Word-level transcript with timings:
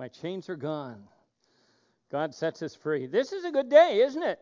My 0.00 0.08
chains 0.08 0.48
are 0.48 0.56
gone. 0.56 1.02
God 2.10 2.34
sets 2.34 2.62
us 2.62 2.74
free. 2.74 3.06
This 3.06 3.32
is 3.32 3.44
a 3.44 3.50
good 3.50 3.68
day, 3.68 4.00
isn't 4.00 4.22
it? 4.22 4.38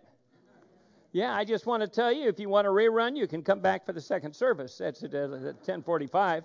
Yeah, 1.11 1.35
I 1.35 1.45
just 1.45 1.67
want 1.67 1.81
to 1.81 1.89
tell 1.89 2.13
you 2.13 2.29
if 2.29 2.39
you 2.39 2.49
want 2.49 2.67
to 2.67 2.71
rerun, 2.71 3.17
you 3.17 3.27
can 3.27 3.43
come 3.43 3.59
back 3.59 3.85
for 3.85 3.93
the 3.93 4.01
second 4.01 4.37
service. 4.37 4.79
That's 4.79 5.03
at 5.03 5.11
10:45. 5.11 6.45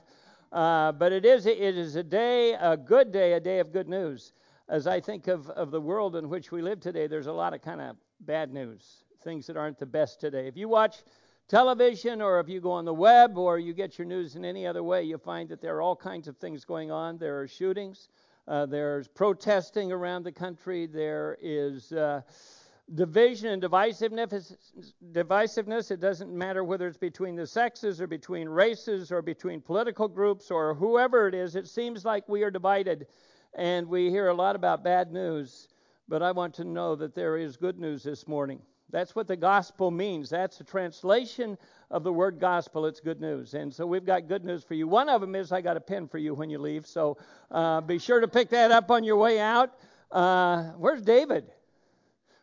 Uh, 0.52 0.94
but 0.94 1.12
it 1.12 1.26
is 1.26 1.46
it 1.46 1.60
is 1.60 1.96
a 1.96 2.02
day, 2.02 2.54
a 2.54 2.76
good 2.76 3.12
day, 3.12 3.34
a 3.34 3.40
day 3.40 3.60
of 3.60 3.72
good 3.72 3.88
news. 3.88 4.34
As 4.68 4.88
I 4.88 5.00
think 5.00 5.28
of, 5.28 5.48
of 5.52 5.70
the 5.70 5.80
world 5.80 6.16
in 6.16 6.28
which 6.28 6.52
we 6.52 6.64
live 6.64 6.80
today, 6.80 7.06
there's 7.06 7.28
a 7.28 7.32
lot 7.32 7.54
of 7.54 7.62
kind 7.62 7.82
of 7.82 7.96
bad 8.22 8.52
news, 8.52 9.04
things 9.24 9.46
that 9.46 9.56
aren't 9.56 9.78
the 9.78 9.86
best 9.86 10.22
today. 10.22 10.48
If 10.48 10.58
you 10.58 10.68
watch 10.68 11.04
television 11.48 12.20
or 12.20 12.40
if 12.40 12.50
you 12.50 12.60
go 12.60 12.72
on 12.72 12.84
the 12.84 12.96
web 12.96 13.38
or 13.38 13.60
you 13.60 13.76
get 13.76 14.00
your 14.00 14.08
news 14.08 14.36
in 14.36 14.44
any 14.44 14.66
other 14.66 14.82
way, 14.82 15.04
you 15.04 15.20
find 15.20 15.50
that 15.50 15.62
there 15.62 15.76
are 15.76 15.84
all 15.84 15.96
kinds 15.96 16.28
of 16.28 16.36
things 16.38 16.66
going 16.66 16.90
on. 16.90 17.20
There 17.20 17.40
are 17.40 17.48
shootings, 17.48 18.10
uh, 18.48 18.66
there's 18.66 19.08
protesting 19.08 19.92
around 19.92 20.24
the 20.24 20.32
country, 20.32 20.86
there 20.86 21.38
is. 21.42 21.92
Uh, 21.92 22.22
division 22.96 23.50
and 23.50 23.64
divisiveness, 23.64 24.56
divisiveness. 25.14 25.90
It 25.90 26.00
doesn't 26.00 26.32
matter 26.32 26.64
whether 26.64 26.88
it's 26.88 26.98
between 26.98 27.36
the 27.36 27.48
sexes 27.48 28.02
or 28.02 28.08
between 28.08 28.50
races 28.50 29.12
or 29.12 29.22
between 29.22 29.62
political 29.62 30.08
groups 30.08 30.52
or 30.52 30.74
whoever 30.74 31.28
it 31.28 31.34
is. 31.34 31.56
It 31.56 31.68
seems 31.68 32.04
like 32.04 32.28
we 32.28 32.44
are 32.44 32.52
divided 32.52 33.08
and 33.56 33.88
we 33.88 34.10
hear 34.10 34.28
a 34.28 34.34
lot 34.34 34.56
about 34.56 34.84
bad 34.84 35.12
news. 35.12 35.70
But 36.08 36.22
I 36.22 36.32
want 36.32 36.54
to 36.56 36.66
know 36.66 36.96
that 36.96 37.16
there 37.16 37.38
is 37.38 37.56
good 37.56 37.80
news 37.80 38.04
this 38.04 38.28
morning. 38.28 38.62
That's 38.90 39.16
what 39.16 39.28
the 39.28 39.38
gospel 39.38 39.90
means. 39.90 40.30
That's 40.30 40.60
a 40.60 40.64
translation 40.64 41.58
of 41.94 42.04
the 42.04 42.12
word 42.12 42.40
gospel. 42.40 42.88
It's 42.88 43.00
good 43.00 43.22
news. 43.22 43.54
And 43.54 43.72
so 43.72 43.86
we've 43.86 44.04
got 44.04 44.28
good 44.28 44.44
news 44.44 44.64
for 44.64 44.74
you. 44.74 44.88
One 44.88 45.10
of 45.10 45.22
them 45.22 45.36
is 45.36 45.52
I 45.52 45.62
got 45.62 45.78
a 45.78 45.80
pen 45.80 46.08
for 46.08 46.18
you 46.18 46.34
when 46.34 46.50
you 46.50 46.58
leave. 46.58 46.88
So 46.88 47.18
uh, 47.52 47.82
be 47.82 48.00
sure 48.00 48.20
to 48.20 48.28
pick 48.28 48.50
that 48.50 48.72
up 48.72 48.90
on 48.90 49.04
your 49.04 49.16
way 49.16 49.40
out. 49.40 49.76
Uh, 50.12 50.64
where's 50.80 51.04
David? 51.04 51.46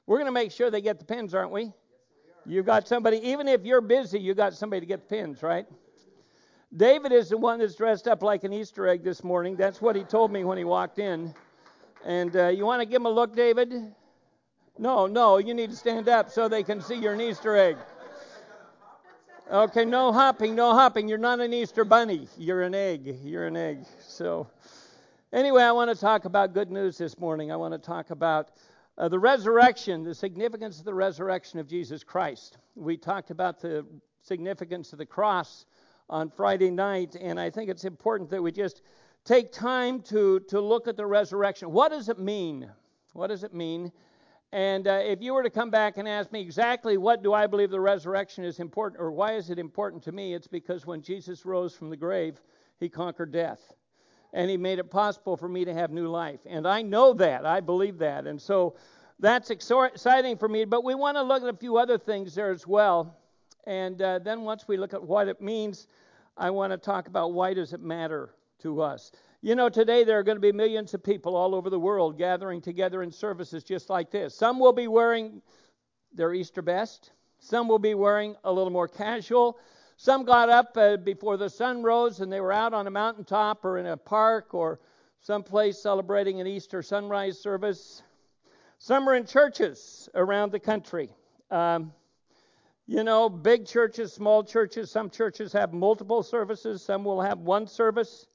We're 0.06 0.18
going 0.18 0.26
to 0.26 0.32
make 0.32 0.52
sure 0.52 0.70
they 0.70 0.80
get 0.80 1.00
the 1.00 1.04
pins, 1.04 1.34
aren't 1.34 1.50
we? 1.50 1.72
You've 2.46 2.64
got 2.64 2.86
somebody, 2.86 3.18
even 3.28 3.48
if 3.48 3.64
you're 3.64 3.80
busy, 3.80 4.20
you 4.20 4.34
got 4.34 4.54
somebody 4.54 4.80
to 4.80 4.86
get 4.86 5.08
the 5.08 5.16
pins, 5.16 5.42
right? 5.42 5.66
David 6.76 7.10
is 7.10 7.28
the 7.28 7.36
one 7.36 7.58
that's 7.58 7.74
dressed 7.74 8.06
up 8.06 8.22
like 8.22 8.44
an 8.44 8.52
Easter 8.52 8.86
egg 8.86 9.02
this 9.02 9.24
morning. 9.24 9.56
That's 9.56 9.82
what 9.82 9.96
he 9.96 10.04
told 10.04 10.30
me 10.30 10.44
when 10.44 10.58
he 10.58 10.64
walked 10.64 11.00
in. 11.00 11.34
And 12.04 12.34
uh, 12.36 12.48
you 12.48 12.64
want 12.64 12.82
to 12.82 12.86
give 12.86 13.02
him 13.02 13.06
a 13.06 13.10
look, 13.10 13.34
David? 13.34 13.74
No, 14.78 15.08
no, 15.08 15.38
you 15.38 15.54
need 15.54 15.70
to 15.70 15.76
stand 15.76 16.08
up 16.08 16.30
so 16.30 16.46
they 16.46 16.62
can 16.62 16.80
see 16.80 16.94
you're 16.94 17.14
an 17.14 17.20
Easter 17.20 17.56
egg. 17.56 17.76
Okay, 19.52 19.84
no 19.84 20.12
hopping, 20.12 20.54
no 20.54 20.74
hopping. 20.74 21.08
You're 21.08 21.18
not 21.18 21.40
an 21.40 21.52
Easter 21.52 21.84
bunny. 21.84 22.28
You're 22.38 22.62
an 22.62 22.72
egg. 22.72 23.16
You're 23.24 23.48
an 23.48 23.56
egg. 23.56 23.84
So, 23.98 24.46
anyway, 25.32 25.64
I 25.64 25.72
want 25.72 25.90
to 25.90 26.00
talk 26.00 26.24
about 26.24 26.54
good 26.54 26.70
news 26.70 26.96
this 26.96 27.18
morning. 27.18 27.50
I 27.50 27.56
want 27.56 27.74
to 27.74 27.78
talk 27.78 28.10
about 28.10 28.52
uh, 28.96 29.08
the 29.08 29.18
resurrection, 29.18 30.04
the 30.04 30.14
significance 30.14 30.78
of 30.78 30.84
the 30.84 30.94
resurrection 30.94 31.58
of 31.58 31.66
Jesus 31.66 32.04
Christ. 32.04 32.58
We 32.76 32.96
talked 32.96 33.32
about 33.32 33.60
the 33.60 33.84
significance 34.22 34.92
of 34.92 35.00
the 35.00 35.06
cross 35.06 35.66
on 36.08 36.30
Friday 36.30 36.70
night, 36.70 37.16
and 37.20 37.40
I 37.40 37.50
think 37.50 37.70
it's 37.70 37.84
important 37.84 38.30
that 38.30 38.40
we 38.40 38.52
just 38.52 38.82
take 39.24 39.50
time 39.50 40.00
to, 40.02 40.38
to 40.48 40.60
look 40.60 40.86
at 40.86 40.96
the 40.96 41.06
resurrection. 41.06 41.72
What 41.72 41.88
does 41.88 42.08
it 42.08 42.20
mean? 42.20 42.70
What 43.14 43.26
does 43.26 43.42
it 43.42 43.52
mean? 43.52 43.90
And 44.52 44.88
uh, 44.88 45.00
if 45.04 45.22
you 45.22 45.34
were 45.34 45.42
to 45.42 45.50
come 45.50 45.70
back 45.70 45.96
and 45.96 46.08
ask 46.08 46.32
me 46.32 46.40
exactly 46.40 46.96
what 46.96 47.22
do 47.22 47.32
I 47.32 47.46
believe 47.46 47.70
the 47.70 47.80
resurrection 47.80 48.44
is 48.44 48.58
important, 48.58 49.00
or 49.00 49.12
why 49.12 49.34
is 49.34 49.50
it 49.50 49.58
important 49.58 50.02
to 50.04 50.12
me, 50.12 50.34
it's 50.34 50.48
because 50.48 50.86
when 50.86 51.02
Jesus 51.02 51.44
rose 51.44 51.74
from 51.74 51.90
the 51.90 51.96
grave, 51.96 52.40
he 52.80 52.88
conquered 52.88 53.30
death 53.30 53.74
and 54.32 54.50
He 54.50 54.56
made 54.56 54.78
it 54.78 54.90
possible 54.90 55.36
for 55.36 55.48
me 55.48 55.64
to 55.64 55.74
have 55.74 55.90
new 55.90 56.08
life. 56.08 56.40
And 56.46 56.66
I 56.66 56.82
know 56.82 57.12
that. 57.14 57.44
I 57.44 57.60
believe 57.60 57.98
that. 57.98 58.26
And 58.26 58.40
so 58.40 58.76
that's 59.18 59.50
exciting 59.50 60.36
for 60.36 60.48
me. 60.48 60.64
But 60.64 60.84
we 60.84 60.94
want 60.94 61.16
to 61.16 61.22
look 61.22 61.42
at 61.42 61.48
a 61.48 61.56
few 61.56 61.76
other 61.76 61.98
things 61.98 62.34
there 62.34 62.50
as 62.50 62.66
well. 62.66 63.16
And 63.66 64.00
uh, 64.00 64.20
then 64.20 64.42
once 64.42 64.66
we 64.66 64.76
look 64.76 64.94
at 64.94 65.02
what 65.02 65.28
it 65.28 65.40
means, 65.40 65.86
I 66.36 66.50
want 66.50 66.72
to 66.72 66.78
talk 66.78 67.08
about 67.08 67.32
why 67.32 67.54
does 67.54 67.72
it 67.72 67.80
matter 67.80 68.34
to 68.60 68.80
us. 68.80 69.12
You 69.42 69.54
know, 69.54 69.70
today 69.70 70.04
there 70.04 70.18
are 70.18 70.22
going 70.22 70.36
to 70.36 70.40
be 70.40 70.52
millions 70.52 70.92
of 70.92 71.02
people 71.02 71.34
all 71.34 71.54
over 71.54 71.70
the 71.70 71.80
world 71.80 72.18
gathering 72.18 72.60
together 72.60 73.02
in 73.02 73.10
services 73.10 73.64
just 73.64 73.88
like 73.88 74.10
this. 74.10 74.34
Some 74.34 74.58
will 74.58 74.74
be 74.74 74.86
wearing 74.86 75.40
their 76.12 76.34
Easter 76.34 76.60
best. 76.60 77.12
Some 77.38 77.66
will 77.66 77.78
be 77.78 77.94
wearing 77.94 78.36
a 78.44 78.52
little 78.52 78.70
more 78.70 78.86
casual. 78.86 79.58
Some 79.96 80.26
got 80.26 80.50
up 80.50 80.76
uh, 80.76 80.98
before 80.98 81.38
the 81.38 81.48
sun 81.48 81.82
rose 81.82 82.20
and 82.20 82.30
they 82.30 82.42
were 82.42 82.52
out 82.52 82.74
on 82.74 82.86
a 82.86 82.90
mountaintop 82.90 83.64
or 83.64 83.78
in 83.78 83.86
a 83.86 83.96
park 83.96 84.52
or 84.52 84.78
someplace 85.20 85.78
celebrating 85.78 86.42
an 86.42 86.46
Easter 86.46 86.82
sunrise 86.82 87.40
service. 87.40 88.02
Some 88.76 89.08
are 89.08 89.14
in 89.14 89.24
churches 89.24 90.06
around 90.14 90.52
the 90.52 90.60
country. 90.60 91.08
Um, 91.50 91.94
you 92.86 93.04
know, 93.04 93.30
big 93.30 93.66
churches, 93.66 94.12
small 94.12 94.44
churches. 94.44 94.90
Some 94.90 95.08
churches 95.08 95.50
have 95.54 95.72
multiple 95.72 96.22
services, 96.22 96.82
some 96.82 97.04
will 97.04 97.22
have 97.22 97.38
one 97.38 97.66
service, 97.66 98.26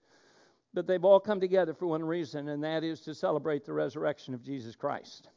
but 0.76 0.86
they've 0.86 1.06
all 1.06 1.20
come 1.20 1.40
together 1.40 1.74
for 1.74 1.88
one 1.88 2.04
reason, 2.04 2.50
and 2.50 2.64
that 2.64 2.84
is 2.84 3.00
to 3.02 3.16
celebrate 3.16 3.66
the 3.66 3.74
resurrection 3.74 4.34
of 4.34 4.44
Jesus 4.44 4.76
Christ. 4.76 5.30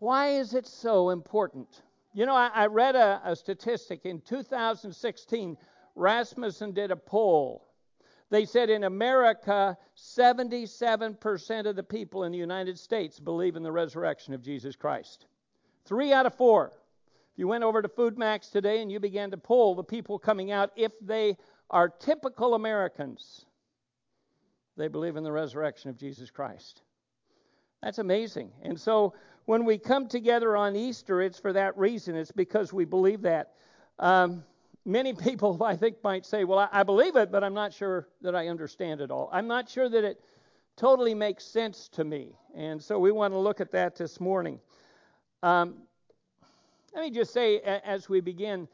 Why 0.00 0.30
is 0.30 0.52
it 0.52 0.66
so 0.66 1.10
important? 1.10 1.82
You 2.12 2.26
know, 2.26 2.34
I, 2.34 2.48
I 2.48 2.66
read 2.66 2.96
a, 2.96 3.22
a 3.24 3.36
statistic 3.36 4.04
in 4.04 4.20
2016. 4.20 5.56
Rasmussen 5.94 6.72
did 6.72 6.90
a 6.90 6.96
poll. 6.96 7.68
They 8.30 8.44
said 8.44 8.68
in 8.68 8.84
America, 8.84 9.78
77% 9.96 11.66
of 11.66 11.76
the 11.76 11.82
people 11.82 12.24
in 12.24 12.32
the 12.32 12.38
United 12.38 12.78
States 12.78 13.20
believe 13.20 13.56
in 13.56 13.62
the 13.62 13.70
resurrection 13.70 14.34
of 14.34 14.42
Jesus 14.42 14.74
Christ. 14.74 15.26
Three 15.84 16.12
out 16.12 16.26
of 16.26 16.34
four. 16.34 16.72
If 17.32 17.38
you 17.38 17.46
went 17.46 17.64
over 17.64 17.80
to 17.80 17.88
FoodMaxx 17.88 18.50
today 18.50 18.82
and 18.82 18.90
you 18.90 18.98
began 18.98 19.30
to 19.30 19.36
poll 19.36 19.74
the 19.74 19.84
people 19.84 20.18
coming 20.18 20.50
out, 20.50 20.72
if 20.76 20.92
they 21.00 21.36
are 21.70 21.88
typical 21.88 22.54
Americans, 22.54 23.46
they 24.76 24.88
believe 24.88 25.16
in 25.16 25.24
the 25.24 25.32
resurrection 25.32 25.90
of 25.90 25.96
Jesus 25.96 26.30
Christ. 26.30 26.82
That's 27.82 27.98
amazing. 27.98 28.50
And 28.62 28.78
so 28.78 29.14
when 29.44 29.64
we 29.64 29.76
come 29.76 30.06
together 30.06 30.56
on 30.56 30.76
Easter, 30.76 31.20
it's 31.20 31.38
for 31.38 31.52
that 31.52 31.76
reason. 31.76 32.14
It's 32.14 32.32
because 32.32 32.72
we 32.72 32.84
believe 32.84 33.22
that. 33.22 33.52
Um, 33.98 34.44
many 34.84 35.12
people, 35.14 35.62
I 35.62 35.76
think, 35.76 35.96
might 36.02 36.24
say, 36.24 36.44
Well, 36.44 36.58
I, 36.58 36.68
I, 36.72 36.82
believe 36.82 37.16
it, 37.16 37.30
but 37.32 37.42
I'm 37.42 37.54
not 37.54 37.72
sure 37.72 38.08
that 38.22 38.34
I 38.34 38.48
understand 38.48 39.00
it 39.00 39.10
all. 39.10 39.28
I'm 39.32 39.48
not 39.48 39.68
sure 39.68 39.88
that 39.88 40.04
it 40.04 40.20
totally 40.76 41.14
makes 41.14 41.44
sense 41.44 41.88
to 41.90 42.04
me. 42.04 42.36
And 42.54 42.82
so 42.82 42.98
we 42.98 43.12
want 43.12 43.34
to 43.34 43.38
look 43.38 43.60
at 43.60 43.72
that 43.72 43.96
this 43.96 44.20
morning. 44.20 44.60
Um, 45.42 45.82
let 46.94 47.04
me 47.04 47.10
just 47.10 47.32
say, 47.32 47.58
as 47.60 48.08
we 48.08 48.20
begin, 48.20 48.68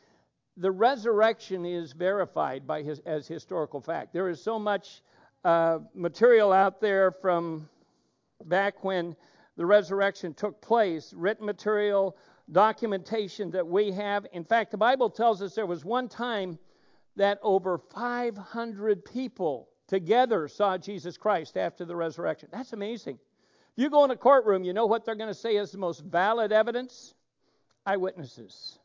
the 0.56 0.70
resurrection 0.70 1.65
is 1.65 1.92
verified 1.92 2.66
by 2.66 2.82
his, 2.82 2.98
as 3.00 3.28
historical 3.28 3.80
fact. 3.80 4.12
There 4.12 4.28
is 4.28 4.42
so 4.42 4.59
much 4.59 5.03
uh, 5.44 5.78
material 5.94 6.53
out 6.53 6.81
there 6.81 7.10
from 7.10 7.69
back 8.44 8.84
when 8.84 9.16
the 9.56 9.66
resurrection 9.66 10.34
took 10.34 10.60
place, 10.60 11.12
written 11.12 11.47
material, 11.47 12.16
documentation 12.53 13.50
that 13.50 13.66
we 13.66 13.91
have. 13.93 14.27
In 14.32 14.44
fact, 14.44 14.71
the 14.71 14.77
Bible 14.77 15.10
tells 15.10 15.43
us 15.43 15.54
there 15.54 15.66
was 15.66 15.84
one 15.84 16.09
time 16.09 16.59
that 17.16 17.38
over 17.43 17.78
500 17.78 19.04
people 19.04 19.69
together 19.88 20.48
saw 20.48 20.78
Jesus 20.78 21.16
Christ 21.16 21.56
after 21.56 21.84
the 21.84 21.97
resurrection. 21.97 22.48
That's 22.53 22.72
amazing. 22.72 23.19
You 23.77 23.91
go 23.91 24.04
in 24.04 24.10
a 24.10 24.16
courtroom, 24.16 24.65
you 24.65 24.72
know 24.72 24.87
what 24.87 25.04
they're 25.04 25.15
going 25.15 25.28
to 25.28 25.34
say 25.34 25.56
is 25.56 25.72
the 25.72 25.78
most 25.78 26.04
valid 26.04 26.53
evidence? 26.53 27.15
Eyewitnesses. 27.87 28.78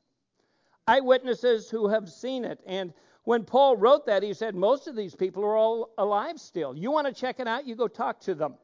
Eyewitnesses 0.88 1.70
who 1.70 1.88
have 1.88 2.10
seen 2.10 2.46
it. 2.46 2.60
And 2.66 2.94
when 3.24 3.44
Paul 3.46 3.78
wrote 3.78 4.06
that, 4.06 4.24
he 4.24 4.34
said 4.34 4.56
most 4.56 4.88
of 4.88 4.96
these 4.96 5.16
people 5.16 5.44
are 5.44 5.56
all 5.56 5.94
alive 5.98 6.40
still. 6.40 6.76
You 6.76 6.92
want 6.92 7.08
to 7.08 7.14
check 7.14 7.40
it 7.40 7.48
out? 7.48 7.66
You 7.66 7.76
go 7.76 7.88
talk 7.88 8.20
to 8.22 8.36
them. 8.36 8.56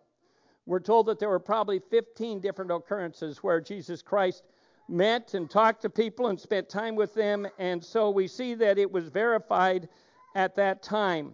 We're 0.65 0.79
told 0.79 1.07
that 1.07 1.17
there 1.17 1.29
were 1.29 1.39
probably 1.39 1.79
15 1.79 2.41
different 2.41 2.71
occurrences 2.71 3.39
where 3.39 3.61
Jesus 3.61 4.01
Christ 4.01 4.43
met 4.87 5.33
and 5.33 5.49
talked 5.49 5.81
to 5.83 5.89
people 5.89 6.27
and 6.27 6.39
spent 6.39 6.67
time 6.67 6.95
with 6.95 7.13
them, 7.13 7.47
and 7.57 7.83
so 7.83 8.09
we 8.09 8.27
see 8.27 8.53
that 8.55 8.77
it 8.77 8.91
was 8.91 9.07
verified 9.07 9.87
at 10.35 10.55
that 10.57 10.83
time. 10.83 11.33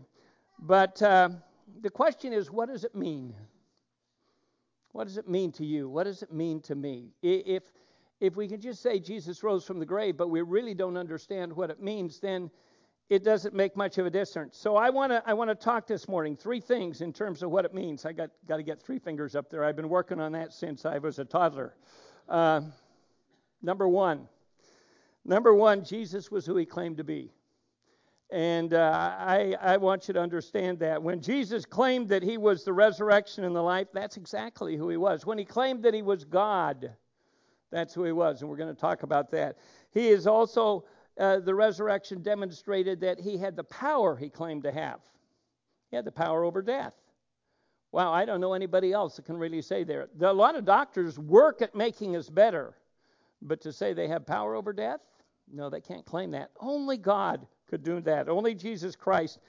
But 0.60 1.02
uh, 1.02 1.30
the 1.82 1.90
question 1.90 2.32
is, 2.32 2.52
what 2.52 2.70
does 2.70 2.84
it 2.84 2.96
mean? 2.96 3.34
What 4.92 5.08
does 5.08 5.18
it 5.18 5.28
mean 5.28 5.52
to 5.54 5.66
you? 5.66 5.90
What 5.90 6.06
does 6.06 6.22
it 6.22 6.32
mean 6.32 6.62
to 6.62 6.76
me? 6.76 7.12
If 7.22 7.64
if 8.22 8.38
we 8.38 8.48
can 8.48 8.62
just 8.62 8.82
say 8.82 8.98
Jesus 8.98 9.44
rose 9.44 9.66
from 9.66 9.78
the 9.78 9.86
grave, 9.86 10.16
but 10.16 10.30
we 10.30 10.42
really 10.42 10.74
don't 10.74 10.96
understand 10.96 11.52
what 11.52 11.70
it 11.70 11.82
means, 11.82 12.22
then 12.22 12.50
it 13.08 13.24
doesn't 13.24 13.54
make 13.54 13.78
much 13.78 14.00
of 14.00 14.06
a 14.06 14.10
difference. 14.10 14.58
So 14.58 14.76
I 14.76 14.90
want 14.90 15.12
to 15.12 15.22
I 15.26 15.34
want 15.34 15.50
to 15.50 15.56
talk 15.56 15.86
this 15.86 16.08
morning 16.08 16.36
three 16.36 16.60
things 16.60 17.02
in 17.02 17.14
terms 17.14 17.44
of 17.44 17.52
what 17.52 17.64
it 17.66 17.74
means. 17.74 18.06
I 18.06 18.14
got 18.14 18.32
got 18.48 18.58
to 18.58 18.64
get 18.64 18.82
three 18.82 19.00
fingers 19.00 19.36
up 19.36 19.50
there. 19.50 19.64
I've 19.64 19.76
been 19.76 19.90
working 19.90 20.20
on 20.20 20.32
that 20.32 20.54
since 20.54 20.86
I 20.86 20.98
was 20.98 21.20
a 21.20 21.26
toddler. 21.26 21.76
Uh, 22.28 22.62
number 23.62 23.88
one, 23.88 24.28
number 25.24 25.54
one, 25.54 25.84
Jesus 25.84 26.32
was 26.32 26.46
who 26.48 26.58
he 26.58 26.66
claimed 26.66 26.98
to 26.98 27.04
be, 27.04 27.32
And 28.32 28.74
uh, 28.74 29.16
I, 29.20 29.56
I 29.62 29.78
want 29.78 30.08
you 30.08 30.14
to 30.16 30.20
understand 30.20 30.80
that. 30.80 31.02
When 31.02 31.22
Jesus 31.22 31.66
claimed 31.66 32.10
that 32.10 32.24
he 32.24 32.38
was 32.38 32.64
the 32.64 32.74
resurrection 32.74 33.44
and 33.44 33.56
the 33.56 33.62
life, 33.62 33.88
that's 33.94 34.18
exactly 34.18 34.76
who 34.76 34.90
he 34.90 34.98
was. 34.98 35.26
When 35.26 35.38
he 35.38 35.46
claimed 35.46 35.84
that 35.84 35.94
he 35.94 36.02
was 36.02 36.26
God, 36.26 36.92
that's 37.72 37.94
who 37.94 38.04
he 38.04 38.12
was. 38.12 38.42
And 38.42 38.50
we're 38.50 38.58
going 38.58 38.74
to 38.74 38.80
talk 38.80 39.04
about 39.04 39.30
that. 39.32 39.58
He 39.92 40.08
is 40.08 40.26
also, 40.26 40.86
uh, 41.20 41.40
the 41.40 41.56
resurrection 41.56 42.22
demonstrated 42.22 43.00
that 43.02 43.20
he 43.20 43.38
had 43.38 43.56
the 43.56 43.64
power 43.64 44.16
he 44.16 44.30
claimed 44.30 44.64
to 44.64 44.72
have. 44.72 45.00
He 45.90 45.96
had 45.96 46.06
the 46.06 46.12
power 46.12 46.44
over 46.44 46.62
death. 46.62 46.94
Wow, 47.92 48.12
I 48.12 48.26
don't 48.26 48.42
know 48.42 48.54
anybody 48.54 48.92
else 48.92 49.16
that 49.16 49.26
can 49.26 49.38
really 49.38 49.62
say 49.62 49.86
that. 49.86 50.10
A 50.22 50.34
lot 50.34 50.56
of 50.56 50.66
doctors 50.66 51.18
work 51.18 51.62
at 51.62 51.76
making 51.76 52.18
us 52.18 52.30
better, 52.30 52.76
but 53.42 53.62
to 53.62 53.72
say 53.72 53.94
they 53.94 54.10
have 54.10 54.26
power 54.26 54.56
over 54.56 54.74
death, 54.74 55.00
no, 55.52 55.70
they 55.70 55.80
can't 55.80 56.06
claim 56.06 56.32
that. 56.32 56.52
Only 56.60 56.98
God 56.98 57.48
could 57.70 57.84
do 57.84 58.02
that. 58.02 58.28
Only 58.28 58.54
Jesus 58.54 58.96
Christ. 58.96 59.40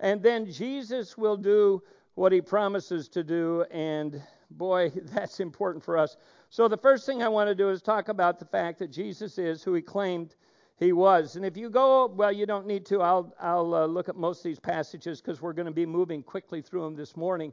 And 0.00 0.22
then 0.22 0.50
Jesus 0.50 1.16
will 1.16 1.36
do 1.36 1.82
what 2.14 2.32
he 2.32 2.40
promises 2.40 3.08
to 3.08 3.22
do, 3.22 3.64
and 3.70 4.22
boy, 4.50 4.90
that's 5.12 5.40
important 5.40 5.84
for 5.84 5.98
us. 5.98 6.16
So, 6.50 6.68
the 6.68 6.76
first 6.76 7.06
thing 7.06 7.22
I 7.22 7.28
want 7.28 7.48
to 7.48 7.54
do 7.54 7.70
is 7.70 7.82
talk 7.82 8.08
about 8.08 8.38
the 8.38 8.44
fact 8.44 8.78
that 8.78 8.90
Jesus 8.90 9.38
is 9.38 9.62
who 9.62 9.74
he 9.74 9.82
claimed 9.82 10.36
he 10.78 10.92
was. 10.92 11.36
And 11.36 11.44
if 11.44 11.56
you 11.56 11.70
go, 11.70 12.06
well, 12.06 12.32
you 12.32 12.46
don't 12.46 12.66
need 12.66 12.84
to. 12.86 13.00
I'll, 13.00 13.34
I'll 13.40 13.74
uh, 13.74 13.86
look 13.86 14.08
at 14.08 14.16
most 14.16 14.40
of 14.40 14.44
these 14.44 14.60
passages 14.60 15.20
because 15.20 15.40
we're 15.40 15.54
going 15.54 15.66
to 15.66 15.72
be 15.72 15.86
moving 15.86 16.22
quickly 16.22 16.60
through 16.60 16.82
them 16.82 16.94
this 16.94 17.16
morning. 17.16 17.52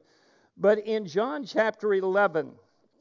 But 0.58 0.80
in 0.80 1.06
John 1.06 1.46
chapter 1.46 1.94
11, 1.94 2.52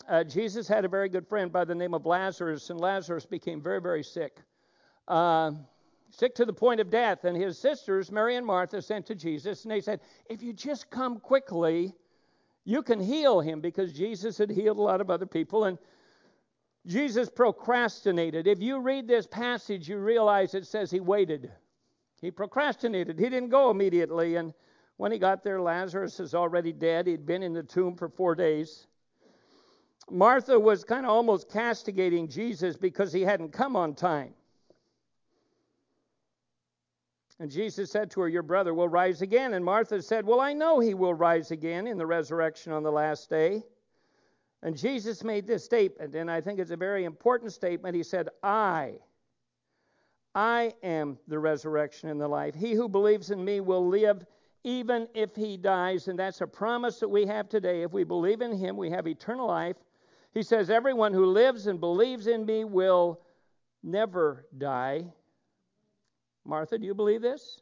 uh, 0.09 0.25
Jesus 0.25 0.69
had 0.69 0.85
a 0.85 0.89
very 0.89 1.09
good 1.09 1.27
friend 1.27 1.53
by 1.53 1.65
the 1.65 1.75
name 1.75 1.93
of 1.93 2.07
Lazarus, 2.07 2.71
and 2.71 2.81
Lazarus 2.81 3.27
became 3.27 3.61
very, 3.61 3.81
very 3.81 4.03
sick. 4.03 4.39
Uh, 5.09 5.53
sick 6.11 6.35
to 6.37 6.45
the 6.45 6.53
point 6.53 6.81
of 6.81 6.89
death. 6.89 7.25
And 7.25 7.37
his 7.37 7.59
sisters, 7.59 8.13
Mary 8.13 8.37
and 8.37 8.47
Martha, 8.47 8.81
sent 8.81 9.07
to 9.07 9.15
Jesus, 9.15 9.65
and 9.65 9.73
they 9.73 9.81
said, 9.81 10.01
If 10.31 10.43
you 10.43 10.53
just 10.53 10.89
come 10.91 11.19
quickly, 11.19 11.95
you 12.65 12.83
can 12.83 13.01
heal 13.01 13.41
him 13.41 13.61
because 13.61 13.93
Jesus 13.93 14.39
had 14.39 14.51
healed 14.51 14.79
a 14.79 14.83
lot 14.83 15.01
of 15.01 15.11
other 15.11 15.27
people. 15.27 15.65
And 15.65 15.79
Jesus 16.87 17.29
procrastinated. 17.29 18.47
If 18.47 18.61
you 18.61 18.81
read 18.81 19.07
this 19.07 19.27
passage, 19.27 19.89
you 19.89 19.99
realize 19.99 20.55
it 20.55 20.67
says 20.67 20.91
he 20.91 21.01
waited. 21.01 21.51
He 22.21 22.31
procrastinated. 22.31 23.19
He 23.19 23.29
didn't 23.29 23.51
go 23.51 23.71
immediately. 23.71 24.37
And 24.37 24.53
when 24.97 25.13
he 25.13 25.19
got 25.19 25.45
there, 25.45 25.61
Lazarus 25.61 26.19
is 26.21 26.35
already 26.35 26.73
dead. 26.73 27.07
He'd 27.07 27.27
been 27.27 27.43
in 27.43 27.53
the 27.53 27.63
tomb 27.63 27.97
for 27.97 28.09
four 28.09 28.35
days. 28.35 28.87
Martha 30.11 30.59
was 30.59 30.83
kind 30.83 31.07
of 31.07 31.13
almost 31.13 31.49
castigating 31.49 32.29
Jesus 32.29 32.77
because 32.77 33.13
he 33.13 33.23
hadn't 33.23 33.53
come 33.53 33.77
on 33.77 33.95
time. 33.95 34.35
And 37.39 37.51
Jesus 37.51 37.91
said 37.91 38.11
to 38.13 38.21
her, 38.21 38.29
Your 38.29 38.43
brother 38.43 38.75
will 38.75 38.89
rise 38.89 39.23
again. 39.23 39.55
And 39.55 39.65
Martha 39.65 40.01
said, 40.03 40.27
Well, 40.27 40.41
I 40.41 40.53
know 40.53 40.81
he 40.81 40.95
will 40.95 41.15
rise 41.15 41.51
again 41.51 41.87
in 41.87 41.99
the 41.99 42.07
resurrection 42.07 42.73
on 42.73 42.83
the 42.83 42.93
last 42.93 43.31
day. 43.31 43.65
And 44.63 44.77
Jesus 44.77 45.25
made 45.25 45.47
this 45.47 45.65
statement, 45.65 46.15
and 46.15 46.31
I 46.31 46.41
think 46.41 46.61
it's 46.61 46.71
a 46.71 46.77
very 46.77 47.05
important 47.05 47.53
statement. 47.53 47.97
He 47.97 48.05
said, 48.05 48.29
I, 48.43 48.95
I 50.35 50.73
am 50.83 51.19
the 51.27 51.39
resurrection 51.39 52.09
and 52.09 52.21
the 52.21 52.29
life. 52.29 52.55
He 52.55 52.73
who 52.73 52.89
believes 52.89 53.31
in 53.31 53.45
me 53.45 53.61
will 53.61 53.87
live 53.87 54.25
even 54.65 55.09
if 55.15 55.35
he 55.35 55.57
dies. 55.57 56.09
And 56.09 56.19
that's 56.19 56.41
a 56.41 56.47
promise 56.47 57.01
that 57.01 57.09
we 57.09 57.27
have 57.27 57.49
today. 57.49 57.83
If 57.83 57.93
we 57.93 58.05
believe 58.05 58.41
in 58.41 58.57
him, 58.57 58.77
we 58.77 58.91
have 58.91 59.09
eternal 59.09 59.49
life. 59.49 59.77
He 60.33 60.43
says, 60.43 60.71
Everyone 60.71 61.13
who 61.13 61.27
lives 61.27 61.67
and 61.67 61.81
believes 61.81 62.27
in 62.27 62.47
me 62.47 62.65
will 62.65 63.21
never 63.83 64.47
die. 64.59 65.05
Martha, 66.45 66.79
do 66.79 66.87
you 66.87 66.95
believe 66.95 67.23
this? 67.23 67.61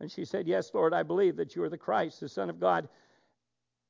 And 0.00 0.10
she 0.10 0.24
said, 0.24 0.46
Yes, 0.46 0.70
Lord, 0.74 0.92
I 0.92 1.02
believe 1.02 1.36
that 1.36 1.56
you 1.56 1.62
are 1.62 1.70
the 1.70 1.78
Christ, 1.78 2.20
the 2.20 2.28
Son 2.28 2.50
of 2.50 2.60
God, 2.60 2.88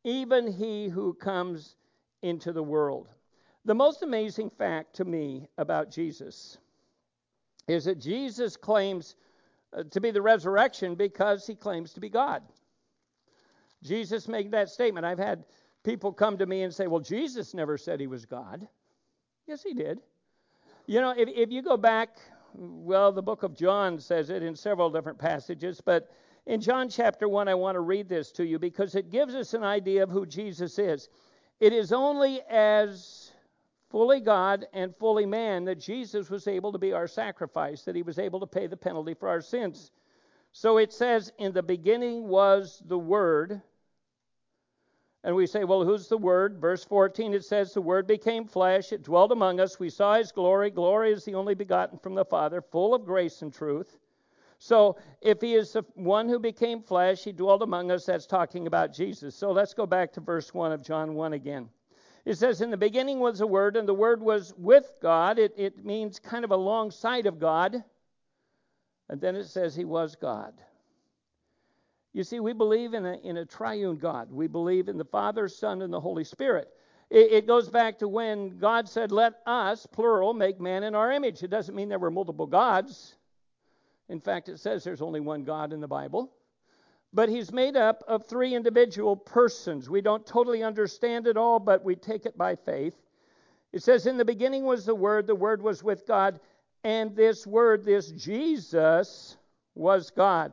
even 0.05 0.50
he 0.50 0.88
who 0.88 1.12
comes 1.14 1.76
into 2.22 2.52
the 2.52 2.62
world. 2.62 3.08
The 3.64 3.74
most 3.74 4.02
amazing 4.02 4.50
fact 4.50 4.96
to 4.96 5.04
me 5.04 5.48
about 5.58 5.90
Jesus 5.90 6.58
is 7.66 7.84
that 7.84 8.00
Jesus 8.00 8.56
claims 8.56 9.16
uh, 9.76 9.82
to 9.90 10.00
be 10.00 10.10
the 10.10 10.22
resurrection 10.22 10.94
because 10.94 11.46
he 11.46 11.54
claims 11.54 11.92
to 11.92 12.00
be 12.00 12.08
God. 12.08 12.42
Jesus 13.82 14.26
made 14.26 14.50
that 14.52 14.70
statement. 14.70 15.04
I've 15.04 15.18
had 15.18 15.44
people 15.84 16.12
come 16.12 16.38
to 16.38 16.46
me 16.46 16.62
and 16.62 16.74
say, 16.74 16.86
Well, 16.86 17.00
Jesus 17.00 17.54
never 17.54 17.76
said 17.76 18.00
he 18.00 18.06
was 18.06 18.24
God. 18.24 18.66
Yes, 19.46 19.62
he 19.62 19.74
did. 19.74 20.00
You 20.86 21.00
know, 21.00 21.14
if, 21.16 21.28
if 21.28 21.50
you 21.50 21.62
go 21.62 21.76
back, 21.76 22.16
well, 22.54 23.12
the 23.12 23.22
book 23.22 23.42
of 23.42 23.54
John 23.54 23.98
says 24.00 24.30
it 24.30 24.42
in 24.42 24.56
several 24.56 24.90
different 24.90 25.18
passages, 25.18 25.80
but 25.84 26.10
in 26.46 26.62
John 26.62 26.88
chapter 26.88 27.28
1, 27.28 27.46
I 27.46 27.54
want 27.54 27.76
to 27.76 27.80
read 27.80 28.08
this 28.08 28.32
to 28.32 28.46
you 28.46 28.58
because 28.58 28.94
it 28.94 29.10
gives 29.10 29.34
us 29.34 29.52
an 29.52 29.62
idea 29.62 30.02
of 30.02 30.08
who 30.08 30.24
Jesus 30.24 30.78
is. 30.78 31.10
It 31.60 31.72
is 31.72 31.93
only 31.93 32.40
as 32.43 33.32
fully 33.90 34.20
God 34.20 34.66
and 34.72 34.94
fully 34.96 35.26
man 35.26 35.64
that 35.64 35.81
Jesus 35.81 36.31
was 36.31 36.46
able 36.46 36.72
to 36.72 36.78
be 36.78 36.93
our 36.93 37.08
sacrifice, 37.08 37.82
that 37.82 37.96
he 37.96 38.02
was 38.02 38.19
able 38.19 38.40
to 38.40 38.46
pay 38.46 38.66
the 38.66 38.76
penalty 38.76 39.14
for 39.14 39.28
our 39.28 39.40
sins. 39.40 39.90
So 40.52 40.78
it 40.78 40.93
says, 40.93 41.32
In 41.38 41.52
the 41.52 41.62
beginning 41.62 42.28
was 42.28 42.82
the 42.87 42.99
Word. 42.99 43.60
And 45.25 45.34
we 45.34 45.46
say, 45.46 45.64
Well, 45.64 45.84
who's 45.84 46.08
the 46.08 46.16
Word? 46.16 46.60
Verse 46.60 46.84
14, 46.84 47.34
it 47.34 47.44
says, 47.44 47.72
The 47.72 47.82
Word 47.82 48.06
became 48.06 48.46
flesh, 48.46 48.93
it 48.93 49.02
dwelt 49.02 49.32
among 49.32 49.58
us. 49.58 49.81
We 49.81 49.90
saw 49.90 50.14
his 50.14 50.32
glory. 50.32 50.70
Glory 50.70 51.12
is 51.12 51.25
the 51.25 51.34
only 51.34 51.54
begotten 51.54 51.99
from 51.99 52.14
the 52.14 52.25
Father, 52.25 52.62
full 52.62 52.94
of 52.94 53.04
grace 53.04 53.43
and 53.43 53.52
truth. 53.52 53.99
So 54.58 54.96
if 55.20 55.40
he 55.40 55.55
is 55.55 55.72
the 55.72 55.84
one 55.94 56.28
who 56.28 56.38
became 56.38 56.82
flesh, 56.82 57.22
he 57.22 57.32
dwelt 57.32 57.62
among 57.62 57.90
us, 57.90 58.06
that's 58.06 58.26
talking 58.26 58.66
about 58.66 58.93
Jesus. 58.93 59.34
So 59.34 59.52
let's 59.52 59.72
go 59.72 59.87
back 59.87 60.12
to 60.14 60.20
verse 60.20 60.52
1 60.52 60.72
of 60.72 60.82
John 60.82 61.14
1 61.14 61.32
again. 61.32 61.69
It 62.25 62.37
says, 62.37 62.60
In 62.60 62.70
the 62.70 62.76
beginning 62.76 63.20
was 63.20 63.38
the 63.38 63.46
Word, 63.46 63.76
and 63.76 63.88
the 63.88 63.94
Word 63.94 64.20
was 64.20 64.52
with 64.58 64.93
God. 65.00 65.38
It, 65.38 65.55
it 65.56 65.84
means 65.84 66.19
kind 66.19 66.44
of 66.44 66.50
alongside 66.50 67.26
of 67.26 67.38
God. 67.38 67.82
And 69.08 69.20
then 69.20 69.37
it 69.37 69.46
says 69.46 69.75
he 69.75 69.84
was 69.84 70.16
God. 70.16 70.52
You 72.12 72.25
see, 72.25 72.40
we 72.40 72.52
believe 72.52 72.94
in 72.94 73.06
a, 73.06 73.14
in 73.19 73.37
a 73.37 73.46
triune 73.46 73.96
God. 73.96 74.31
We 74.32 74.49
believe 74.49 74.88
in 74.88 74.99
the 74.99 75.04
Father, 75.04 75.49
Son, 75.49 75.82
and 75.82 75.93
the 75.93 76.00
Holy 76.00 76.25
Spirit. 76.25 76.69
It, 77.11 77.32
it 77.32 77.46
goes 77.46 77.70
back 77.70 77.99
to 78.00 78.08
when 78.08 78.58
God 78.58 78.88
said, 78.88 79.12
Let 79.12 79.34
us, 79.46 79.87
plural, 79.87 80.34
make 80.34 80.61
man 80.61 80.82
in 80.82 80.96
our 80.96 81.12
image. 81.12 81.44
It 81.44 81.49
doesn't 81.49 81.75
mean 81.75 81.88
there 81.88 81.99
were 81.99 82.11
multiple 82.11 82.46
gods. 82.46 83.14
In 84.08 84.20
fact, 84.20 84.49
it 84.49 84.58
says 84.58 84.84
there's 84.84 85.02
only 85.02 85.20
one 85.20 85.44
God 85.44 85.72
in 85.72 85.81
the 85.81 85.88
Bible. 85.88 86.32
But 87.12 87.28
he's 87.28 87.52
made 87.52 87.76
up 87.76 88.02
of 88.06 88.26
three 88.26 88.55
individual 88.55 89.16
persons. 89.16 89.88
We 89.88 90.00
don't 90.00 90.26
totally 90.26 90.62
understand 90.62 91.26
it 91.26 91.37
all, 91.37 91.58
but 91.58 91.84
we 91.84 91.96
take 91.96 92.26
it 92.26 92.37
by 92.37 92.55
faith. 92.55 92.94
It 93.73 93.82
says, 93.82 94.06
In 94.06 94.16
the 94.16 94.25
beginning 94.25 94.64
was 94.64 94.85
the 94.85 94.94
Word, 94.94 95.26
the 95.26 95.35
Word 95.35 95.62
was 95.62 95.82
with 95.82 96.06
God, 96.06 96.40
and 96.85 97.14
this 97.16 97.47
Word, 97.47 97.85
this 97.85 98.11
Jesus, 98.12 99.37
was 99.75 100.11
God. 100.11 100.52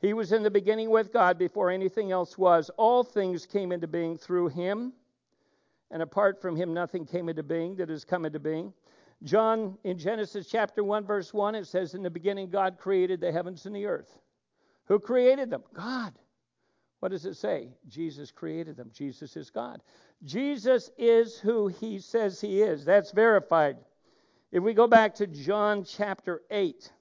He 0.00 0.14
was 0.14 0.32
in 0.32 0.42
the 0.42 0.50
beginning 0.50 0.90
with 0.90 1.12
God 1.12 1.38
before 1.38 1.70
anything 1.70 2.10
else 2.10 2.36
was. 2.36 2.70
All 2.76 3.04
things 3.04 3.46
came 3.46 3.70
into 3.70 3.86
being 3.86 4.18
through 4.18 4.48
him, 4.48 4.92
and 5.90 6.02
apart 6.02 6.40
from 6.40 6.56
him, 6.56 6.74
nothing 6.74 7.06
came 7.06 7.28
into 7.28 7.42
being 7.42 7.76
that 7.76 7.88
has 7.88 8.04
come 8.04 8.24
into 8.24 8.40
being. 8.40 8.72
John, 9.24 9.78
in 9.84 9.98
Genesis 9.98 10.48
chapter 10.50 10.82
1, 10.82 11.04
verse 11.04 11.32
1, 11.32 11.54
it 11.54 11.66
says, 11.66 11.94
In 11.94 12.02
the 12.02 12.10
beginning, 12.10 12.50
God 12.50 12.78
created 12.78 13.20
the 13.20 13.30
heavens 13.30 13.66
and 13.66 13.74
the 13.74 13.86
earth. 13.86 14.18
Who 14.86 14.98
created 14.98 15.50
them? 15.50 15.62
God. 15.74 16.12
What 17.00 17.10
does 17.10 17.24
it 17.24 17.34
say? 17.34 17.68
Jesus 17.88 18.30
created 18.30 18.76
them. 18.76 18.90
Jesus 18.92 19.36
is 19.36 19.50
God. 19.50 19.80
Jesus 20.24 20.90
is 20.98 21.38
who 21.38 21.68
he 21.68 21.98
says 21.98 22.40
he 22.40 22.62
is. 22.62 22.84
That's 22.84 23.12
verified. 23.12 23.76
If 24.50 24.62
we 24.62 24.74
go 24.74 24.86
back 24.86 25.14
to 25.16 25.26
John 25.26 25.84
chapter 25.84 26.42
8, 26.50 26.92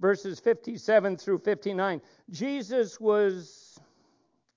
verses 0.00 0.38
57 0.40 1.16
through 1.16 1.38
59, 1.38 2.00
Jesus 2.30 3.00
was 3.00 3.80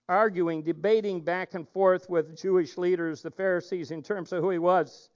arguing, 0.10 0.62
debating 0.62 1.22
back 1.22 1.54
and 1.54 1.68
forth 1.70 2.10
with 2.10 2.38
Jewish 2.38 2.78
leaders, 2.78 3.22
the 3.22 3.32
Pharisees, 3.32 3.92
in 3.92 4.04
terms 4.04 4.32
of 4.34 4.44
who 4.44 4.50
he 4.50 4.60
was. 4.60 5.11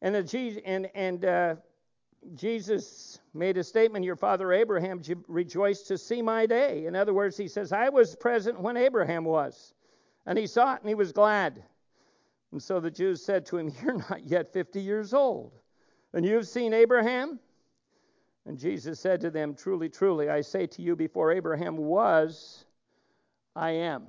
And, 0.00 0.14
the, 0.14 0.62
and, 0.64 0.90
and 0.94 1.24
uh, 1.24 1.54
Jesus 2.34 3.20
made 3.34 3.56
a 3.56 3.64
statement 3.64 4.04
Your 4.04 4.16
father 4.16 4.52
Abraham 4.52 5.02
rejoiced 5.26 5.88
to 5.88 5.98
see 5.98 6.22
my 6.22 6.46
day. 6.46 6.86
In 6.86 6.94
other 6.94 7.14
words, 7.14 7.36
he 7.36 7.48
says, 7.48 7.72
I 7.72 7.88
was 7.88 8.14
present 8.16 8.60
when 8.60 8.76
Abraham 8.76 9.24
was, 9.24 9.74
and 10.26 10.38
he 10.38 10.46
saw 10.46 10.74
it 10.74 10.80
and 10.80 10.88
he 10.88 10.94
was 10.94 11.12
glad. 11.12 11.62
And 12.52 12.62
so 12.62 12.80
the 12.80 12.90
Jews 12.90 13.22
said 13.24 13.46
to 13.46 13.58
him, 13.58 13.72
You're 13.82 13.98
not 13.98 14.24
yet 14.24 14.52
50 14.52 14.80
years 14.80 15.14
old, 15.14 15.52
and 16.12 16.24
you've 16.24 16.48
seen 16.48 16.72
Abraham? 16.72 17.38
And 18.46 18.58
Jesus 18.58 18.98
said 18.98 19.20
to 19.20 19.30
them, 19.30 19.54
Truly, 19.54 19.88
truly, 19.88 20.30
I 20.30 20.40
say 20.40 20.66
to 20.66 20.82
you, 20.82 20.96
before 20.96 21.32
Abraham 21.32 21.76
was, 21.76 22.64
I 23.54 23.70
am. 23.72 24.06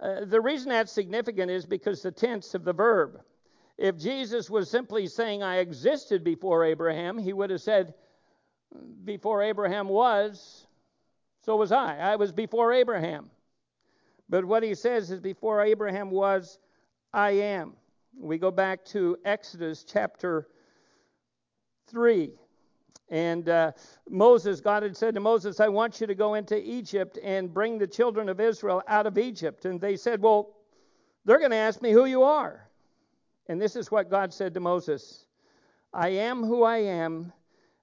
Uh, 0.00 0.24
the 0.24 0.40
reason 0.40 0.70
that's 0.70 0.90
significant 0.90 1.50
is 1.50 1.66
because 1.66 2.02
the 2.02 2.10
tense 2.10 2.54
of 2.54 2.64
the 2.64 2.72
verb. 2.72 3.20
If 3.78 3.96
Jesus 3.96 4.50
was 4.50 4.70
simply 4.70 5.06
saying, 5.06 5.42
I 5.42 5.58
existed 5.58 6.22
before 6.22 6.64
Abraham, 6.64 7.18
he 7.18 7.32
would 7.32 7.50
have 7.50 7.60
said, 7.60 7.94
before 9.04 9.42
Abraham 9.42 9.88
was, 9.88 10.66
so 11.44 11.56
was 11.56 11.72
I. 11.72 11.96
I 11.98 12.16
was 12.16 12.32
before 12.32 12.72
Abraham. 12.72 13.30
But 14.28 14.44
what 14.44 14.62
he 14.62 14.74
says 14.74 15.10
is, 15.10 15.20
before 15.20 15.62
Abraham 15.62 16.10
was, 16.10 16.58
I 17.12 17.32
am. 17.32 17.74
We 18.18 18.38
go 18.38 18.50
back 18.50 18.84
to 18.86 19.18
Exodus 19.24 19.84
chapter 19.84 20.48
3. 21.88 22.30
And 23.10 23.48
uh, 23.48 23.72
Moses, 24.08 24.60
God 24.60 24.82
had 24.84 24.96
said 24.96 25.14
to 25.14 25.20
Moses, 25.20 25.60
I 25.60 25.68
want 25.68 26.00
you 26.00 26.06
to 26.06 26.14
go 26.14 26.34
into 26.34 26.56
Egypt 26.56 27.18
and 27.22 27.52
bring 27.52 27.78
the 27.78 27.86
children 27.86 28.28
of 28.28 28.40
Israel 28.40 28.82
out 28.88 29.06
of 29.06 29.18
Egypt. 29.18 29.66
And 29.66 29.80
they 29.80 29.96
said, 29.96 30.22
Well, 30.22 30.54
they're 31.24 31.38
going 31.38 31.50
to 31.50 31.56
ask 31.56 31.82
me 31.82 31.92
who 31.92 32.06
you 32.06 32.22
are. 32.22 32.68
And 33.48 33.60
this 33.60 33.76
is 33.76 33.90
what 33.90 34.10
God 34.10 34.32
said 34.32 34.54
to 34.54 34.60
Moses 34.60 35.26
I 35.92 36.08
am 36.08 36.42
who 36.42 36.62
I 36.62 36.78
am. 36.78 37.32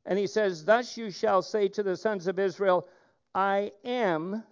And 0.06 0.18
he 0.18 0.28
says, 0.28 0.66
Thus 0.66 0.98
you 0.98 1.12
shall 1.12 1.42
say 1.42 1.68
to 1.70 1.84
the 1.84 1.96
sons 1.96 2.28
of 2.28 2.40
Israel, 2.40 2.88
I 3.36 3.72
am, 3.86 4.44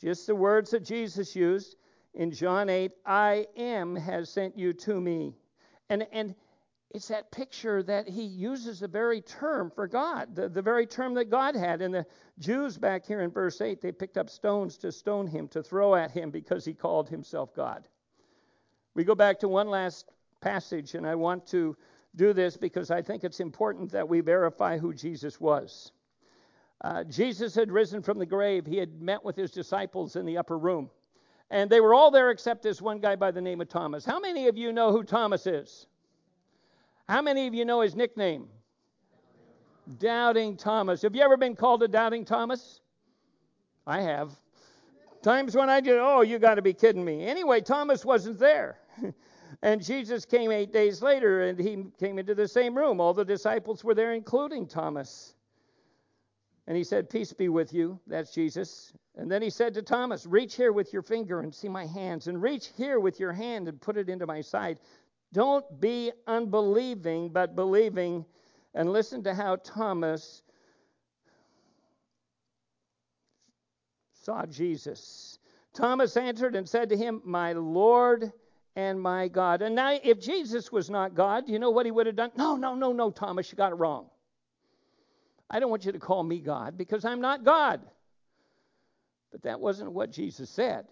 just 0.00 0.26
the 0.26 0.34
words 0.34 0.70
that 0.70 0.84
Jesus 0.84 1.36
used 1.36 1.76
in 2.14 2.30
John 2.30 2.68
8, 2.68 2.92
I 3.04 3.46
am 3.56 3.96
has 3.96 4.30
sent 4.30 4.58
you 4.58 4.72
to 4.72 5.00
me. 5.00 5.34
And, 5.90 6.06
and 6.12 6.34
it's 6.90 7.08
that 7.08 7.30
picture 7.30 7.82
that 7.82 8.08
he 8.08 8.22
uses 8.22 8.80
the 8.80 8.88
very 8.88 9.20
term 9.22 9.70
for 9.70 9.86
God, 9.86 10.34
the, 10.34 10.48
the 10.48 10.62
very 10.62 10.86
term 10.86 11.14
that 11.14 11.30
God 11.30 11.54
had. 11.54 11.80
And 11.80 11.94
the 11.94 12.06
Jews 12.38 12.76
back 12.76 13.06
here 13.06 13.22
in 13.22 13.30
verse 13.30 13.60
8, 13.60 13.80
they 13.80 13.92
picked 13.92 14.18
up 14.18 14.28
stones 14.28 14.76
to 14.78 14.92
stone 14.92 15.26
him, 15.26 15.48
to 15.48 15.62
throw 15.62 15.94
at 15.94 16.10
him 16.10 16.30
because 16.30 16.64
he 16.64 16.74
called 16.74 17.08
himself 17.08 17.54
God. 17.54 17.88
We 18.94 19.04
go 19.04 19.14
back 19.14 19.40
to 19.40 19.48
one 19.48 19.68
last 19.68 20.10
passage, 20.42 20.94
and 20.94 21.06
I 21.06 21.14
want 21.14 21.46
to 21.48 21.74
do 22.14 22.34
this 22.34 22.58
because 22.58 22.90
I 22.90 23.00
think 23.00 23.24
it's 23.24 23.40
important 23.40 23.90
that 23.92 24.06
we 24.06 24.20
verify 24.20 24.76
who 24.76 24.92
Jesus 24.92 25.40
was. 25.40 25.92
Uh, 26.82 27.04
Jesus 27.04 27.54
had 27.54 27.70
risen 27.70 28.02
from 28.02 28.18
the 28.18 28.26
grave. 28.26 28.66
He 28.66 28.76
had 28.76 29.00
met 29.00 29.24
with 29.24 29.36
his 29.36 29.52
disciples 29.52 30.16
in 30.16 30.26
the 30.26 30.36
upper 30.36 30.58
room. 30.58 30.90
And 31.50 31.70
they 31.70 31.80
were 31.80 31.94
all 31.94 32.10
there 32.10 32.30
except 32.30 32.62
this 32.62 32.82
one 32.82 32.98
guy 32.98 33.14
by 33.14 33.30
the 33.30 33.40
name 33.40 33.60
of 33.60 33.68
Thomas. 33.68 34.04
How 34.04 34.18
many 34.18 34.48
of 34.48 34.56
you 34.56 34.72
know 34.72 34.90
who 34.90 35.04
Thomas 35.04 35.46
is? 35.46 35.86
How 37.08 37.22
many 37.22 37.46
of 37.46 37.54
you 37.54 37.64
know 37.64 37.82
his 37.82 37.94
nickname? 37.94 38.48
Doubting 39.98 40.56
Thomas. 40.56 41.02
Have 41.02 41.14
you 41.14 41.22
ever 41.22 41.36
been 41.36 41.54
called 41.54 41.82
a 41.82 41.88
Doubting 41.88 42.24
Thomas? 42.24 42.80
I 43.86 44.00
have. 44.00 44.32
Times 45.22 45.54
when 45.54 45.68
I 45.68 45.80
did, 45.80 45.98
oh, 46.00 46.22
you 46.22 46.38
got 46.38 46.54
to 46.56 46.62
be 46.62 46.72
kidding 46.72 47.04
me. 47.04 47.26
Anyway, 47.26 47.60
Thomas 47.60 48.04
wasn't 48.04 48.38
there. 48.38 48.78
And 49.62 49.82
Jesus 49.82 50.24
came 50.24 50.50
eight 50.50 50.72
days 50.72 51.02
later 51.02 51.42
and 51.42 51.58
he 51.58 51.84
came 51.98 52.18
into 52.18 52.34
the 52.34 52.48
same 52.48 52.76
room. 52.76 53.00
All 53.00 53.14
the 53.14 53.24
disciples 53.24 53.84
were 53.84 53.94
there, 53.94 54.12
including 54.12 54.66
Thomas. 54.66 55.34
And 56.66 56.76
he 56.76 56.82
said, 56.82 57.08
Peace 57.08 57.32
be 57.32 57.48
with 57.48 57.72
you. 57.72 58.00
That's 58.08 58.32
Jesus. 58.32 58.92
And 59.16 59.30
then 59.30 59.40
he 59.40 59.50
said 59.50 59.74
to 59.74 59.82
Thomas, 59.82 60.26
Reach 60.26 60.56
here 60.56 60.72
with 60.72 60.92
your 60.92 61.02
finger 61.02 61.40
and 61.40 61.54
see 61.54 61.68
my 61.68 61.86
hands, 61.86 62.26
and 62.26 62.42
reach 62.42 62.70
here 62.76 62.98
with 62.98 63.20
your 63.20 63.32
hand 63.32 63.68
and 63.68 63.80
put 63.80 63.96
it 63.96 64.08
into 64.08 64.26
my 64.26 64.40
side. 64.40 64.78
Don't 65.32 65.80
be 65.80 66.12
unbelieving, 66.26 67.30
but 67.30 67.54
believing. 67.54 68.24
And 68.74 68.92
listen 68.92 69.22
to 69.24 69.34
how 69.34 69.56
Thomas 69.56 70.42
saw 74.12 74.46
Jesus. 74.46 75.38
Thomas 75.74 76.16
answered 76.16 76.56
and 76.56 76.68
said 76.68 76.88
to 76.88 76.96
him, 76.96 77.20
My 77.24 77.52
Lord 77.52 78.32
and 78.76 79.00
my 79.00 79.28
God. 79.28 79.62
And 79.62 79.74
now, 79.74 79.98
if 80.02 80.20
Jesus 80.20 80.72
was 80.72 80.88
not 80.88 81.14
God, 81.14 81.48
you 81.48 81.58
know 81.58 81.70
what 81.70 81.86
he 81.86 81.92
would 81.92 82.06
have 82.06 82.16
done? 82.16 82.30
No, 82.36 82.56
no, 82.56 82.74
no, 82.74 82.92
no, 82.92 83.10
Thomas, 83.10 83.50
you 83.50 83.56
got 83.56 83.72
it 83.72 83.76
wrong. 83.76 84.06
I 85.50 85.60
don't 85.60 85.70
want 85.70 85.84
you 85.84 85.92
to 85.92 85.98
call 85.98 86.22
me 86.22 86.40
God 86.40 86.78
because 86.78 87.04
I'm 87.04 87.20
not 87.20 87.44
God. 87.44 87.82
But 89.30 89.42
that 89.42 89.60
wasn't 89.60 89.92
what 89.92 90.10
Jesus 90.10 90.48
said. 90.48 90.86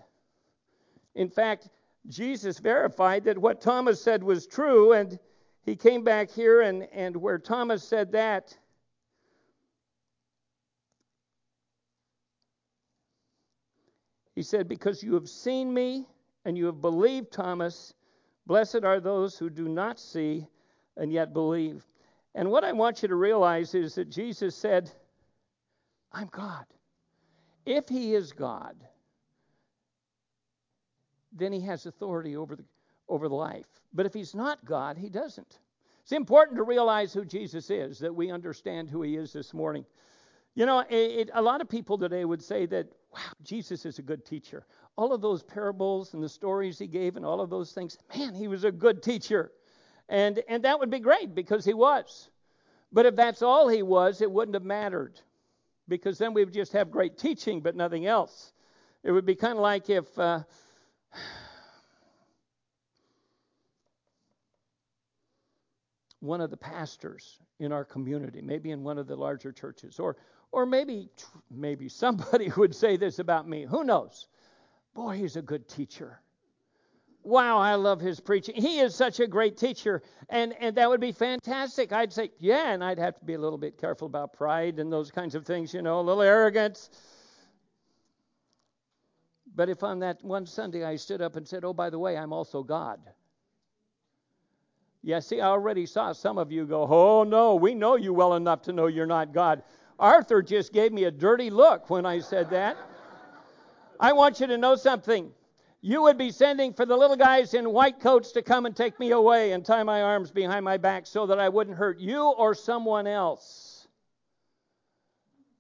In 1.14 1.28
fact, 1.28 1.68
Jesus 2.08 2.58
verified 2.58 3.25
that 3.25 3.38
what 3.38 3.60
Thomas 3.60 4.02
said 4.02 4.22
was 4.22 4.46
true, 4.46 4.92
and 4.92 5.18
he 5.62 5.76
came 5.76 6.04
back 6.04 6.30
here, 6.30 6.62
and, 6.62 6.87
and 6.92 7.16
where 7.16 7.38
Thomas 7.38 7.82
said 7.82 8.12
that, 8.12 8.56
he 14.34 14.42
said, 14.42 14.68
Because 14.68 15.02
you 15.02 15.14
have 15.14 15.28
seen 15.28 15.72
me, 15.72 16.06
and 16.44 16.56
you 16.56 16.66
have 16.66 16.80
believed, 16.80 17.32
Thomas. 17.32 17.94
Blessed 18.47 18.85
are 18.85 19.00
those 19.00 19.38
who 19.38 19.50
do 19.50 19.68
not 19.68 19.99
see 19.99 20.47
and 20.97 21.12
yet 21.12 21.32
believe. 21.32 21.87
And 22.35 22.50
what 22.50 22.64
I 22.64 22.73
want 22.73 23.02
you 23.02 23.09
to 23.09 23.14
realize 23.14 23.75
is 23.75 23.94
that 23.97 24.11
Jesus 24.11 24.56
said, 24.56 24.90
I'm 26.12 26.28
God. 26.32 26.64
If 27.66 27.88
he 27.88 28.14
is 28.14 28.32
God, 28.32 28.76
then 31.32 31.52
he 31.52 31.61
has 31.61 31.87
authority 31.87 32.37
over 32.37 32.56
the, 32.56 32.64
over 33.09 33.28
the 33.28 33.35
life. 33.35 33.66
But 33.92 34.06
if 34.06 34.14
he's 34.14 34.35
not 34.35 34.64
God, 34.64 34.97
he 34.97 35.09
doesn't. 35.09 35.59
It's 36.02 36.12
important 36.12 36.56
to 36.56 36.64
realize 36.64 37.12
who 37.12 37.25
Jesus 37.25 37.70
is, 37.70 37.99
that 38.00 38.14
we 38.14 38.30
understand 38.30 38.88
who 38.88 39.02
he 39.02 39.16
is 39.16 39.32
this 39.32 39.54
morning. 39.54 39.85
You 40.54 40.66
know, 40.66 40.80
it, 40.80 40.94
it, 40.94 41.30
a 41.35 41.42
lot 41.42 41.61
of 41.61 41.68
people 41.68 41.99
today 41.99 42.25
would 42.25 42.42
say 42.42 42.66
that, 42.66 42.87
wow, 43.12 43.32
Jesus 43.42 43.84
is 43.84 43.98
a 43.98 44.02
good 44.02 44.24
teacher 44.24 44.64
all 45.00 45.14
of 45.14 45.22
those 45.22 45.42
parables 45.42 46.12
and 46.12 46.22
the 46.22 46.28
stories 46.28 46.78
he 46.78 46.86
gave 46.86 47.16
and 47.16 47.24
all 47.24 47.40
of 47.40 47.48
those 47.48 47.72
things, 47.72 47.96
man, 48.14 48.34
he 48.34 48.48
was 48.48 48.64
a 48.64 48.70
good 48.70 49.02
teacher. 49.02 49.50
And, 50.10 50.42
and 50.46 50.64
that 50.64 50.78
would 50.78 50.90
be 50.90 50.98
great 50.98 51.34
because 51.34 51.64
he 51.64 51.72
was. 51.72 52.28
But 52.92 53.06
if 53.06 53.16
that's 53.16 53.40
all 53.40 53.68
he 53.68 53.82
was, 53.82 54.20
it 54.20 54.30
wouldn't 54.30 54.54
have 54.54 54.62
mattered 54.62 55.18
because 55.88 56.18
then 56.18 56.34
we 56.34 56.44
would 56.44 56.52
just 56.52 56.72
have 56.74 56.90
great 56.90 57.16
teaching 57.16 57.62
but 57.62 57.74
nothing 57.74 58.04
else. 58.04 58.52
It 59.02 59.10
would 59.12 59.24
be 59.24 59.34
kind 59.34 59.54
of 59.54 59.60
like 59.60 59.88
if. 59.88 60.18
Uh, 60.18 60.40
one 66.20 66.42
of 66.42 66.50
the 66.50 66.56
pastors 66.58 67.38
in 67.58 67.72
our 67.72 67.84
community, 67.86 68.42
maybe 68.42 68.70
in 68.70 68.82
one 68.82 68.98
of 68.98 69.06
the 69.06 69.16
larger 69.16 69.50
churches, 69.50 69.98
or 69.98 70.18
or 70.52 70.66
maybe 70.66 71.09
maybe 71.50 71.88
somebody 71.88 72.50
would 72.57 72.75
say 72.75 72.97
this 72.97 73.19
about 73.19 73.49
me. 73.49 73.64
Who 73.64 73.85
knows? 73.85 74.28
Boy, 74.95 75.16
he's 75.16 75.37
a 75.37 75.42
good 75.42 75.69
teacher. 75.69 76.21
Wow, 77.23 77.59
I 77.59 77.75
love 77.75 78.00
his 78.00 78.19
preaching. 78.19 78.54
He 78.54 78.80
is 78.80 78.95
such 78.95 79.21
a 79.21 79.26
great 79.26 79.59
teacher. 79.59 80.02
And, 80.30 80.54
and 80.59 80.75
that 80.76 80.88
would 80.88 81.00
be 81.00 81.12
fantastic. 81.12 81.92
I'd 81.92 82.12
say, 82.12 82.30
yeah, 82.38 82.73
and 82.73 82.83
I'd 82.83 82.99
have 82.99 83.19
to 83.19 83.25
be 83.25 83.35
a 83.35 83.38
little 83.38 83.59
bit 83.59 83.78
careful 83.78 84.07
about 84.07 84.33
pride 84.33 84.78
and 84.78 84.90
those 84.90 85.11
kinds 85.11 85.35
of 85.35 85.45
things, 85.45 85.75
you 85.75 85.83
know, 85.83 86.00
a 86.00 86.02
little 86.02 86.23
arrogance. 86.23 86.88
But 89.54 89.69
if 89.69 89.83
on 89.83 89.99
that 89.99 90.25
one 90.25 90.47
Sunday 90.47 90.83
I 90.83 90.97
stood 90.97 91.21
up 91.21 91.37
and 91.37 91.47
said, 91.47 91.64
oh, 91.64 91.75
by 91.75 91.90
the 91.90 91.99
way, 91.99 92.16
I'm 92.16 92.33
also 92.33 92.62
God. 92.62 93.00
Yeah, 95.02 95.21
see, 95.21 95.40
I 95.40 95.49
already 95.49 95.87
saw 95.87 96.12
some 96.12 96.38
of 96.38 96.52
you 96.52 96.66
go, 96.66 96.87
oh, 96.88 97.25
no, 97.25 97.54
we 97.54 97.75
know 97.75 97.97
you 97.97 98.14
well 98.14 98.35
enough 98.35 98.62
to 98.62 98.73
know 98.73 98.87
you're 98.87 99.07
not 99.07 99.33
God. 99.33 99.62
Arthur 100.00 100.42
just 100.42 100.73
gave 100.73 100.92
me 100.92 101.04
a 101.04 101.11
dirty 101.11 101.50
look 101.50 101.90
when 101.90 102.07
I 102.07 102.21
said 102.21 102.50
that. 102.50 102.78
I 104.00 104.14
want 104.14 104.40
you 104.40 104.47
to 104.47 104.57
know 104.57 104.75
something. 104.75 105.30
You 105.83 106.02
would 106.02 106.16
be 106.16 106.30
sending 106.30 106.73
for 106.73 106.87
the 106.87 106.97
little 106.97 107.16
guys 107.16 107.54
in 107.54 107.71
white 107.71 108.00
coats 108.00 108.33
to 108.33 108.42
come 108.42 108.66
and 108.66 108.75
take 108.75 108.99
me 108.99 109.11
away 109.12 109.52
and 109.52 109.64
tie 109.64 109.83
my 109.83 110.02
arms 110.02 110.30
behind 110.30 110.64
my 110.64 110.78
back 110.78 111.07
so 111.07 111.26
that 111.26 111.38
I 111.38 111.50
wouldn't 111.50 111.76
hurt 111.76 112.00
you 112.00 112.23
or 112.30 112.54
someone 112.54 113.07
else. 113.07 113.87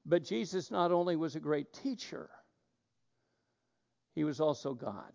But 0.06 0.24
Jesus 0.24 0.70
not 0.70 0.90
only 0.90 1.16
was 1.16 1.36
a 1.36 1.40
great 1.40 1.72
teacher, 1.72 2.30
he 4.14 4.24
was 4.24 4.40
also 4.40 4.74
God. 4.74 5.12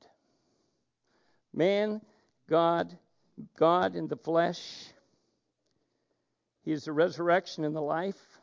Man, 1.53 2.01
God, 2.47 2.95
God 3.57 3.95
in 3.95 4.07
the 4.07 4.17
flesh. 4.17 4.61
He 6.63 6.71
is 6.71 6.85
the 6.85 6.93
resurrection 6.93 7.65
and 7.65 7.75
the 7.75 7.81
life. 7.81 8.34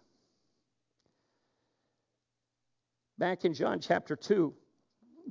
Back 3.23 3.45
in 3.45 3.55
John 3.55 3.79
chapter 3.79 4.17
2, 4.17 4.53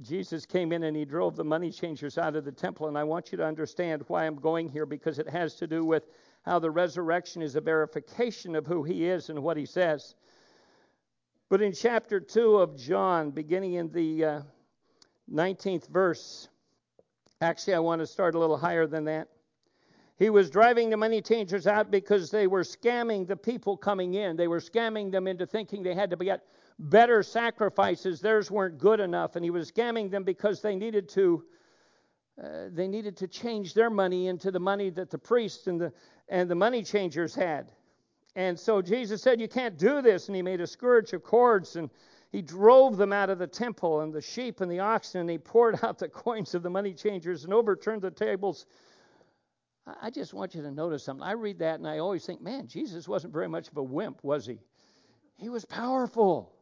Jesus 0.02 0.46
came 0.46 0.72
in 0.72 0.84
and 0.84 0.96
he 0.96 1.04
drove 1.04 1.36
the 1.36 1.44
money 1.44 1.70
changers 1.70 2.18
out 2.18 2.38
of 2.38 2.46
the 2.46 2.52
temple. 2.54 2.88
And 2.88 2.98
I 2.98 3.04
want 3.04 3.34
you 3.34 3.38
to 3.40 3.46
understand 3.46 4.06
why 4.08 4.26
I'm 4.26 4.38
going 4.38 4.70
here 4.70 4.86
because 4.86 5.20
it 5.20 5.28
has 5.28 5.56
to 5.56 5.68
do 5.68 5.84
with 5.84 6.08
how 6.44 6.58
the 6.58 6.72
resurrection 6.72 7.42
is 7.42 7.58
a 7.58 7.60
verification 7.60 8.56
of 8.56 8.66
who 8.66 8.84
he 8.84 9.08
is 9.10 9.30
and 9.30 9.44
what 9.44 9.58
he 9.58 9.66
says. 9.66 10.16
But 11.50 11.62
in 11.62 11.74
chapter 11.74 12.22
2 12.22 12.60
of 12.60 12.78
John, 12.78 13.30
beginning 13.30 13.74
in 13.74 13.92
the 13.92 14.24
uh, 14.24 14.42
19th 15.30 15.90
verse, 15.90 16.48
actually, 17.42 17.74
I 17.74 17.80
want 17.80 18.00
to 18.00 18.08
start 18.08 18.36
a 18.36 18.40
little 18.40 18.56
higher 18.56 18.88
than 18.88 19.04
that. 19.04 19.28
He 20.22 20.30
was 20.30 20.52
driving 20.52 20.92
the 20.92 20.98
money 20.98 21.20
changers 21.20 21.66
out 21.66 21.90
because 21.90 22.30
they 22.30 22.46
were 22.46 22.62
scamming 22.62 23.26
the 23.26 23.36
people 23.36 23.76
coming 23.76 24.14
in. 24.14 24.36
They 24.36 24.48
were 24.48 24.60
scamming 24.60 25.12
them 25.12 25.26
into 25.26 25.48
thinking 25.48 25.82
they 25.82 25.96
had 25.96 26.12
to 26.12 26.16
get 26.16 26.46
better 26.78 27.24
sacrifices. 27.24 28.22
Theirs 28.22 28.52
weren't 28.52 28.78
good 28.78 29.00
enough, 29.00 29.36
and 29.36 29.44
he 29.44 29.50
was 29.50 29.72
scamming 29.72 30.12
them 30.12 30.24
because 30.24 30.62
they 30.62 30.76
needed 30.76 31.10
to. 31.10 31.44
Uh, 32.40 32.66
they 32.72 32.88
needed 32.88 33.18
to 33.18 33.28
change 33.28 33.74
their 33.74 33.90
money 33.90 34.28
into 34.28 34.52
the 34.52 34.60
money 34.60 34.92
that 34.92 35.10
the 35.10 35.18
priests 35.18 35.66
and 35.66 35.82
the 35.82 35.92
and 36.30 36.48
the 36.48 36.56
money 36.56 36.84
changers 36.84 37.34
had. 37.34 37.72
And 38.36 38.60
so 38.60 38.80
Jesus 38.80 39.24
said, 39.24 39.42
You 39.42 39.48
can't 39.48 39.76
do 39.76 40.04
this. 40.04 40.28
And 40.28 40.36
he 40.36 40.44
made 40.44 40.62
a 40.62 40.68
scourge 40.68 41.14
of 41.14 41.24
cords 41.24 41.78
and 41.78 41.90
he 42.32 42.44
drove 42.44 42.96
them 42.96 43.12
out 43.12 43.32
of 43.32 43.40
the 43.40 43.48
temple 43.48 44.02
and 44.02 44.14
the 44.14 44.22
sheep 44.22 44.62
and 44.62 44.72
the 44.72 44.80
oxen, 44.80 45.22
and 45.22 45.30
he 45.32 45.40
poured 45.40 45.80
out 45.84 45.98
the 45.98 46.10
coins 46.10 46.54
of 46.54 46.62
the 46.62 46.70
money 46.70 46.94
changers 46.94 47.44
and 47.44 47.56
overturned 47.56 48.04
the 48.04 48.12
tables. 48.12 48.68
I 50.02 50.10
just 50.10 50.34
want 50.34 50.54
you 50.54 50.62
to 50.62 50.72
notice 50.72 51.04
something. 51.04 51.26
I 51.26 51.32
read 51.32 51.60
that 51.60 51.80
and 51.80 51.88
I 51.88 51.98
always 51.98 52.26
think, 52.26 52.42
man, 52.42 52.68
Jesus 52.68 53.08
wasn't 53.08 53.34
very 53.34 53.48
much 53.48 53.68
of 53.68 53.78
a 53.78 53.84
wimp, 53.84 54.24
was 54.24 54.46
he? 54.46 54.60
He 55.38 55.50
was 55.50 55.66
powerful. 55.66 56.54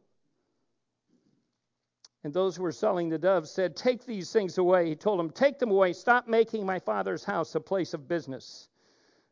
And 2.24 2.32
those 2.32 2.56
who 2.56 2.62
were 2.62 2.72
selling 2.72 3.08
the 3.08 3.18
doves 3.18 3.50
said, 3.50 3.76
Take 3.76 4.04
these 4.04 4.32
things 4.32 4.58
away. 4.58 4.88
He 4.88 4.96
told 4.96 5.18
them, 5.18 5.30
Take 5.30 5.58
them 5.58 5.70
away. 5.70 5.92
Stop 5.92 6.28
making 6.28 6.64
my 6.64 6.78
father's 6.78 7.24
house 7.24 7.54
a 7.54 7.60
place 7.60 7.94
of 7.94 8.08
business. 8.08 8.68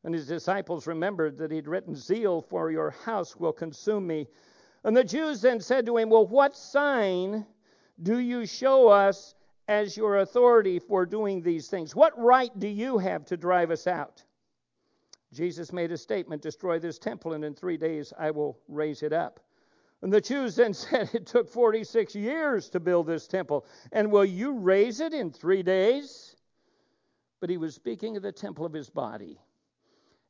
And 0.04 0.14
his 0.14 0.26
disciples 0.26 0.86
remembered 0.86 1.38
that 1.38 1.50
he'd 1.50 1.66
written, 1.66 1.94
Zeal 1.94 2.40
for 2.40 2.70
your 2.70 2.90
house 2.90 3.36
will 3.36 3.52
consume 3.52 4.06
me. 4.06 4.26
And 4.84 4.96
the 4.96 5.04
Jews 5.04 5.42
then 5.42 5.60
said 5.60 5.86
to 5.86 5.96
him, 5.96 6.08
Well, 6.08 6.26
what 6.26 6.56
sign 6.56 7.46
do 8.02 8.18
you 8.18 8.46
show 8.46 8.88
us 8.88 9.34
as 9.68 9.96
your 9.96 10.18
authority 10.18 10.78
for 10.78 11.06
doing 11.06 11.42
these 11.42 11.68
things? 11.68 11.94
What 11.94 12.18
right 12.18 12.50
do 12.58 12.66
you 12.66 12.98
have 12.98 13.24
to 13.26 13.36
drive 13.36 13.70
us 13.70 13.86
out? 13.86 14.24
Jesus 15.32 15.72
made 15.72 15.92
a 15.92 15.98
statement 15.98 16.42
Destroy 16.42 16.78
this 16.78 16.98
temple, 16.98 17.34
and 17.34 17.44
in 17.44 17.54
three 17.54 17.76
days 17.76 18.12
I 18.18 18.30
will 18.30 18.58
raise 18.66 19.02
it 19.02 19.12
up. 19.12 19.40
And 20.00 20.12
the 20.12 20.20
Jews 20.20 20.56
then 20.56 20.74
said, 20.74 21.10
It 21.12 21.26
took 21.26 21.48
46 21.48 22.14
years 22.14 22.70
to 22.70 22.80
build 22.80 23.06
this 23.06 23.26
temple, 23.28 23.66
and 23.92 24.10
will 24.10 24.24
you 24.24 24.52
raise 24.52 25.00
it 25.00 25.12
in 25.12 25.30
three 25.30 25.62
days? 25.62 26.34
But 27.40 27.50
he 27.50 27.58
was 27.58 27.74
speaking 27.74 28.16
of 28.16 28.22
the 28.22 28.32
temple 28.32 28.64
of 28.64 28.72
his 28.72 28.90
body. 28.90 29.38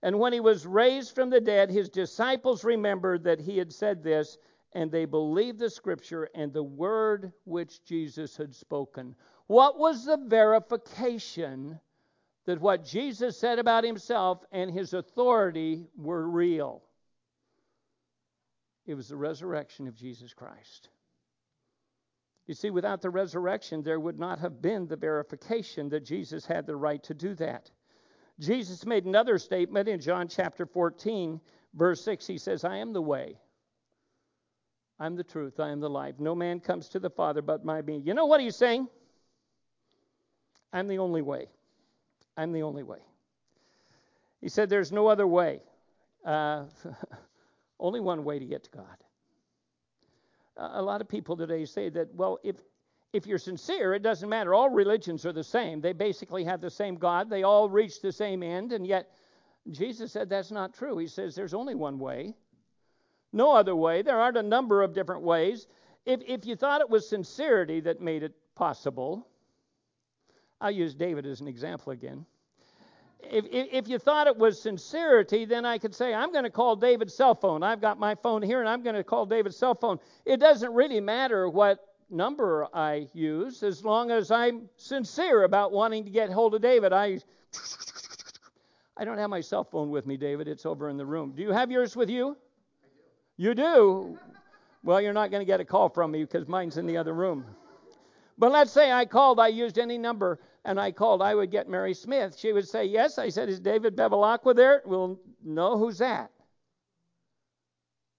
And 0.02 0.18
when 0.18 0.32
he 0.32 0.40
was 0.40 0.66
raised 0.66 1.14
from 1.14 1.30
the 1.30 1.40
dead, 1.40 1.70
his 1.70 1.88
disciples 1.88 2.64
remembered 2.64 3.24
that 3.24 3.40
he 3.40 3.58
had 3.58 3.72
said 3.72 4.02
this, 4.02 4.38
and 4.72 4.90
they 4.90 5.04
believed 5.04 5.58
the 5.58 5.70
scripture 5.70 6.28
and 6.34 6.52
the 6.52 6.62
word 6.62 7.32
which 7.44 7.84
Jesus 7.84 8.36
had 8.36 8.54
spoken. 8.54 9.14
What 9.46 9.78
was 9.78 10.04
the 10.04 10.18
verification 10.18 11.80
that 12.44 12.60
what 12.60 12.84
Jesus 12.84 13.38
said 13.38 13.58
about 13.58 13.84
himself 13.84 14.44
and 14.52 14.70
his 14.70 14.92
authority 14.92 15.86
were 15.96 16.28
real? 16.28 16.82
It 18.86 18.94
was 18.94 19.08
the 19.08 19.16
resurrection 19.16 19.86
of 19.86 19.94
Jesus 19.94 20.32
Christ. 20.34 20.88
You 22.46 22.54
see, 22.54 22.70
without 22.70 23.02
the 23.02 23.10
resurrection, 23.10 23.82
there 23.82 24.00
would 24.00 24.18
not 24.18 24.38
have 24.38 24.62
been 24.62 24.86
the 24.86 24.96
verification 24.96 25.90
that 25.90 26.06
Jesus 26.06 26.46
had 26.46 26.66
the 26.66 26.76
right 26.76 27.02
to 27.04 27.12
do 27.12 27.34
that. 27.34 27.70
Jesus 28.40 28.86
made 28.86 29.04
another 29.04 29.36
statement 29.38 29.88
in 29.88 30.00
John 30.00 30.28
chapter 30.28 30.64
14, 30.64 31.40
verse 31.74 32.02
6. 32.02 32.26
He 32.26 32.38
says, 32.38 32.64
I 32.64 32.76
am 32.76 32.94
the 32.94 33.02
way. 33.02 33.38
I'm 35.00 35.16
the 35.16 35.24
truth. 35.24 35.60
I 35.60 35.70
am 35.70 35.80
the 35.80 35.90
life. 35.90 36.16
No 36.18 36.34
man 36.34 36.60
comes 36.60 36.88
to 36.90 36.98
the 36.98 37.10
Father 37.10 37.42
but 37.42 37.64
by 37.64 37.82
me. 37.82 38.02
You 38.04 38.14
know 38.14 38.26
what 38.26 38.40
he's 38.40 38.56
saying? 38.56 38.88
I'm 40.72 40.88
the 40.88 40.98
only 40.98 41.22
way. 41.22 41.46
I'm 42.36 42.52
the 42.52 42.62
only 42.62 42.82
way. 42.82 42.98
He 44.40 44.48
said, 44.48 44.68
There's 44.68 44.92
no 44.92 45.06
other 45.06 45.26
way. 45.26 45.60
Uh, 46.24 46.64
only 47.80 48.00
one 48.00 48.24
way 48.24 48.38
to 48.38 48.44
get 48.44 48.64
to 48.64 48.70
God. 48.70 48.96
A 50.56 50.82
lot 50.82 51.00
of 51.00 51.08
people 51.08 51.36
today 51.36 51.64
say 51.64 51.88
that, 51.90 52.12
well, 52.14 52.38
if 52.42 52.56
if 53.12 53.26
you're 53.26 53.38
sincere, 53.38 53.94
it 53.94 54.02
doesn't 54.02 54.28
matter. 54.28 54.52
All 54.52 54.68
religions 54.68 55.24
are 55.24 55.32
the 55.32 55.44
same. 55.44 55.80
They 55.80 55.92
basically 55.92 56.44
have 56.44 56.60
the 56.60 56.70
same 56.70 56.96
God. 56.96 57.30
They 57.30 57.42
all 57.42 57.70
reach 57.70 58.02
the 58.02 58.12
same 58.12 58.42
end. 58.42 58.72
And 58.72 58.86
yet, 58.86 59.10
Jesus 59.70 60.12
said 60.12 60.28
that's 60.28 60.50
not 60.50 60.74
true. 60.74 60.98
He 60.98 61.06
says 61.06 61.34
there's 61.34 61.54
only 61.54 61.74
one 61.74 61.98
way, 61.98 62.34
no 63.32 63.54
other 63.54 63.76
way. 63.76 64.02
There 64.02 64.18
aren't 64.18 64.36
a 64.36 64.42
number 64.42 64.82
of 64.82 64.94
different 64.94 65.22
ways. 65.22 65.66
If, 66.06 66.20
if 66.26 66.46
you 66.46 66.56
thought 66.56 66.80
it 66.80 66.88
was 66.88 67.08
sincerity 67.08 67.80
that 67.80 68.00
made 68.00 68.22
it 68.22 68.34
possible, 68.54 69.26
I'll 70.60 70.70
use 70.70 70.94
David 70.94 71.26
as 71.26 71.40
an 71.40 71.48
example 71.48 71.92
again. 71.92 72.24
If, 73.20 73.44
if, 73.46 73.68
if 73.72 73.88
you 73.88 73.98
thought 73.98 74.26
it 74.26 74.36
was 74.36 74.60
sincerity, 74.60 75.44
then 75.44 75.64
I 75.64 75.78
could 75.78 75.94
say, 75.94 76.14
I'm 76.14 76.32
going 76.32 76.44
to 76.44 76.50
call 76.50 76.76
David's 76.76 77.14
cell 77.14 77.34
phone. 77.34 77.62
I've 77.62 77.80
got 77.80 77.98
my 77.98 78.14
phone 78.14 78.42
here 78.42 78.60
and 78.60 78.68
I'm 78.68 78.82
going 78.82 78.94
to 78.94 79.04
call 79.04 79.26
David's 79.26 79.56
cell 79.56 79.74
phone. 79.74 79.98
It 80.24 80.38
doesn't 80.38 80.72
really 80.72 81.00
matter 81.00 81.48
what 81.48 81.84
number 82.10 82.66
I 82.72 83.08
use 83.12 83.62
as 83.62 83.84
long 83.84 84.10
as 84.10 84.30
I'm 84.30 84.68
sincere 84.76 85.44
about 85.44 85.72
wanting 85.72 86.04
to 86.04 86.10
get 86.10 86.30
hold 86.30 86.54
of 86.54 86.62
David. 86.62 86.92
I 86.92 87.18
I 88.96 89.04
don't 89.04 89.18
have 89.18 89.30
my 89.30 89.40
cell 89.40 89.62
phone 89.62 89.90
with 89.90 90.06
me, 90.06 90.16
David. 90.16 90.48
It's 90.48 90.66
over 90.66 90.88
in 90.88 90.96
the 90.96 91.06
room. 91.06 91.32
Do 91.36 91.42
you 91.42 91.52
have 91.52 91.70
yours 91.70 91.94
with 91.94 92.10
you? 92.10 92.36
You 93.38 93.54
do? 93.54 94.18
Well, 94.82 95.00
you're 95.00 95.12
not 95.12 95.30
going 95.30 95.40
to 95.40 95.46
get 95.46 95.60
a 95.60 95.64
call 95.64 95.88
from 95.88 96.10
me 96.10 96.24
because 96.24 96.46
mine's 96.48 96.76
in 96.76 96.86
the 96.86 96.96
other 96.96 97.14
room. 97.14 97.44
But 98.36 98.52
let's 98.52 98.72
say 98.72 98.92
I 98.92 99.04
called, 99.04 99.40
I 99.40 99.48
used 99.48 99.78
any 99.78 99.96
number, 99.96 100.40
and 100.64 100.78
I 100.78 100.90
called, 100.92 101.22
I 101.22 101.34
would 101.34 101.50
get 101.50 101.68
Mary 101.68 101.94
Smith. 101.94 102.36
She 102.36 102.52
would 102.52 102.68
say, 102.68 102.84
Yes. 102.84 103.16
I 103.16 103.28
said, 103.28 103.48
Is 103.48 103.60
David 103.60 103.96
Bevilacqua 103.96 104.54
there? 104.54 104.82
Well, 104.84 105.18
no, 105.44 105.78
who's 105.78 105.98
that? 105.98 106.30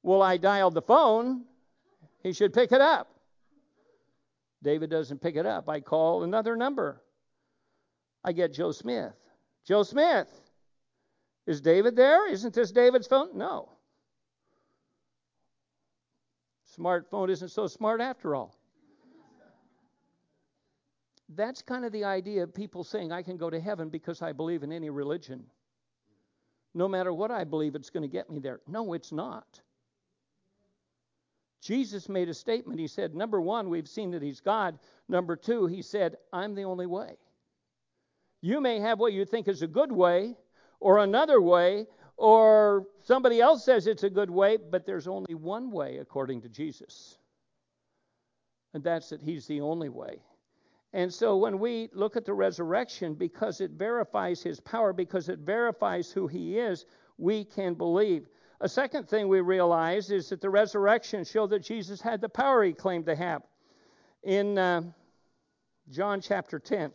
Well, 0.03 0.21
I 0.21 0.37
dialed 0.37 0.73
the 0.73 0.81
phone. 0.81 1.43
He 2.23 2.33
should 2.33 2.53
pick 2.53 2.71
it 2.71 2.81
up. 2.81 3.09
David 4.63 4.89
doesn't 4.89 5.21
pick 5.21 5.35
it 5.35 5.45
up. 5.45 5.69
I 5.69 5.81
call 5.81 6.23
another 6.23 6.55
number. 6.55 7.01
I 8.23 8.31
get 8.31 8.53
Joe 8.53 8.71
Smith. 8.71 9.13
Joe 9.65 9.83
Smith, 9.83 10.27
is 11.45 11.61
David 11.61 11.95
there? 11.95 12.29
Isn't 12.29 12.53
this 12.53 12.71
David's 12.71 13.07
phone? 13.07 13.37
No. 13.37 13.69
Smartphone 16.79 17.29
isn't 17.29 17.49
so 17.49 17.67
smart 17.67 17.99
after 17.99 18.35
all. 18.35 18.55
That's 21.35 21.61
kind 21.61 21.85
of 21.85 21.91
the 21.91 22.05
idea 22.05 22.41
of 22.41 22.53
people 22.53 22.83
saying, 22.83 23.11
I 23.11 23.21
can 23.21 23.37
go 23.37 23.49
to 23.49 23.59
heaven 23.59 23.89
because 23.89 24.21
I 24.21 24.31
believe 24.31 24.63
in 24.63 24.71
any 24.71 24.89
religion. 24.89 25.43
No 26.73 26.87
matter 26.87 27.13
what 27.13 27.31
I 27.31 27.43
believe, 27.43 27.75
it's 27.75 27.89
going 27.89 28.03
to 28.03 28.11
get 28.11 28.29
me 28.29 28.39
there. 28.39 28.61
No, 28.67 28.93
it's 28.93 29.11
not. 29.11 29.61
Jesus 31.61 32.07
made 32.07 32.29
a 32.29 32.33
statement. 32.33 32.79
He 32.79 32.87
said, 32.87 33.13
number 33.13 33.41
one, 33.41 33.69
we've 33.69 33.87
seen 33.87 34.11
that 34.11 34.21
he's 34.21 34.39
God. 34.39 34.79
Number 35.07 35.35
two, 35.35 35.67
he 35.67 35.81
said, 35.81 36.15
I'm 36.31 36.55
the 36.55 36.63
only 36.63 36.85
way. 36.85 37.17
You 38.41 38.61
may 38.61 38.79
have 38.79 38.99
what 38.99 39.13
you 39.13 39.25
think 39.25 39.47
is 39.47 39.61
a 39.61 39.67
good 39.67 39.91
way, 39.91 40.35
or 40.79 40.99
another 40.99 41.41
way, 41.41 41.87
or 42.19 42.85
somebody 43.03 43.39
else 43.39 43.63
says 43.63 43.87
it's 43.87 44.03
a 44.03 44.09
good 44.09 44.29
way, 44.29 44.57
but 44.57 44.85
there's 44.85 45.07
only 45.07 45.35
one 45.35 45.71
way 45.71 45.99
according 45.99 46.41
to 46.41 46.49
Jesus. 46.49 47.17
And 48.73 48.83
that's 48.83 49.09
that 49.09 49.21
he's 49.21 49.47
the 49.47 49.61
only 49.61 49.87
way. 49.87 50.19
And 50.91 51.13
so 51.13 51.37
when 51.37 51.59
we 51.59 51.89
look 51.93 52.17
at 52.17 52.25
the 52.25 52.33
resurrection, 52.33 53.13
because 53.13 53.61
it 53.61 53.71
verifies 53.71 54.43
his 54.43 54.59
power, 54.59 54.91
because 54.91 55.29
it 55.29 55.39
verifies 55.39 56.11
who 56.11 56.27
he 56.27 56.59
is, 56.59 56.85
we 57.17 57.45
can 57.45 57.73
believe. 57.73 58.27
A 58.59 58.67
second 58.67 59.07
thing 59.07 59.29
we 59.29 59.39
realize 59.39 60.11
is 60.11 60.27
that 60.29 60.41
the 60.41 60.49
resurrection 60.49 61.23
showed 61.23 61.51
that 61.51 61.63
Jesus 61.63 62.01
had 62.01 62.19
the 62.19 62.27
power 62.27 62.63
he 62.63 62.73
claimed 62.73 63.05
to 63.05 63.15
have. 63.15 63.43
In 64.23 64.57
uh, 64.57 64.81
John 65.89 66.19
chapter 66.19 66.59
10, 66.59 66.91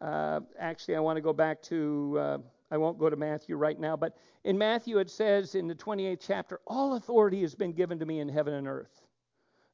uh, 0.00 0.40
actually, 0.60 0.94
I 0.94 1.00
want 1.00 1.16
to 1.16 1.22
go 1.22 1.32
back 1.32 1.60
to, 1.62 2.18
uh, 2.20 2.38
I 2.76 2.78
won't 2.78 2.98
go 2.98 3.08
to 3.08 3.16
Matthew 3.16 3.56
right 3.56 3.80
now, 3.80 3.96
but 3.96 4.18
in 4.44 4.58
Matthew 4.58 4.98
it 4.98 5.08
says 5.08 5.54
in 5.54 5.66
the 5.66 5.74
28th 5.74 6.20
chapter, 6.20 6.60
All 6.66 6.96
authority 6.96 7.40
has 7.40 7.54
been 7.54 7.72
given 7.72 7.98
to 8.00 8.04
me 8.04 8.20
in 8.20 8.28
heaven 8.28 8.52
and 8.52 8.68
earth. 8.68 9.00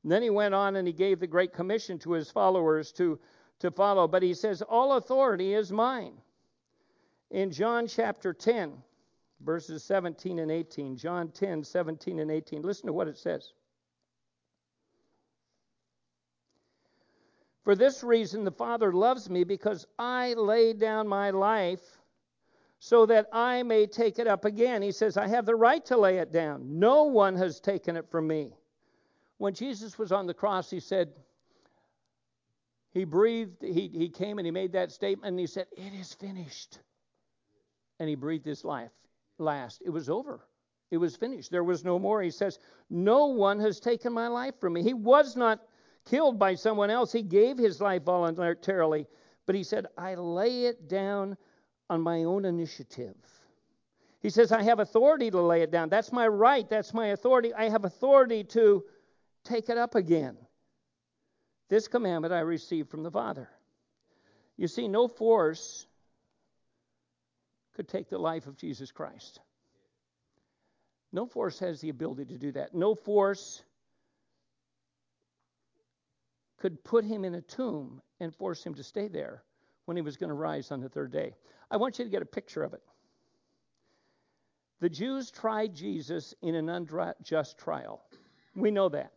And 0.04 0.12
then 0.12 0.22
he 0.22 0.30
went 0.30 0.54
on 0.54 0.76
and 0.76 0.86
he 0.86 0.92
gave 0.92 1.18
the 1.18 1.26
Great 1.26 1.52
Commission 1.52 1.98
to 1.98 2.12
his 2.12 2.30
followers 2.30 2.92
to, 2.92 3.18
to 3.58 3.72
follow. 3.72 4.06
But 4.06 4.22
he 4.22 4.34
says, 4.34 4.62
All 4.62 4.92
authority 4.92 5.52
is 5.52 5.72
mine. 5.72 6.14
In 7.32 7.50
John 7.50 7.88
chapter 7.88 8.32
10, 8.32 8.72
verses 9.40 9.82
17 9.82 10.38
and 10.38 10.52
18. 10.52 10.96
John 10.96 11.32
10, 11.32 11.64
17 11.64 12.20
and 12.20 12.30
18. 12.30 12.62
Listen 12.62 12.86
to 12.86 12.92
what 12.92 13.08
it 13.08 13.18
says. 13.18 13.52
For 17.64 17.74
this 17.74 18.04
reason, 18.04 18.44
the 18.44 18.52
Father 18.52 18.92
loves 18.92 19.28
me 19.28 19.42
because 19.42 19.88
I 19.98 20.34
lay 20.34 20.72
down 20.72 21.08
my 21.08 21.30
life 21.30 21.98
so 22.84 23.06
that 23.06 23.28
I 23.32 23.62
may 23.62 23.86
take 23.86 24.18
it 24.18 24.26
up 24.26 24.44
again. 24.44 24.82
He 24.82 24.90
says, 24.90 25.16
I 25.16 25.28
have 25.28 25.46
the 25.46 25.54
right 25.54 25.84
to 25.84 25.96
lay 25.96 26.18
it 26.18 26.32
down. 26.32 26.80
No 26.80 27.04
one 27.04 27.36
has 27.36 27.60
taken 27.60 27.96
it 27.96 28.10
from 28.10 28.26
me. 28.26 28.56
When 29.38 29.54
Jesus 29.54 30.00
was 30.00 30.10
on 30.10 30.26
the 30.26 30.34
cross, 30.34 30.68
he 30.68 30.80
said, 30.80 31.12
he 32.90 33.04
breathed, 33.04 33.62
he, 33.62 33.86
he 33.86 34.08
came 34.08 34.40
and 34.40 34.44
he 34.44 34.50
made 34.50 34.72
that 34.72 34.90
statement 34.90 35.30
and 35.30 35.38
he 35.38 35.46
said, 35.46 35.68
It 35.76 35.94
is 35.94 36.12
finished. 36.14 36.80
And 38.00 38.08
he 38.08 38.16
breathed 38.16 38.46
his 38.46 38.64
life 38.64 38.90
last. 39.38 39.80
It 39.86 39.90
was 39.90 40.10
over. 40.10 40.40
It 40.90 40.96
was 40.96 41.14
finished. 41.14 41.52
There 41.52 41.62
was 41.62 41.84
no 41.84 42.00
more. 42.00 42.20
He 42.20 42.32
says, 42.32 42.58
No 42.90 43.26
one 43.26 43.60
has 43.60 43.78
taken 43.78 44.12
my 44.12 44.26
life 44.26 44.54
from 44.60 44.72
me. 44.72 44.82
He 44.82 44.92
was 44.92 45.36
not 45.36 45.60
killed 46.04 46.36
by 46.36 46.56
someone 46.56 46.90
else. 46.90 47.12
He 47.12 47.22
gave 47.22 47.58
his 47.58 47.80
life 47.80 48.02
voluntarily. 48.02 49.06
But 49.46 49.54
he 49.54 49.62
said, 49.62 49.86
I 49.96 50.16
lay 50.16 50.64
it 50.64 50.88
down 50.88 51.36
on 51.92 52.00
my 52.00 52.24
own 52.24 52.46
initiative. 52.46 53.14
He 54.20 54.30
says, 54.30 54.50
I 54.50 54.62
have 54.62 54.78
authority 54.78 55.30
to 55.30 55.42
lay 55.42 55.60
it 55.60 55.70
down. 55.70 55.90
That's 55.90 56.10
my 56.10 56.26
right. 56.26 56.68
That's 56.68 56.94
my 56.94 57.08
authority. 57.08 57.52
I 57.52 57.68
have 57.68 57.84
authority 57.84 58.44
to 58.44 58.84
take 59.44 59.68
it 59.68 59.76
up 59.76 59.94
again. 59.94 60.38
This 61.68 61.88
commandment 61.88 62.32
I 62.32 62.40
received 62.40 62.88
from 62.88 63.02
the 63.02 63.10
Father. 63.10 63.46
You 64.56 64.68
see, 64.68 64.88
no 64.88 65.06
force 65.06 65.86
could 67.74 67.88
take 67.88 68.08
the 68.08 68.18
life 68.18 68.46
of 68.46 68.56
Jesus 68.56 68.90
Christ. 68.90 69.40
No 71.12 71.26
force 71.26 71.58
has 71.58 71.82
the 71.82 71.90
ability 71.90 72.24
to 72.26 72.38
do 72.38 72.52
that. 72.52 72.74
No 72.74 72.94
force 72.94 73.62
could 76.58 76.82
put 76.84 77.04
him 77.04 77.26
in 77.26 77.34
a 77.34 77.42
tomb 77.42 78.00
and 78.18 78.34
force 78.34 78.64
him 78.64 78.74
to 78.76 78.82
stay 78.82 79.08
there 79.08 79.42
when 79.84 79.96
he 79.96 80.02
was 80.02 80.16
going 80.16 80.28
to 80.28 80.34
rise 80.34 80.70
on 80.70 80.80
the 80.80 80.88
third 80.88 81.12
day. 81.12 81.34
I 81.70 81.76
want 81.76 81.98
you 81.98 82.04
to 82.04 82.10
get 82.10 82.22
a 82.22 82.26
picture 82.26 82.62
of 82.62 82.74
it. 82.74 82.82
The 84.80 84.90
Jews 84.90 85.30
tried 85.30 85.74
Jesus 85.74 86.34
in 86.42 86.54
an 86.54 86.68
unjust 86.68 87.58
trial. 87.58 88.02
We 88.54 88.70
know 88.70 88.88
that. 88.88 89.12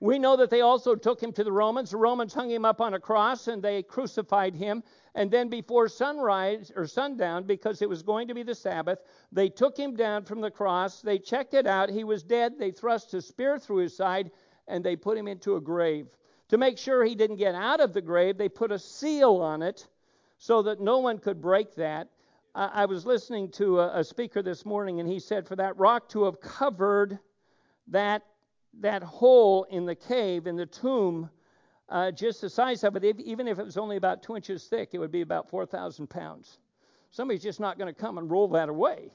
We 0.00 0.18
know 0.18 0.36
that 0.36 0.48
they 0.48 0.62
also 0.62 0.94
took 0.94 1.22
him 1.22 1.32
to 1.34 1.44
the 1.44 1.52
Romans. 1.52 1.90
The 1.90 1.98
Romans 1.98 2.32
hung 2.32 2.50
him 2.50 2.64
up 2.64 2.80
on 2.80 2.94
a 2.94 2.98
cross 2.98 3.48
and 3.48 3.62
they 3.62 3.82
crucified 3.82 4.54
him. 4.54 4.82
And 5.14 5.30
then 5.30 5.48
before 5.48 5.88
sunrise 5.88 6.72
or 6.74 6.86
sundown, 6.86 7.44
because 7.44 7.82
it 7.82 7.88
was 7.88 8.02
going 8.02 8.26
to 8.28 8.34
be 8.34 8.42
the 8.42 8.54
Sabbath, 8.54 9.00
they 9.30 9.50
took 9.50 9.76
him 9.76 9.94
down 9.94 10.24
from 10.24 10.40
the 10.40 10.50
cross. 10.50 11.02
They 11.02 11.18
checked 11.18 11.52
it 11.52 11.66
out. 11.66 11.90
He 11.90 12.04
was 12.04 12.22
dead. 12.22 12.58
They 12.58 12.70
thrust 12.70 13.12
a 13.12 13.20
spear 13.20 13.58
through 13.58 13.78
his 13.78 13.96
side 13.96 14.30
and 14.66 14.82
they 14.82 14.96
put 14.96 15.18
him 15.18 15.28
into 15.28 15.56
a 15.56 15.60
grave. 15.60 16.06
To 16.50 16.58
make 16.58 16.78
sure 16.78 17.04
he 17.04 17.14
didn't 17.14 17.36
get 17.36 17.54
out 17.54 17.78
of 17.78 17.92
the 17.92 18.00
grave, 18.00 18.36
they 18.36 18.48
put 18.48 18.72
a 18.72 18.78
seal 18.78 19.36
on 19.36 19.62
it 19.62 19.86
so 20.36 20.62
that 20.62 20.80
no 20.80 20.98
one 20.98 21.18
could 21.18 21.40
break 21.40 21.76
that. 21.76 22.08
I, 22.56 22.86
was 22.86 23.06
listening 23.06 23.52
to 23.52 23.78
a, 23.78 24.02
speaker 24.02 24.42
this 24.42 24.66
morning, 24.66 24.98
and 24.98 25.08
he 25.08 25.20
said 25.20 25.46
for 25.46 25.54
that 25.54 25.78
rock 25.78 26.08
to 26.08 26.24
have 26.24 26.40
covered 26.40 27.20
that 27.86 28.26
that 28.80 29.04
hole 29.04 29.62
in 29.70 29.86
the 29.86 29.94
cave, 29.94 30.48
in 30.48 30.56
the 30.56 30.66
tomb, 30.66 31.30
uh, 31.88 32.10
just 32.10 32.40
the 32.40 32.50
size 32.50 32.82
of 32.82 32.96
it, 32.96 33.04
even 33.20 33.46
if 33.46 33.60
it 33.60 33.64
was 33.64 33.76
only 33.76 33.96
about 33.96 34.20
two 34.20 34.34
inches 34.34 34.64
thick, 34.64 34.90
it 34.92 34.98
would 34.98 35.12
be 35.12 35.20
about 35.20 35.48
4,000 35.48 36.10
pounds. 36.10 36.58
Somebody's 37.12 37.44
just 37.44 37.60
not 37.60 37.78
going 37.78 37.94
to 37.94 38.00
come 38.00 38.18
and 38.18 38.28
roll 38.28 38.48
that 38.48 38.68
away. 38.68 39.12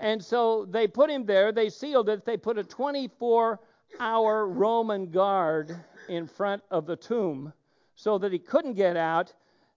And 0.00 0.24
so 0.24 0.64
they 0.64 0.88
put 0.88 1.08
him 1.08 1.24
there. 1.24 1.52
They 1.52 1.68
sealed 1.68 2.08
it. 2.08 2.24
They 2.24 2.36
put 2.36 2.58
a 2.58 2.64
24 2.64 3.60
hour 3.98 4.46
Roman 4.46 5.10
guard 5.10 5.76
in 6.08 6.26
front 6.26 6.62
of 6.70 6.86
the 6.86 6.96
tomb 6.96 7.52
so 7.94 8.18
that 8.18 8.32
he 8.32 8.38
couldn't 8.38 8.74
get 8.74 8.96
out. 8.96 9.32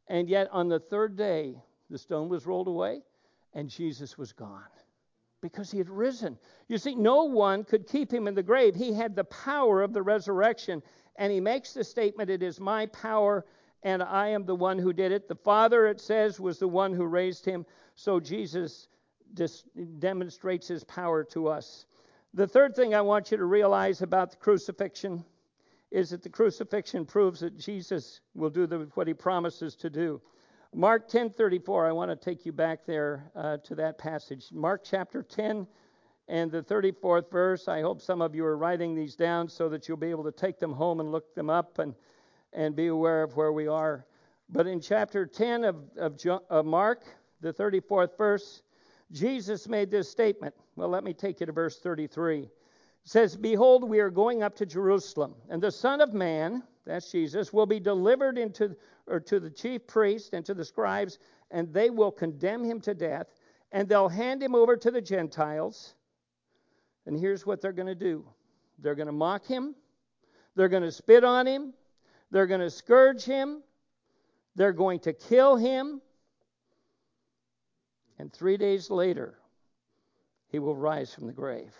And 0.08 0.30
yet, 0.30 0.50
on 0.52 0.70
the 0.70 0.80
third 0.80 1.16
day, 1.16 1.62
the 1.90 1.98
stone 1.98 2.30
was 2.30 2.46
rolled 2.46 2.68
away 2.68 3.02
and 3.54 3.70
Jesus 3.70 4.18
was 4.18 4.32
gone 4.32 4.64
because 5.42 5.72
he 5.72 5.78
had 5.78 5.90
risen. 5.90 6.38
You 6.68 6.78
see, 6.78 6.96
no 6.96 7.24
one 7.24 7.64
could 7.64 7.88
keep 7.88 8.12
him 8.12 8.28
in 8.28 8.36
the 8.36 8.44
grave. 8.44 8.76
He 8.76 8.94
had 8.94 9.16
the 9.16 9.24
power 9.24 9.82
of 9.82 9.94
the 9.94 10.02
resurrection. 10.02 10.84
And 11.16 11.32
he 11.32 11.40
makes 11.40 11.74
the 11.74 11.84
statement, 11.84 12.30
It 12.30 12.44
is 12.44 12.60
my 12.60 12.86
power, 12.88 13.46
and 13.84 14.04
I 14.04 14.30
am 14.30 14.46
the 14.46 14.56
one 14.56 14.78
who 14.78 14.94
did 14.94 15.12
it. 15.12 15.28
The 15.28 15.36
Father, 15.36 15.88
it 15.88 16.00
says, 16.00 16.40
was 16.40 16.60
the 16.60 16.68
one 16.68 16.94
who 16.94 17.06
raised 17.06 17.46
him. 17.46 17.66
So 17.96 18.20
Jesus 18.20 18.88
dis- 19.34 19.64
demonstrates 20.00 20.68
his 20.68 20.84
power 20.84 21.24
to 21.26 21.48
us. 21.48 21.86
The 22.34 22.48
third 22.48 22.76
thing 22.76 22.94
I 22.94 23.02
want 23.02 23.32
you 23.32 23.38
to 23.38 23.46
realize 23.46 24.02
about 24.02 24.32
the 24.32 24.38
crucifixion 24.38 25.26
is 25.92 26.12
that 26.12 26.22
the 26.22 26.30
crucifixion 26.30 27.06
proves 27.06 27.40
that 27.40 27.58
Jesus 27.58 28.22
will 28.36 28.52
do 28.52 28.68
the, 28.68 28.90
what 28.94 29.08
he 29.08 29.14
promises 29.14 29.76
to 29.78 29.90
do. 29.90 30.22
Mark 30.74 31.10
10:34. 31.10 31.88
I 31.88 31.92
want 31.92 32.12
to 32.12 32.16
take 32.16 32.46
you 32.46 32.52
back 32.52 32.86
there 32.86 33.32
uh, 33.36 33.58
to 33.58 33.74
that 33.76 33.98
passage. 33.98 34.50
Mark 34.52 34.84
chapter 34.84 35.24
10 35.24 35.66
and 36.28 36.52
the 36.52 36.62
34th 36.62 37.32
verse. 37.32 37.68
I 37.68 37.82
hope 37.82 38.02
some 38.02 38.22
of 38.22 38.36
you 38.36 38.46
are 38.46 38.56
writing 38.56 38.94
these 38.94 39.16
down 39.16 39.50
so 39.50 39.68
that 39.70 39.88
you'll 39.88 39.98
be 39.98 40.12
able 40.12 40.26
to 40.26 40.32
take 40.32 40.60
them 40.60 40.74
home 40.74 41.00
and 41.00 41.12
look 41.12 41.34
them 41.34 41.50
up 41.50 41.80
and 41.80 41.96
and 42.54 42.76
be 42.76 42.88
aware 42.88 43.24
of 43.24 43.36
where 43.36 43.52
we 43.52 43.68
are. 43.68 44.06
But 44.50 44.68
in 44.68 44.82
chapter 44.82 45.26
10 45.26 45.64
of, 45.64 45.76
of, 45.98 46.20
of 46.50 46.66
Mark, 46.66 47.04
the 47.42 47.54
34th 47.54 48.18
verse, 48.18 48.64
Jesus 49.12 49.68
made 49.68 49.92
this 49.92 50.10
statement. 50.10 50.56
Well, 50.80 50.88
let 50.88 51.04
me 51.04 51.12
take 51.12 51.42
you 51.42 51.46
to 51.46 51.52
verse 51.52 51.78
33. 51.78 52.44
It 52.44 52.50
says, 53.04 53.36
Behold, 53.36 53.84
we 53.84 54.00
are 54.00 54.10
going 54.10 54.44
up 54.44 54.56
to 54.56 54.66
Jerusalem, 54.66 55.36
and 55.50 55.62
the 55.62 55.74
Son 55.74 56.00
of 56.00 56.14
Man, 56.14 56.64
that's 56.86 57.12
Jesus, 57.12 57.52
will 57.52 57.66
be 57.66 57.82
delivered 57.82 58.38
into 58.38 58.78
or 59.06 59.20
to 59.20 59.42
the 59.42 59.50
chief 59.50 59.86
priests 59.88 60.30
and 60.32 60.46
to 60.46 60.54
the 60.54 60.64
scribes, 60.64 61.20
and 61.52 61.74
they 61.74 61.90
will 61.90 62.14
condemn 62.14 62.64
him 62.64 62.80
to 62.80 62.94
death, 62.94 63.28
and 63.74 63.90
they'll 63.90 64.08
hand 64.08 64.42
him 64.42 64.56
over 64.56 64.78
to 64.78 64.90
the 64.90 65.02
Gentiles. 65.02 65.96
And 67.06 67.20
here's 67.20 67.46
what 67.46 67.60
they're 67.60 67.74
going 67.74 67.88
to 67.88 67.94
do. 67.94 68.26
They're 68.78 68.96
going 68.96 69.08
to 69.08 69.12
mock 69.12 69.46
him, 69.46 69.76
they're 70.56 70.70
going 70.70 70.84
to 70.84 70.94
spit 70.94 71.26
on 71.26 71.46
him, 71.46 71.74
they're 72.32 72.48
going 72.48 72.62
to 72.62 72.72
scourge 72.72 73.26
him, 73.26 73.64
they're 74.56 74.72
going 74.72 75.02
to 75.02 75.12
kill 75.12 75.58
him, 75.58 76.00
and 78.18 78.32
three 78.32 78.56
days 78.56 78.90
later, 78.90 79.39
he 80.50 80.60
will 80.60 80.76
rise 80.76 81.14
from 81.14 81.28
the 81.28 81.34
grave. 81.34 81.74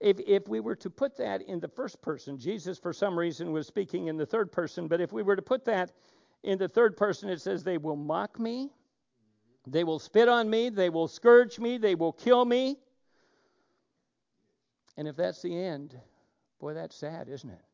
If, 0.00 0.20
if 0.20 0.46
we 0.46 0.60
were 0.60 0.76
to 0.76 0.90
put 0.90 1.16
that 1.16 1.42
in 1.42 1.58
the 1.58 1.68
first 1.68 2.02
person, 2.02 2.38
Jesus, 2.38 2.78
for 2.78 2.92
some 2.92 3.18
reason, 3.18 3.52
was 3.52 3.66
speaking 3.66 4.08
in 4.08 4.16
the 4.16 4.26
third 4.26 4.52
person, 4.52 4.88
but 4.88 5.00
if 5.00 5.12
we 5.12 5.22
were 5.22 5.36
to 5.36 5.42
put 5.42 5.64
that 5.64 5.92
in 6.42 6.58
the 6.58 6.68
third 6.68 6.96
person, 6.96 7.30
it 7.30 7.40
says, 7.40 7.64
They 7.64 7.78
will 7.78 7.96
mock 7.96 8.38
me, 8.38 8.70
they 9.66 9.84
will 9.84 9.98
spit 9.98 10.28
on 10.28 10.50
me, 10.50 10.68
they 10.68 10.90
will 10.90 11.08
scourge 11.08 11.58
me, 11.58 11.78
they 11.78 11.94
will 11.94 12.12
kill 12.12 12.44
me. 12.44 12.76
And 14.98 15.08
if 15.08 15.16
that's 15.16 15.40
the 15.40 15.56
end, 15.56 15.98
boy, 16.60 16.74
that's 16.74 16.96
sad, 16.96 17.28
isn't 17.28 17.50
it? 17.50 17.64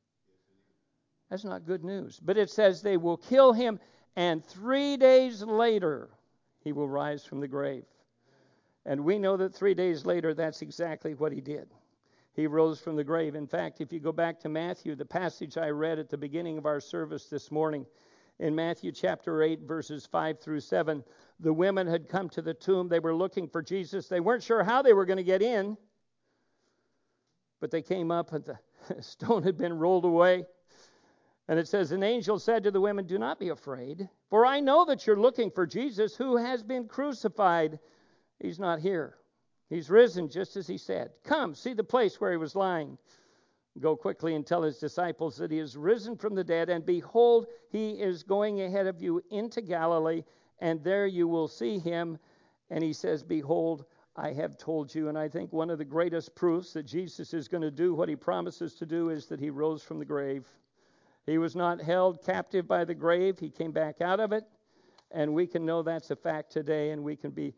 That's 1.29 1.45
not 1.45 1.67
good 1.67 1.83
news. 1.83 2.21
But 2.23 2.37
it 2.37 2.51
says 2.51 2.83
they 2.83 2.97
will 2.97 3.17
kill 3.17 3.53
him, 3.53 3.81
and 4.17 4.45
three 4.45 4.97
days 4.97 5.43
later, 5.43 6.11
he 6.61 6.73
will 6.73 6.89
rise 6.89 7.25
from 7.25 7.41
the 7.41 7.49
grave. 7.49 7.85
And 8.85 9.05
we 9.05 9.19
know 9.19 9.37
that 9.37 9.55
three 9.55 9.75
days 9.75 10.05
later, 10.05 10.35
that's 10.35 10.63
exactly 10.63 11.15
what 11.15 11.33
he 11.33 11.41
did 11.41 11.69
he 12.35 12.47
rose 12.47 12.81
from 12.81 12.97
the 12.97 13.05
grave. 13.05 13.35
In 13.35 13.47
fact, 13.47 13.81
if 13.81 13.93
you 13.93 14.01
go 14.01 14.13
back 14.13 14.41
to 14.41 14.49
Matthew, 14.49 14.95
the 14.95 15.05
passage 15.05 15.59
I 15.59 15.69
read 15.69 15.99
at 15.99 16.09
the 16.09 16.17
beginning 16.17 16.57
of 16.57 16.67
our 16.67 16.81
service 16.81 17.27
this 17.27 17.51
morning, 17.51 17.87
in 18.39 18.55
Matthew 18.55 18.91
chapter 18.91 19.43
8, 19.43 19.61
verses 19.61 20.07
5 20.07 20.41
through 20.41 20.61
7, 20.61 21.05
the 21.41 21.53
women 21.53 21.87
had 21.87 22.09
come 22.09 22.29
to 22.31 22.43
the 22.43 22.55
tomb. 22.55 22.89
They 22.89 22.99
were 22.99 23.15
looking 23.15 23.47
for 23.47 23.63
Jesus. 23.63 24.09
They 24.09 24.21
weren't 24.21 24.43
sure 24.43 24.65
how 24.65 24.83
they 24.83 24.95
were 24.95 25.05
going 25.05 25.19
to 25.19 25.23
get 25.23 25.43
in, 25.43 25.77
but 27.61 27.71
they 27.71 27.83
came 27.83 28.11
up 28.11 28.33
and 28.33 28.45
the 28.45 28.59
stone 29.03 29.43
had 29.43 29.59
been 29.59 29.79
rolled 29.79 30.07
away. 30.07 30.47
And 31.49 31.59
it 31.59 31.69
says, 31.69 31.93
An 31.93 32.03
angel 32.03 32.39
said 32.39 32.65
to 32.65 32.71
the 32.71 32.81
women, 32.81 33.07
Do 33.07 33.19
not 33.19 33.39
be 33.39 33.51
afraid, 33.51 34.09
for 34.31 34.47
I 34.47 34.61
know 34.61 34.87
that 34.87 35.07
you're 35.07 35.21
looking 35.21 35.51
for 35.51 35.67
Jesus 35.67 36.17
who 36.17 36.37
has 36.37 36.63
been 36.63 36.89
crucified. 36.89 37.79
He's 38.43 38.59
not 38.59 38.81
here. 38.81 39.15
He's 39.71 39.89
risen 39.89 40.29
just 40.29 40.57
as 40.57 40.67
he 40.67 40.77
said. 40.77 41.13
Come, 41.25 41.55
see 41.55 41.73
the 41.73 41.85
place 41.85 42.21
where 42.21 42.33
he 42.33 42.37
was 42.37 42.57
lying. 42.57 42.99
Go 43.81 43.97
quickly 43.97 44.35
and 44.35 44.47
tell 44.47 44.63
his 44.63 44.79
disciples 44.79 45.37
that 45.37 45.51
he 45.51 45.59
is 45.59 45.77
risen 45.77 46.17
from 46.17 46.35
the 46.35 46.45
dead, 46.45 46.69
and 46.69 46.85
behold, 46.85 47.47
he 47.71 47.93
is 47.93 48.23
going 48.23 48.61
ahead 48.61 48.87
of 48.87 49.01
you 49.01 49.23
into 49.31 49.63
Galilee, 49.63 50.25
and 50.59 50.83
there 50.85 51.07
you 51.07 51.27
will 51.27 51.49
see 51.49 51.79
him. 51.79 52.19
And 52.69 52.83
he 52.85 52.93
says, 52.93 53.23
Behold, 53.23 53.87
I 54.17 54.33
have 54.33 54.59
told 54.59 54.95
you. 54.95 55.09
And 55.09 55.17
I 55.17 55.29
think 55.29 55.53
one 55.53 55.71
of 55.71 55.79
the 55.79 55.85
greatest 55.85 56.35
proofs 56.35 56.73
that 56.75 56.83
Jesus 56.83 57.33
is 57.33 57.49
going 57.49 57.63
to 57.63 57.71
do 57.71 57.95
what 57.95 58.09
he 58.09 58.17
promises 58.17 58.75
to 58.75 58.87
do 58.87 59.09
is 59.09 59.27
that 59.27 59.41
he 59.41 59.51
rose 59.51 59.83
from 59.83 59.99
the 59.99 60.05
grave. 60.05 60.47
He 61.25 61.39
was 61.39 61.57
not 61.57 61.81
held 61.81 62.25
captive 62.25 62.67
by 62.67 62.85
the 62.85 62.95
grave, 62.95 63.39
he 63.39 63.51
came 63.51 63.73
back 63.73 64.01
out 64.01 64.21
of 64.21 64.33
it. 64.33 64.45
And 65.13 65.33
we 65.33 65.47
can 65.47 65.65
know 65.65 65.83
that's 65.83 66.11
a 66.11 66.17
fact 66.17 66.51
today, 66.51 66.91
and 66.91 67.05
we 67.05 67.17
can 67.17 67.31
be 67.31 67.55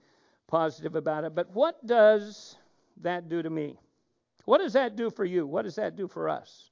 positive 0.46 0.94
about 0.94 1.24
it. 1.24 1.34
But 1.34 1.50
what 1.50 1.84
does 1.86 2.56
that 3.02 3.28
do 3.28 3.42
to 3.42 3.50
me? 3.50 3.78
What 4.44 4.58
does 4.58 4.74
that 4.74 4.96
do 4.96 5.10
for 5.10 5.24
you? 5.24 5.46
What 5.46 5.62
does 5.62 5.76
that 5.76 5.96
do 5.96 6.06
for 6.06 6.28
us? 6.28 6.70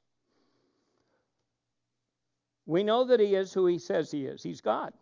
We 2.67 2.85
know 2.85 3.05
that 3.05 3.21
He 3.21 3.35
is 3.35 3.53
who 3.53 3.67
He 3.67 3.79
says 3.79 4.11
He 4.11 4.27
is. 4.27 4.43
He's 4.43 4.61
God. 4.61 4.93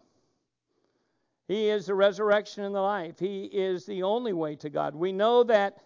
He 1.49 1.69
is 1.69 1.87
the 1.87 1.95
resurrection 1.95 2.65
and 2.65 2.75
the 2.75 2.81
life. 2.81 3.19
He 3.19 3.45
is 3.45 3.85
the 3.85 4.05
only 4.05 4.33
way 4.33 4.55
to 4.57 4.71
God. 4.71 4.95
We 4.95 5.13
know 5.13 5.43
that 5.45 5.79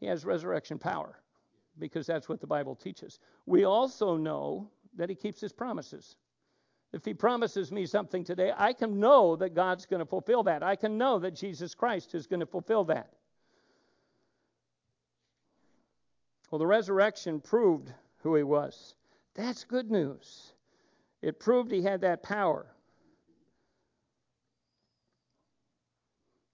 He 0.00 0.06
has 0.06 0.24
resurrection 0.24 0.78
power 0.78 1.18
because 1.78 2.06
that's 2.06 2.28
what 2.28 2.40
the 2.40 2.46
Bible 2.46 2.76
teaches. 2.76 3.18
We 3.46 3.64
also 3.64 4.16
know 4.16 4.70
that 4.96 5.08
He 5.08 5.14
keeps 5.14 5.40
His 5.40 5.52
promises. 5.52 6.16
If 6.94 7.04
he 7.04 7.12
promises 7.12 7.72
me 7.72 7.86
something 7.86 8.22
today, 8.22 8.52
I 8.56 8.72
can 8.72 9.00
know 9.00 9.34
that 9.36 9.52
God's 9.52 9.84
going 9.84 9.98
to 9.98 10.06
fulfill 10.06 10.44
that. 10.44 10.62
I 10.62 10.76
can 10.76 10.96
know 10.96 11.18
that 11.18 11.34
Jesus 11.34 11.74
Christ 11.74 12.14
is 12.14 12.28
going 12.28 12.38
to 12.38 12.46
fulfill 12.46 12.84
that. 12.84 13.10
Well, 16.50 16.60
the 16.60 16.68
resurrection 16.68 17.40
proved 17.40 17.92
who 18.18 18.36
he 18.36 18.44
was. 18.44 18.94
That's 19.34 19.64
good 19.64 19.90
news. 19.90 20.52
It 21.20 21.40
proved 21.40 21.72
he 21.72 21.82
had 21.82 22.02
that 22.02 22.22
power. 22.22 22.64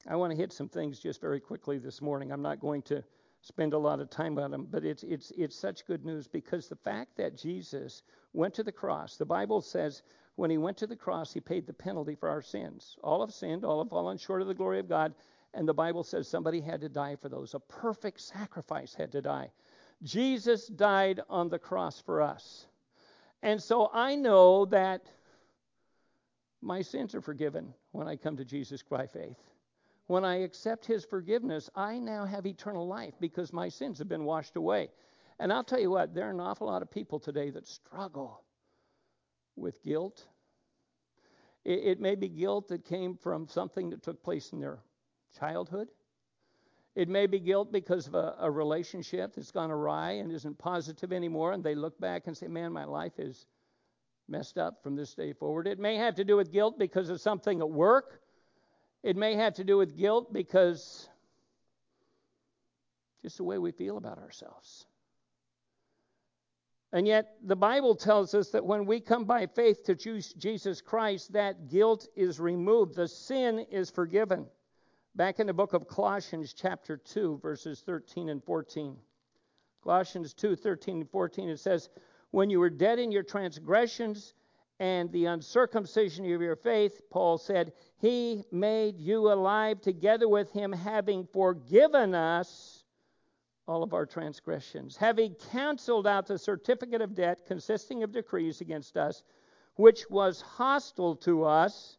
I 0.09 0.17
want 0.17 0.31
to 0.31 0.39
hit 0.39 0.55
some 0.55 0.71
things 0.71 0.99
just 1.01 1.21
very 1.21 1.41
quickly 1.41 1.77
this 1.77 2.01
morning. 2.01 2.33
I'm 2.33 2.41
not 2.41 2.61
going 2.61 2.81
to 2.83 3.05
spend 3.43 3.75
a 3.75 3.79
lot 3.79 4.01
of 4.01 4.09
time 4.09 4.39
on 4.39 4.51
them, 4.51 4.67
but 4.71 4.85
it's 4.85 5.03
it's 5.03 5.33
it's 5.37 5.57
such 5.57 5.87
good 5.87 6.07
news 6.07 6.27
because 6.27 6.67
the 6.67 6.77
fact 6.77 7.17
that 7.19 7.37
Jesus 7.37 8.03
went 8.33 8.55
to 8.55 8.63
the 8.63 8.73
cross, 8.73 9.17
the 9.17 9.27
Bible 9.27 9.61
says 9.61 10.03
when 10.41 10.51
he 10.51 10.57
went 10.57 10.79
to 10.79 10.87
the 10.87 10.97
cross, 10.97 11.35
he 11.35 11.41
paid 11.41 11.67
the 11.67 11.73
penalty 11.75 12.15
for 12.15 12.31
our 12.31 12.41
sins. 12.41 12.97
All 13.05 13.21
have 13.21 13.35
sinned, 13.35 13.63
all 13.63 13.83
have 13.83 13.91
fallen 13.91 14.17
short 14.17 14.41
of 14.41 14.49
the 14.49 14.55
glory 14.55 14.79
of 14.79 14.89
God, 14.89 15.15
and 15.53 15.69
the 15.69 15.75
Bible 15.75 16.03
says 16.03 16.27
somebody 16.27 16.63
had 16.63 16.81
to 16.81 16.89
die 16.89 17.17
for 17.17 17.29
those. 17.29 17.53
A 17.53 17.61
perfect 17.61 18.23
sacrifice 18.23 18.95
had 18.95 19.13
to 19.13 19.21
die. 19.21 19.51
Jesus 20.03 20.67
died 20.67 21.21
on 21.29 21.51
the 21.51 21.59
cross 21.59 22.01
for 22.01 22.23
us. 22.23 22.65
And 23.43 23.63
so 23.63 23.91
I 23.93 24.15
know 24.15 24.65
that 24.65 25.03
my 26.63 26.81
sins 26.81 27.15
are 27.15 27.21
forgiven 27.21 27.75
when 27.93 28.09
I 28.09 28.17
come 28.17 28.39
to 28.39 28.45
Jesus 28.47 28.83
by 28.83 29.07
faith. 29.09 29.37
When 30.07 30.25
I 30.25 30.37
accept 30.37 30.87
his 30.87 31.05
forgiveness, 31.05 31.69
I 31.75 31.99
now 31.99 32.25
have 32.25 32.47
eternal 32.47 32.87
life 32.87 33.13
because 33.21 33.53
my 33.53 33.69
sins 33.69 33.99
have 33.99 34.09
been 34.09 34.25
washed 34.25 34.57
away. 34.57 34.89
And 35.39 35.53
I'll 35.53 35.65
tell 35.65 35.81
you 35.81 35.91
what, 35.91 36.15
there 36.15 36.29
are 36.29 36.33
an 36.33 36.41
awful 36.41 36.69
lot 36.69 36.81
of 36.81 36.91
people 36.91 37.21
today 37.21 37.51
that 37.51 37.69
struggle 37.69 38.43
with 39.57 39.83
guilt. 39.83 40.27
It, 41.65 41.81
it 41.85 42.01
may 42.01 42.15
be 42.15 42.29
guilt 42.29 42.69
that 42.69 42.85
came 42.85 43.17
from 43.17 43.49
something 43.49 43.91
that 43.91 44.03
took 44.03 44.23
place 44.23 44.53
in 44.53 44.61
their 44.61 44.79
childhood. 45.39 45.89
It 46.97 47.09
may 47.09 47.27
be 47.27 47.39
guilt 47.39 47.71
because 47.71 48.07
of 48.07 48.15
a, 48.15 48.35
a, 48.41 48.51
relationship 48.51 49.35
that's 49.35 49.53
gone 49.53 49.71
awry 49.71 50.13
and 50.13 50.33
isn't 50.33 50.59
positive 50.59 51.13
anymore, 51.13 51.53
and 51.53 51.63
they 51.63 51.77
look 51.77 51.99
back 52.01 52.27
and 52.27 52.37
say, 52.37 52.49
Man, 52.49 52.73
my 52.73 52.85
life 52.85 53.19
is 53.19 53.47
messed 54.29 54.59
up 54.59 54.83
from 54.83 54.97
this 54.97 55.15
day 55.15 55.33
forward. 55.33 55.67
It 55.67 55.79
may 55.79 55.97
have 55.97 56.17
to 56.17 56.25
do 56.25 56.37
with 56.37 56.53
guilt 56.53 56.79
because 56.79 57.09
of 57.09 57.21
something 57.21 57.61
at 57.61 57.71
work. 57.71 58.21
It 59.03 59.17
may 59.17 59.35
have 59.35 59.55
to 59.55 59.65
do 59.65 59.79
with 59.79 59.97
guilt 59.97 60.33
because 60.33 61.09
just 63.23 63.37
the 63.37 63.45
way 63.45 63.59
we 63.59 63.71
feel 63.73 63.97
about 63.97 64.19
ourselves. 64.19 64.87
And 66.93 67.07
yet, 67.07 67.37
the 67.45 67.57
Bible 67.57 67.95
tells 67.95 68.35
us 68.35 68.51
that 68.51 68.65
when 68.65 68.85
we 68.85 69.01
come 69.01 69.25
by 69.25 69.47
faith 69.47 69.85
to 69.85 69.95
Jesus 69.95 70.81
Christ, 70.81 71.33
that 71.33 71.69
guilt 71.69 72.09
is 72.17 72.41
removed, 72.41 72.97
the 72.97 73.07
sin 73.07 73.61
is 73.71 73.91
forgiven. 73.91 74.47
Back 75.15 75.39
in 75.39 75.47
the 75.47 75.53
book 75.53 75.73
of 75.73 75.87
Colossians, 75.87 76.53
chapter 76.53 76.97
2, 76.97 77.39
verses 77.43 77.83
13 77.87 78.29
and 78.29 78.43
14. 78.43 78.97
Colossians 79.85 80.35
2 80.35 80.57
13 80.57 81.01
and 81.01 81.11
14, 81.11 81.49
it 81.49 81.59
says, 81.59 81.91
When 82.33 82.51
you 82.51 82.59
were 82.59 82.71
dead 82.71 82.99
in 82.99 83.13
your 83.13 83.23
transgressions 83.23 84.35
and 84.81 85.13
the 85.13 85.27
uncircumcision 85.27 86.31
of 86.33 86.43
your 86.43 86.57
faith, 86.57 87.03
Paul 87.11 87.39
said, 87.39 87.73
He 87.99 88.45
made 88.51 88.99
you 88.99 89.33
alive 89.33 89.81
together 89.81 90.29
with 90.29 90.53
Him, 90.53 90.73
having 90.73 91.29
forgiven 91.33 92.15
us 92.15 92.80
all 93.71 93.85
of 93.85 93.95
our 93.95 94.05
transgressions, 94.05 94.97
having 94.97 95.37
canceled 95.53 96.05
out 96.05 96.27
the 96.27 96.37
certificate 96.37 97.01
of 97.01 97.15
debt 97.15 97.47
consisting 97.47 98.03
of 98.03 98.11
decrees 98.11 98.61
against 98.61 98.97
us, 98.97 99.23
which 99.77 100.11
was 100.11 100.41
hostile 100.41 101.15
to 101.15 101.45
us. 101.45 101.97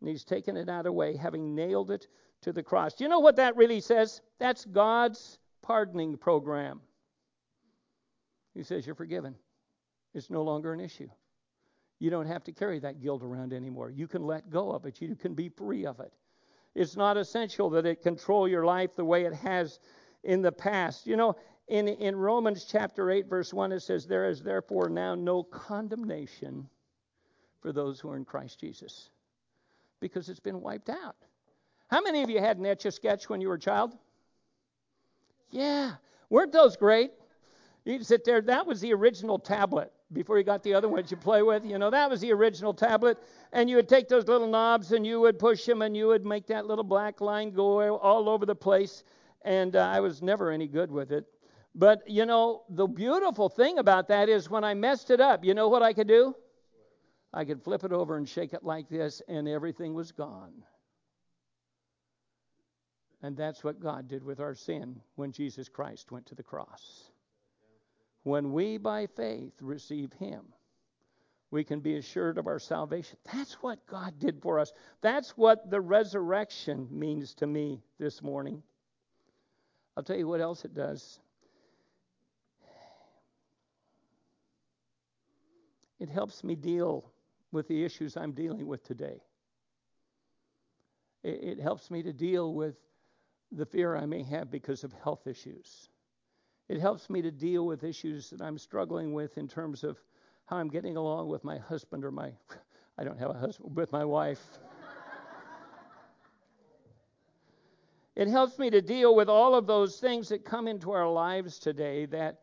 And 0.00 0.08
he's 0.08 0.24
taken 0.24 0.56
it 0.56 0.68
out 0.68 0.86
of 0.86 0.92
way, 0.92 1.16
having 1.16 1.54
nailed 1.54 1.92
it 1.92 2.08
to 2.42 2.52
the 2.52 2.64
cross. 2.64 2.94
Do 2.94 3.04
you 3.04 3.08
know 3.08 3.20
what 3.20 3.36
that 3.36 3.56
really 3.56 3.80
says? 3.80 4.20
That's 4.40 4.64
God's 4.64 5.38
pardoning 5.62 6.16
program. 6.16 6.80
He 8.52 8.64
says, 8.64 8.86
You're 8.86 8.96
forgiven. 8.96 9.36
It's 10.14 10.30
no 10.30 10.42
longer 10.42 10.72
an 10.72 10.80
issue. 10.80 11.08
You 12.00 12.10
don't 12.10 12.26
have 12.26 12.42
to 12.44 12.52
carry 12.52 12.80
that 12.80 13.00
guilt 13.00 13.22
around 13.22 13.52
anymore. 13.52 13.90
You 13.90 14.08
can 14.08 14.24
let 14.24 14.50
go 14.50 14.72
of 14.72 14.84
it. 14.84 15.00
You 15.00 15.14
can 15.14 15.34
be 15.34 15.48
free 15.48 15.86
of 15.86 16.00
it. 16.00 16.12
It's 16.74 16.96
not 16.96 17.16
essential 17.16 17.70
that 17.70 17.86
it 17.86 18.02
control 18.02 18.48
your 18.48 18.64
life 18.64 18.96
the 18.96 19.04
way 19.04 19.24
it 19.24 19.32
has 19.32 19.78
in 20.26 20.42
the 20.42 20.52
past. 20.52 21.06
You 21.06 21.16
know, 21.16 21.36
in, 21.68 21.88
in 21.88 22.14
Romans 22.14 22.66
chapter 22.68 23.10
8, 23.10 23.26
verse 23.26 23.52
1, 23.54 23.72
it 23.72 23.80
says, 23.80 24.06
There 24.06 24.28
is 24.28 24.42
therefore 24.42 24.88
now 24.88 25.14
no 25.14 25.42
condemnation 25.42 26.68
for 27.60 27.72
those 27.72 27.98
who 27.98 28.10
are 28.10 28.16
in 28.16 28.24
Christ 28.24 28.60
Jesus 28.60 29.10
because 30.00 30.28
it's 30.28 30.40
been 30.40 30.60
wiped 30.60 30.90
out. 30.90 31.16
How 31.88 32.00
many 32.00 32.22
of 32.22 32.30
you 32.30 32.40
had 32.40 32.58
an 32.58 32.66
etch 32.66 32.84
a 32.84 32.90
sketch 32.90 33.28
when 33.28 33.40
you 33.40 33.48
were 33.48 33.54
a 33.54 33.60
child? 33.60 33.96
Yeah. 35.50 35.92
Weren't 36.28 36.52
those 36.52 36.76
great? 36.76 37.12
You'd 37.84 38.04
sit 38.04 38.24
there, 38.24 38.40
that 38.42 38.66
was 38.66 38.80
the 38.80 38.92
original 38.92 39.38
tablet 39.38 39.92
before 40.12 40.38
you 40.38 40.44
got 40.44 40.62
the 40.62 40.74
other 40.74 40.88
ones 40.88 41.10
you 41.10 41.16
play 41.16 41.42
with. 41.42 41.64
You 41.64 41.78
know, 41.78 41.90
that 41.90 42.10
was 42.10 42.20
the 42.20 42.32
original 42.32 42.74
tablet. 42.74 43.18
And 43.52 43.70
you 43.70 43.76
would 43.76 43.88
take 43.88 44.08
those 44.08 44.26
little 44.26 44.48
knobs 44.48 44.90
and 44.90 45.06
you 45.06 45.20
would 45.20 45.38
push 45.38 45.64
them 45.64 45.82
and 45.82 45.96
you 45.96 46.08
would 46.08 46.26
make 46.26 46.46
that 46.48 46.66
little 46.66 46.84
black 46.84 47.20
line 47.20 47.52
go 47.52 47.96
all 47.96 48.28
over 48.28 48.44
the 48.44 48.56
place 48.56 49.04
and 49.46 49.76
uh, 49.76 49.80
I 49.80 50.00
was 50.00 50.20
never 50.20 50.50
any 50.50 50.66
good 50.66 50.90
with 50.90 51.12
it. 51.12 51.24
But 51.74 52.02
you 52.10 52.26
know, 52.26 52.64
the 52.68 52.86
beautiful 52.86 53.48
thing 53.48 53.78
about 53.78 54.08
that 54.08 54.28
is 54.28 54.50
when 54.50 54.64
I 54.64 54.74
messed 54.74 55.10
it 55.10 55.20
up, 55.20 55.44
you 55.44 55.54
know 55.54 55.68
what 55.68 55.82
I 55.82 55.92
could 55.92 56.08
do? 56.08 56.34
I 57.32 57.44
could 57.44 57.62
flip 57.62 57.84
it 57.84 57.92
over 57.92 58.16
and 58.16 58.28
shake 58.28 58.52
it 58.52 58.64
like 58.64 58.88
this, 58.88 59.22
and 59.28 59.48
everything 59.48 59.94
was 59.94 60.10
gone. 60.10 60.64
And 63.22 63.36
that's 63.36 63.62
what 63.62 63.80
God 63.80 64.08
did 64.08 64.22
with 64.22 64.40
our 64.40 64.54
sin 64.54 65.00
when 65.14 65.32
Jesus 65.32 65.68
Christ 65.68 66.12
went 66.12 66.26
to 66.26 66.34
the 66.34 66.42
cross. 66.42 67.10
When 68.22 68.52
we, 68.52 68.78
by 68.78 69.06
faith, 69.06 69.52
receive 69.60 70.12
Him, 70.14 70.46
we 71.50 71.62
can 71.62 71.80
be 71.80 71.96
assured 71.96 72.38
of 72.38 72.46
our 72.46 72.58
salvation. 72.58 73.18
That's 73.32 73.54
what 73.54 73.86
God 73.86 74.18
did 74.18 74.40
for 74.42 74.58
us. 74.58 74.72
That's 75.00 75.30
what 75.30 75.70
the 75.70 75.80
resurrection 75.80 76.88
means 76.90 77.34
to 77.34 77.46
me 77.46 77.82
this 77.98 78.22
morning. 78.22 78.62
I'll 79.96 80.02
tell 80.02 80.16
you 80.16 80.28
what 80.28 80.40
else 80.40 80.64
it 80.64 80.74
does. 80.74 81.20
It 85.98 86.10
helps 86.10 86.44
me 86.44 86.54
deal 86.54 87.10
with 87.52 87.68
the 87.68 87.84
issues 87.84 88.16
I'm 88.16 88.32
dealing 88.32 88.66
with 88.66 88.84
today. 88.84 89.22
It, 91.22 91.58
it 91.58 91.60
helps 91.60 91.90
me 91.90 92.02
to 92.02 92.12
deal 92.12 92.52
with 92.52 92.74
the 93.50 93.64
fear 93.64 93.96
I 93.96 94.04
may 94.04 94.22
have 94.24 94.50
because 94.50 94.84
of 94.84 94.92
health 94.92 95.26
issues. 95.26 95.88
It 96.68 96.80
helps 96.80 97.08
me 97.08 97.22
to 97.22 97.30
deal 97.30 97.64
with 97.64 97.84
issues 97.84 98.30
that 98.30 98.42
I'm 98.42 98.58
struggling 98.58 99.14
with 99.14 99.38
in 99.38 99.48
terms 99.48 99.84
of 99.84 99.98
how 100.46 100.56
I'm 100.56 100.68
getting 100.68 100.96
along 100.96 101.28
with 101.28 101.44
my 101.44 101.58
husband 101.58 102.04
or 102.04 102.10
my, 102.10 102.32
I 102.98 103.04
don't 103.04 103.18
have 103.18 103.30
a 103.30 103.38
husband, 103.38 103.74
with 103.74 103.92
my 103.92 104.04
wife. 104.04 104.58
It 108.16 108.28
helps 108.28 108.58
me 108.58 108.70
to 108.70 108.80
deal 108.80 109.14
with 109.14 109.28
all 109.28 109.54
of 109.54 109.66
those 109.66 110.00
things 110.00 110.30
that 110.30 110.42
come 110.44 110.66
into 110.68 110.90
our 110.90 111.08
lives 111.08 111.58
today 111.58 112.06
that 112.06 112.40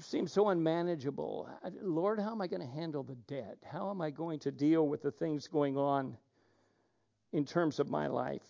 seem 0.00 0.26
so 0.26 0.48
unmanageable. 0.48 1.48
Lord, 1.80 2.18
how 2.18 2.32
am 2.32 2.42
I 2.42 2.48
going 2.48 2.60
to 2.60 2.74
handle 2.74 3.04
the 3.04 3.14
debt? 3.14 3.58
How 3.64 3.90
am 3.90 4.00
I 4.00 4.10
going 4.10 4.40
to 4.40 4.50
deal 4.50 4.88
with 4.88 5.00
the 5.00 5.12
things 5.12 5.46
going 5.46 5.76
on 5.76 6.16
in 7.32 7.44
terms 7.44 7.78
of 7.78 7.88
my 7.88 8.08
life? 8.08 8.42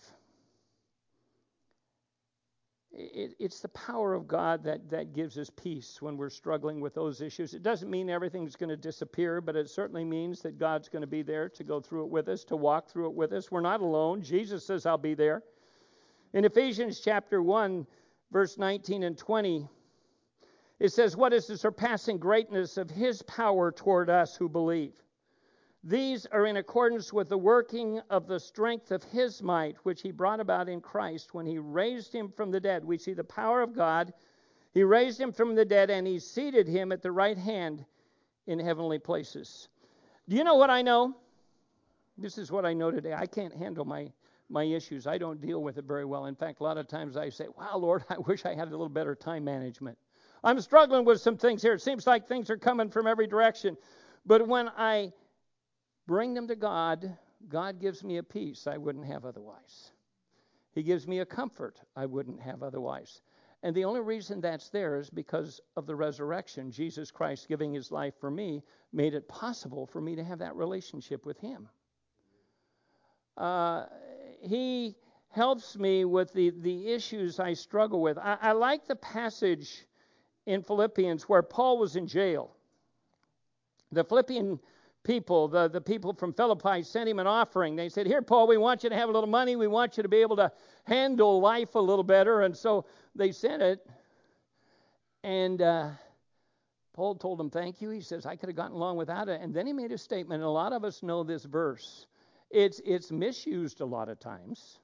It, 2.90 3.34
it's 3.38 3.60
the 3.60 3.68
power 3.68 4.14
of 4.14 4.26
God 4.26 4.64
that, 4.64 4.88
that 4.90 5.12
gives 5.12 5.37
us 5.37 5.50
peace 5.50 6.00
when 6.00 6.16
we're 6.16 6.30
struggling 6.30 6.80
with 6.80 6.94
those 6.94 7.20
issues. 7.20 7.52
It 7.52 7.62
doesn't 7.62 7.90
mean 7.90 8.08
everything's 8.08 8.56
going 8.56 8.70
to 8.70 8.76
disappear, 8.76 9.42
but 9.42 9.56
it 9.56 9.68
certainly 9.68 10.04
means 10.04 10.40
that 10.42 10.58
God's 10.58 10.88
going 10.88 11.02
to 11.02 11.08
be 11.08 11.22
there 11.22 11.50
to 11.50 11.64
go 11.64 11.80
through 11.80 12.04
it 12.04 12.10
with 12.10 12.28
us, 12.28 12.44
to 12.44 12.56
walk 12.56 12.88
through 12.88 13.08
it 13.08 13.14
with 13.14 13.32
us. 13.32 13.50
We're 13.50 13.60
not 13.60 13.80
alone. 13.80 14.22
Jesus 14.22 14.64
says, 14.64 14.87
I'll 14.87 14.96
be 14.96 15.14
there. 15.14 15.42
In 16.35 16.44
Ephesians 16.44 16.99
chapter 16.99 17.40
1, 17.40 17.87
verse 18.33 18.59
19 18.59 19.05
and 19.05 19.16
20, 19.16 19.68
it 20.81 20.88
says, 20.88 21.16
What 21.16 21.33
is 21.33 21.47
the 21.47 21.57
surpassing 21.57 22.18
greatness 22.18 22.77
of 22.77 22.90
his 22.90 23.23
power 23.23 23.70
toward 23.70 24.11
us 24.11 24.35
who 24.35 24.49
believe? 24.49 24.94
These 25.85 26.27
are 26.27 26.47
in 26.47 26.57
accordance 26.57 27.12
with 27.12 27.29
the 27.29 27.38
working 27.38 28.01
of 28.11 28.27
the 28.27 28.40
strength 28.40 28.90
of 28.90 29.05
his 29.05 29.44
might, 29.44 29.77
which 29.85 30.03
he 30.03 30.11
brought 30.11 30.40
about 30.40 30.68
in 30.68 30.81
Christ 30.81 31.35
when 31.35 31.47
he 31.47 31.59
raised 31.59 32.12
him 32.12 32.29
from 32.29 32.51
the 32.51 32.59
dead. 32.59 32.85
We 32.85 32.99
see 32.99 33.12
the 33.12 33.23
power 33.23 33.62
of 33.62 33.73
God. 33.73 34.12
He 34.73 34.83
raised 34.83 35.20
him 35.20 35.31
from 35.31 35.55
the 35.55 35.64
dead 35.64 35.88
and 35.88 36.05
he 36.05 36.18
seated 36.18 36.66
him 36.66 36.90
at 36.90 37.01
the 37.01 37.12
right 37.12 37.38
hand 37.38 37.85
in 38.49 38.59
heavenly 38.59 38.99
places. 38.99 39.68
Do 40.29 40.35
you 40.35 40.42
know 40.42 40.57
what 40.57 40.70
I 40.70 40.83
know? 40.83 41.14
This 42.18 42.38
is 42.38 42.51
what 42.51 42.66
I 42.66 42.73
know 42.73 42.90
today. 42.90 43.14
I 43.14 43.27
can't 43.27 43.55
handle 43.55 43.85
my 43.85 44.11
my 44.48 44.64
issues. 44.64 45.07
I 45.07 45.18
don't 45.18 45.40
deal 45.40 45.62
with 45.62 45.78
it 45.78 45.85
very 45.85 46.04
well. 46.04 46.26
In 46.26 46.35
fact, 46.35 46.61
a 46.61 46.64
lot 46.64 46.78
of 46.78 46.88
times 46.88 47.16
I 47.16 47.30
say, 47.30 47.46
Wow, 47.57 47.78
Lord, 47.78 48.04
I 48.11 48.18
wish 48.18 48.44
I 48.44 48.54
had 48.54 48.68
a 48.68 48.70
little 48.70 48.88
better 48.88 49.14
time 49.14 49.44
management. 49.44 49.98
I'm 50.42 50.61
struggling 50.61 51.04
with 51.04 51.20
some 51.20 51.38
things 51.38 51.62
here. 51.62 51.72
It 51.72 51.80
seems 51.83 52.07
like 52.07 52.26
things 52.26 52.50
are 52.50 52.59
coming 52.59 52.90
from 52.90 53.07
every 53.07 53.26
direction. 53.26 53.76
But 54.26 54.46
when 54.46 54.68
I 54.68 55.12
bring 56.07 56.35
them 56.35 56.48
to 56.48 56.57
God, 56.57 57.16
God 57.48 57.80
gives 57.80 58.04
me 58.04 58.18
a 58.18 58.22
peace 58.22 58.66
I 58.66 58.76
wouldn't 58.76 59.07
have 59.07 59.24
otherwise. 59.24 59.92
He 60.72 60.83
gives 60.83 61.07
me 61.07 61.20
a 61.20 61.26
comfort 61.26 61.80
I 61.96 62.07
wouldn't 62.07 62.40
have 62.40 62.62
otherwise. 62.62 63.22
And 63.62 63.74
the 63.74 63.85
only 63.85 64.00
reason 64.00 64.42
that's 64.42 64.68
there 64.68 64.96
is 64.96 65.09
because 65.09 65.61
of 65.76 65.87
the 65.87 65.96
resurrection. 65.96 66.70
Jesus 66.70 67.11
Christ 67.11 67.48
giving 67.48 67.72
his 67.72 67.90
life 67.90 68.14
for 68.20 68.30
me 68.30 68.62
made 68.92 69.14
it 69.14 69.26
possible 69.26 69.87
for 69.87 70.02
me 70.02 70.14
to 70.16 70.24
have 70.24 70.40
that 70.40 70.54
relationship 70.54 71.24
with 71.24 71.38
him. 71.38 71.68
Uh, 73.38 73.87
he 74.44 74.96
helps 75.30 75.76
me 75.76 76.04
with 76.04 76.33
the, 76.33 76.50
the 76.50 76.88
issues 76.88 77.40
I 77.40 77.54
struggle 77.54 78.00
with. 78.00 78.18
I, 78.18 78.37
I 78.40 78.52
like 78.52 78.87
the 78.87 78.96
passage 78.96 79.87
in 80.46 80.62
Philippians 80.62 81.24
where 81.24 81.42
Paul 81.42 81.78
was 81.78 81.96
in 81.96 82.07
jail. 82.07 82.54
The 83.90 84.04
Philippian 84.04 84.61
people, 85.02 85.48
the, 85.48 85.68
the 85.68 85.80
people 85.80 86.12
from 86.14 86.33
Philippi, 86.33 86.83
sent 86.83 87.09
him 87.09 87.18
an 87.18 87.26
offering. 87.26 87.76
They 87.76 87.88
said, 87.88 88.07
Here, 88.07 88.22
Paul, 88.22 88.46
we 88.46 88.57
want 88.57 88.85
you 88.85 88.90
to 88.90 88.96
have 88.96 89.09
a 89.09 89.12
little 89.12 89.28
money. 89.28 89.57
We 89.57 89.66
want 89.66 89.96
you 89.96 90.02
to 90.02 90.09
be 90.09 90.18
able 90.18 90.37
to 90.37 90.52
handle 90.85 91.40
life 91.40 91.74
a 91.74 91.80
little 91.80 92.04
better. 92.04 92.42
And 92.42 92.57
so 92.57 92.87
they 93.14 93.33
sent 93.33 93.62
it. 93.62 93.87
And 95.22 95.62
uh, 95.62 95.90
Paul 96.92 97.16
told 97.16 97.38
them, 97.38 97.50
Thank 97.50 97.80
you. 97.80 97.90
He 97.90 98.00
says, 98.00 98.26
I 98.26 98.37
could 98.37 98.48
have 98.48 98.57
gotten 98.57 98.76
along 98.76 98.96
without 98.96 99.28
it. 99.28 99.40
And 99.40 99.54
then 99.54 99.66
he 99.66 99.72
made 99.72 99.92
a 99.92 99.98
statement. 99.98 100.40
And 100.40 100.46
a 100.46 100.50
lot 100.50 100.72
of 100.72 100.85
us 100.85 101.02
know 101.02 101.22
this 101.22 101.44
verse. 101.44 102.07
It's, 102.50 102.80
it's 102.85 103.11
misused 103.11 103.80
a 103.80 103.85
lot 103.87 104.09
of 104.09 104.20
times. 104.20 104.78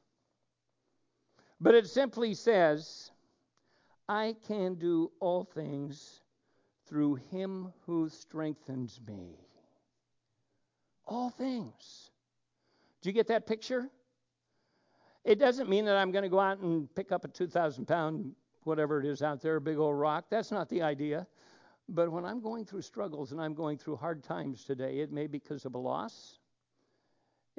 But 1.61 1.75
it 1.75 1.87
simply 1.87 2.35
says, 2.35 3.11
I 4.09 4.35
can 4.47 4.75
do 4.75 5.13
all 5.21 5.45
things 5.45 6.21
through 6.87 7.17
him 7.31 7.73
who 7.87 8.09
strengthens 8.09 9.01
me. 9.07 9.37
All 11.07 11.31
things. 11.31 12.11
Do 13.01 13.09
you 13.09 13.13
get 13.13 13.29
that 13.29 13.47
picture? 13.47 13.89
It 15.25 15.39
doesn't 15.39 15.69
mean 15.69 15.85
that 15.85 15.97
I'm 15.97 16.11
going 16.11 16.25
to 16.25 16.29
go 16.29 16.41
out 16.41 16.59
and 16.59 16.93
pick 16.95 17.13
up 17.13 17.25
a 17.25 17.29
2,000 17.29 17.87
pound, 17.87 18.33
whatever 18.65 18.99
it 18.99 19.07
is 19.07 19.23
out 19.23 19.41
there, 19.41 19.57
a 19.57 19.61
big 19.61 19.79
old 19.79 19.99
rock. 19.99 20.25
That's 20.29 20.51
not 20.51 20.69
the 20.69 20.83
idea. 20.83 21.27
But 21.89 22.11
when 22.11 22.25
I'm 22.25 22.41
going 22.41 22.65
through 22.65 22.83
struggles 22.83 23.31
and 23.31 23.41
I'm 23.41 23.55
going 23.55 23.79
through 23.79 23.97
hard 23.97 24.25
times 24.25 24.65
today, 24.65 24.99
it 24.99 25.13
may 25.13 25.29
be 25.29 25.39
because 25.39 25.65
of 25.65 25.75
a 25.75 25.79
loss, 25.79 26.40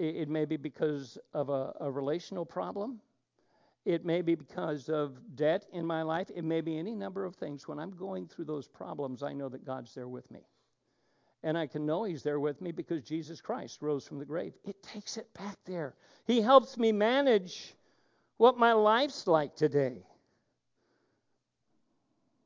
it, 0.01 0.29
may 0.29 0.45
be 0.45 0.57
because 0.57 1.17
of 1.33 1.49
a, 1.49 1.73
a 1.79 1.91
relational 1.91 2.45
problem, 2.45 2.99
it 3.85 4.05
may 4.05 4.21
be 4.21 4.35
because 4.35 4.89
of 4.89 5.17
debt 5.35 5.65
in 5.73 5.85
my 5.85 6.03
life. 6.03 6.29
It 6.35 6.43
may 6.43 6.61
be 6.61 6.77
any 6.77 6.93
number 6.93 7.25
of 7.25 7.35
things. 7.35 7.67
When 7.67 7.79
I'm 7.79 7.91
going 7.91 8.27
through 8.27 8.45
those 8.45 8.67
problems, 8.67 9.23
I 9.23 9.33
know 9.33 9.49
that 9.49 9.65
God's 9.65 9.93
there 9.95 10.07
with 10.07 10.29
me. 10.29 10.41
And 11.43 11.57
I 11.57 11.65
can 11.65 11.87
know 11.87 12.03
He's 12.03 12.21
there 12.21 12.39
with 12.39 12.61
me 12.61 12.71
because 12.71 13.01
Jesus 13.01 13.41
Christ 13.41 13.81
rose 13.81 14.07
from 14.07 14.19
the 14.19 14.25
grave. 14.25 14.53
It 14.63 14.83
takes 14.83 15.17
it 15.17 15.33
back 15.33 15.57
there. 15.65 15.95
He 16.25 16.41
helps 16.41 16.77
me 16.77 16.91
manage 16.91 17.73
what 18.37 18.57
my 18.57 18.73
life's 18.73 19.25
like 19.25 19.55
today. 19.55 20.05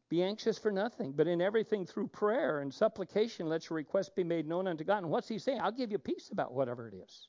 Be 0.08 0.24
anxious 0.24 0.58
for 0.58 0.72
nothing, 0.72 1.12
but 1.12 1.28
in 1.28 1.42
everything 1.42 1.86
through 1.86 2.08
prayer 2.08 2.62
and 2.62 2.74
supplication, 2.74 3.50
let 3.50 3.70
your 3.70 3.76
request 3.76 4.16
be 4.16 4.24
made 4.24 4.48
known 4.48 4.68
unto 4.68 4.86
God. 4.86 5.00
And 5.00 5.10
what's 5.10 5.28
He 5.28 5.40
saying? 5.40 5.60
I'll 5.62 5.72
give 5.72 5.92
you 5.92 5.98
peace 5.98 6.30
about 6.32 6.54
whatever 6.54 6.88
it 6.88 6.94
is. 6.94 7.28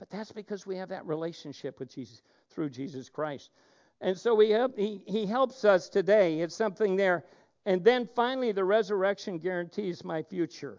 But 0.00 0.08
that's 0.08 0.32
because 0.32 0.66
we 0.66 0.76
have 0.76 0.88
that 0.88 1.06
relationship 1.06 1.78
with 1.78 1.94
Jesus 1.94 2.22
through 2.48 2.70
Jesus 2.70 3.10
Christ. 3.10 3.50
And 4.00 4.16
so 4.16 4.34
we 4.34 4.48
have, 4.50 4.72
he, 4.74 5.02
he 5.06 5.26
helps 5.26 5.62
us 5.64 5.90
today. 5.90 6.40
It's 6.40 6.56
something 6.56 6.96
there. 6.96 7.26
And 7.66 7.84
then 7.84 8.08
finally, 8.16 8.50
the 8.52 8.64
resurrection 8.64 9.38
guarantees 9.38 10.02
my 10.02 10.22
future, 10.22 10.78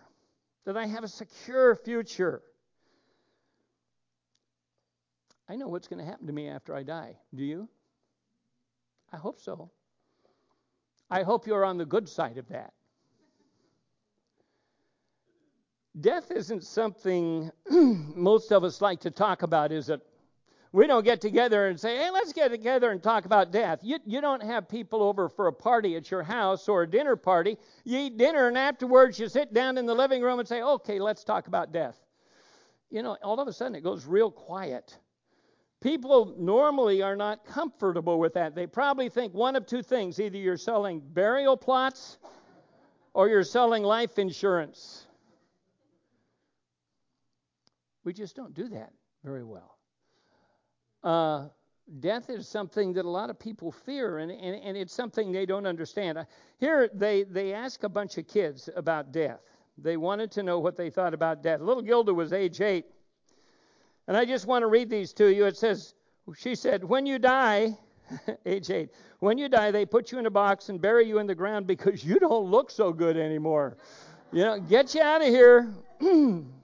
that 0.65 0.75
I 0.75 0.88
have 0.88 1.03
a 1.03 1.07
secure 1.07 1.75
future. 1.75 2.41
I 5.47 5.55
know 5.55 5.67
what's 5.67 5.88
going 5.88 5.99
to 5.99 6.05
happen 6.05 6.25
to 6.25 6.34
me 6.34 6.49
after 6.49 6.73
I 6.73 6.81
die. 6.81 7.15
Do 7.36 7.43
you? 7.43 7.69
I 9.13 9.17
hope 9.17 9.39
so. 9.39 9.69
I 11.12 11.21
hope 11.21 11.45
you're 11.45 11.65
on 11.65 11.77
the 11.77 11.86
good 11.86 12.10
side 12.10 12.39
of 12.39 12.47
that. 12.49 12.73
Death 15.99 16.32
isn't 16.32 16.63
something 16.63 17.51
most 17.69 18.51
of 18.51 18.63
us 18.63 18.80
like 18.82 19.01
to 19.01 19.12
talk 19.12 19.43
about, 19.43 19.71
is 19.71 19.89
it? 19.89 20.01
We 20.73 20.88
don't 20.88 21.04
get 21.04 21.19
together 21.19 21.67
and 21.67 21.77
say, 21.77 21.97
hey, 21.97 22.10
let's 22.12 22.32
get 22.32 22.47
together 22.47 22.91
and 22.91 23.04
talk 23.04 23.25
about 23.25 23.51
death. 23.51 23.80
You, 23.84 23.97
you 24.06 24.21
don't 24.21 24.41
have 24.41 24.69
people 24.69 25.04
over 25.04 25.27
for 25.27 25.47
a 25.47 25.54
party 25.54 25.97
at 25.97 26.10
your 26.10 26.23
house 26.23 26.69
or 26.69 26.84
a 26.84 26.89
dinner 26.89 27.17
party. 27.17 27.58
You 27.84 27.99
eat 27.99 28.17
dinner, 28.17 28.47
and 28.47 28.58
afterwards 28.58 29.19
you 29.19 29.27
sit 29.27 29.54
down 29.54 29.77
in 29.77 29.86
the 29.86 29.93
living 29.93 30.21
room 30.21 30.39
and 30.39 30.47
say, 30.47 30.62
okay, 30.62 30.99
let's 30.99 31.25
talk 31.25 31.47
about 31.47 31.73
death. 31.73 31.99
You 32.89 33.04
know, 33.04 33.17
all 33.21 33.41
of 33.41 33.49
a 33.49 33.54
sudden 33.54 33.75
it 33.75 33.84
goes 33.84 34.06
real 34.06 34.32
quiet. 34.32 34.97
People 35.82 36.36
normally 36.38 37.01
are 37.01 37.17
not 37.17 37.43
comfortable 37.43 38.17
with 38.17 38.36
that. 38.36 38.56
They 38.56 38.67
probably 38.67 39.10
think 39.10 39.34
one 39.34 39.58
of 39.58 39.65
two 39.65 39.82
things 39.82 40.21
either 40.21 40.38
you're 40.38 40.56
selling 40.56 41.01
burial 41.01 41.58
plots 41.58 42.17
or 43.13 43.27
you're 43.27 43.43
selling 43.43 43.84
life 43.84 44.19
insurance. 44.19 45.00
We 48.03 48.13
just 48.13 48.35
don't 48.35 48.53
do 48.53 48.67
that 48.69 48.93
very 49.23 49.43
well. 49.43 49.77
Uh, 51.03 51.47
death 51.99 52.29
is 52.29 52.47
something 52.47 52.93
that 52.93 53.05
a 53.05 53.09
lot 53.09 53.29
of 53.29 53.39
people 53.39 53.71
fear, 53.71 54.19
and, 54.19 54.31
and, 54.31 54.63
and 54.63 54.77
it's 54.77 54.93
something 54.93 55.31
they 55.31 55.45
don't 55.45 55.65
understand. 55.65 56.17
Uh, 56.17 56.25
here, 56.59 56.89
they, 56.93 57.23
they 57.23 57.53
ask 57.53 57.83
a 57.83 57.89
bunch 57.89 58.17
of 58.17 58.27
kids 58.27 58.69
about 58.75 59.11
death. 59.11 59.41
They 59.77 59.97
wanted 59.97 60.31
to 60.31 60.43
know 60.43 60.59
what 60.59 60.75
they 60.75 60.89
thought 60.89 61.13
about 61.13 61.43
death. 61.43 61.61
Little 61.61 61.83
Gilda 61.83 62.13
was 62.13 62.33
age 62.33 62.61
eight. 62.61 62.85
And 64.07 64.17
I 64.17 64.25
just 64.25 64.45
want 64.45 64.63
to 64.63 64.67
read 64.67 64.89
these 64.89 65.13
to 65.13 65.33
you. 65.33 65.45
It 65.45 65.57
says, 65.57 65.93
She 66.37 66.55
said, 66.55 66.83
When 66.83 67.05
you 67.05 67.19
die, 67.19 67.77
age 68.45 68.69
eight, 68.69 68.89
when 69.19 69.37
you 69.37 69.47
die, 69.47 69.71
they 69.71 69.85
put 69.85 70.11
you 70.11 70.19
in 70.19 70.25
a 70.25 70.31
box 70.31 70.69
and 70.69 70.81
bury 70.81 71.07
you 71.07 71.19
in 71.19 71.27
the 71.27 71.35
ground 71.35 71.67
because 71.67 72.03
you 72.03 72.19
don't 72.19 72.49
look 72.49 72.69
so 72.71 72.91
good 72.91 73.17
anymore. 73.17 73.77
You 74.31 74.43
know, 74.43 74.59
get 74.59 74.93
you 74.95 75.01
out 75.01 75.21
of 75.21 75.27
here. 75.27 75.73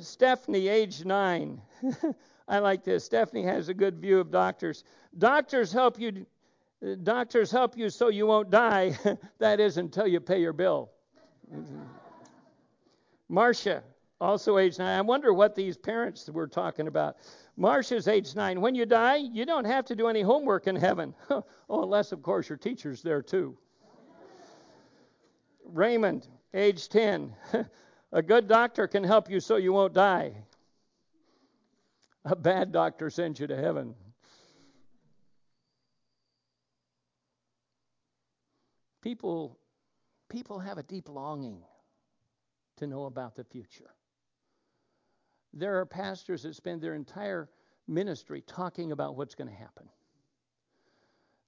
Stephanie, 0.00 0.68
age 0.68 1.04
nine. 1.04 1.60
I 2.48 2.58
like 2.58 2.84
this. 2.84 3.04
Stephanie 3.04 3.44
has 3.44 3.68
a 3.68 3.74
good 3.74 3.98
view 3.98 4.18
of 4.18 4.30
doctors. 4.30 4.84
Doctors 5.18 5.72
help 5.72 5.98
you. 5.98 6.26
Doctors 7.02 7.50
help 7.50 7.76
you 7.76 7.90
so 7.90 8.08
you 8.08 8.26
won't 8.26 8.50
die. 8.50 8.98
that 9.38 9.60
is 9.60 9.76
until 9.76 10.06
you 10.06 10.20
pay 10.20 10.40
your 10.40 10.52
bill. 10.52 10.90
Mm-hmm. 11.54 11.82
Marcia, 13.28 13.82
also 14.20 14.58
age 14.58 14.78
nine. 14.78 14.98
I 14.98 15.00
wonder 15.00 15.32
what 15.32 15.54
these 15.54 15.76
parents 15.76 16.28
were 16.28 16.46
talking 16.46 16.88
about. 16.88 17.16
Marcia's 17.56 18.08
age 18.08 18.34
nine. 18.34 18.60
When 18.60 18.74
you 18.74 18.84
die, 18.84 19.16
you 19.16 19.46
don't 19.46 19.64
have 19.64 19.84
to 19.86 19.94
do 19.94 20.08
any 20.08 20.22
homework 20.22 20.66
in 20.66 20.76
heaven. 20.76 21.14
oh, 21.30 21.44
unless, 21.68 22.12
of 22.12 22.22
course, 22.22 22.48
your 22.48 22.58
teacher's 22.58 23.02
there 23.02 23.22
too. 23.22 23.56
Raymond, 25.64 26.28
age 26.52 26.88
10. 26.88 27.34
A 28.12 28.22
good 28.22 28.46
doctor 28.46 28.86
can 28.86 29.04
help 29.04 29.30
you 29.30 29.40
so 29.40 29.56
you 29.56 29.72
won't 29.72 29.94
die. 29.94 30.32
A 32.24 32.36
bad 32.36 32.70
doctor 32.70 33.10
sends 33.10 33.40
you 33.40 33.46
to 33.46 33.56
heaven. 33.56 33.94
People, 39.00 39.58
people 40.28 40.60
have 40.60 40.78
a 40.78 40.82
deep 40.82 41.08
longing 41.08 41.62
to 42.76 42.86
know 42.86 43.06
about 43.06 43.34
the 43.34 43.44
future. 43.44 43.90
There 45.52 45.80
are 45.80 45.86
pastors 45.86 46.42
that 46.44 46.54
spend 46.54 46.80
their 46.80 46.94
entire 46.94 47.48
ministry 47.88 48.42
talking 48.46 48.92
about 48.92 49.16
what's 49.16 49.34
going 49.34 49.48
to 49.48 49.56
happen. 49.56 49.88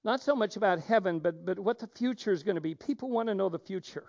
Not 0.03 0.21
so 0.21 0.35
much 0.35 0.57
about 0.57 0.81
heaven, 0.81 1.21
but, 1.21 1.47
but 1.47 1.59
what 1.59 1.79
the 1.79 1.87
future 1.87 2.33
is 2.33 2.43
going 2.43 2.57
to 2.57 2.61
be. 2.61 2.75
People 2.75 3.11
want 3.11 3.29
to 3.29 3.35
know 3.35 3.49
the 3.49 3.59
future. 3.59 4.05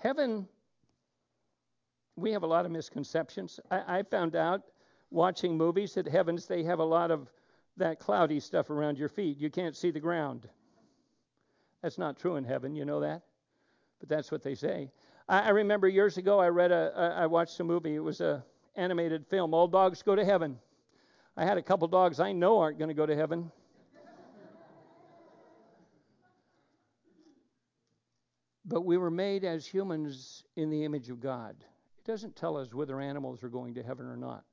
Heaven, 0.00 0.46
we 2.16 2.32
have 2.32 2.42
a 2.42 2.46
lot 2.46 2.64
of 2.64 2.70
misconceptions. 2.70 3.58
I, 3.70 3.98
I 3.98 4.02
found 4.02 4.36
out 4.36 4.62
watching 5.10 5.56
movies 5.56 5.94
that 5.94 6.06
heavens, 6.06 6.46
they 6.46 6.62
have 6.64 6.78
a 6.78 6.84
lot 6.84 7.10
of 7.10 7.30
that 7.76 7.98
cloudy 7.98 8.40
stuff 8.40 8.70
around 8.70 8.98
your 8.98 9.08
feet. 9.08 9.38
You 9.38 9.50
can't 9.50 9.76
see 9.76 9.90
the 9.90 10.00
ground. 10.00 10.48
That's 11.82 11.98
not 11.98 12.18
true 12.18 12.36
in 12.36 12.44
heaven, 12.44 12.74
you 12.74 12.84
know 12.84 13.00
that? 13.00 13.22
But 14.00 14.08
that's 14.08 14.30
what 14.30 14.42
they 14.42 14.54
say. 14.54 14.90
I, 15.28 15.40
I 15.40 15.48
remember 15.50 15.88
years 15.88 16.16
ago 16.16 16.40
I 16.40 16.48
read 16.48 16.72
a, 16.72 16.92
a 16.96 17.22
I 17.22 17.26
watched 17.26 17.58
a 17.60 17.64
movie. 17.64 17.94
It 17.94 18.02
was 18.02 18.20
a 18.20 18.44
animated 18.76 19.26
film. 19.26 19.54
All 19.54 19.68
dogs 19.68 20.02
go 20.02 20.14
to 20.14 20.24
heaven. 20.24 20.58
I 21.36 21.44
had 21.44 21.58
a 21.58 21.62
couple 21.62 21.86
dogs 21.88 22.20
I 22.20 22.32
know 22.32 22.58
aren't 22.58 22.78
going 22.78 22.88
to 22.88 22.94
go 22.94 23.06
to 23.06 23.14
heaven. 23.14 23.50
But 28.68 28.84
we 28.84 28.98
were 28.98 29.10
made 29.10 29.44
as 29.44 29.66
humans 29.66 30.44
in 30.56 30.68
the 30.68 30.84
image 30.84 31.08
of 31.08 31.20
God. 31.20 31.56
It 31.60 32.04
doesn't 32.04 32.36
tell 32.36 32.56
us 32.56 32.74
whether 32.74 33.00
animals 33.00 33.42
are 33.42 33.48
going 33.48 33.74
to 33.74 33.82
heaven 33.82 34.06
or 34.06 34.16
not. 34.16 34.44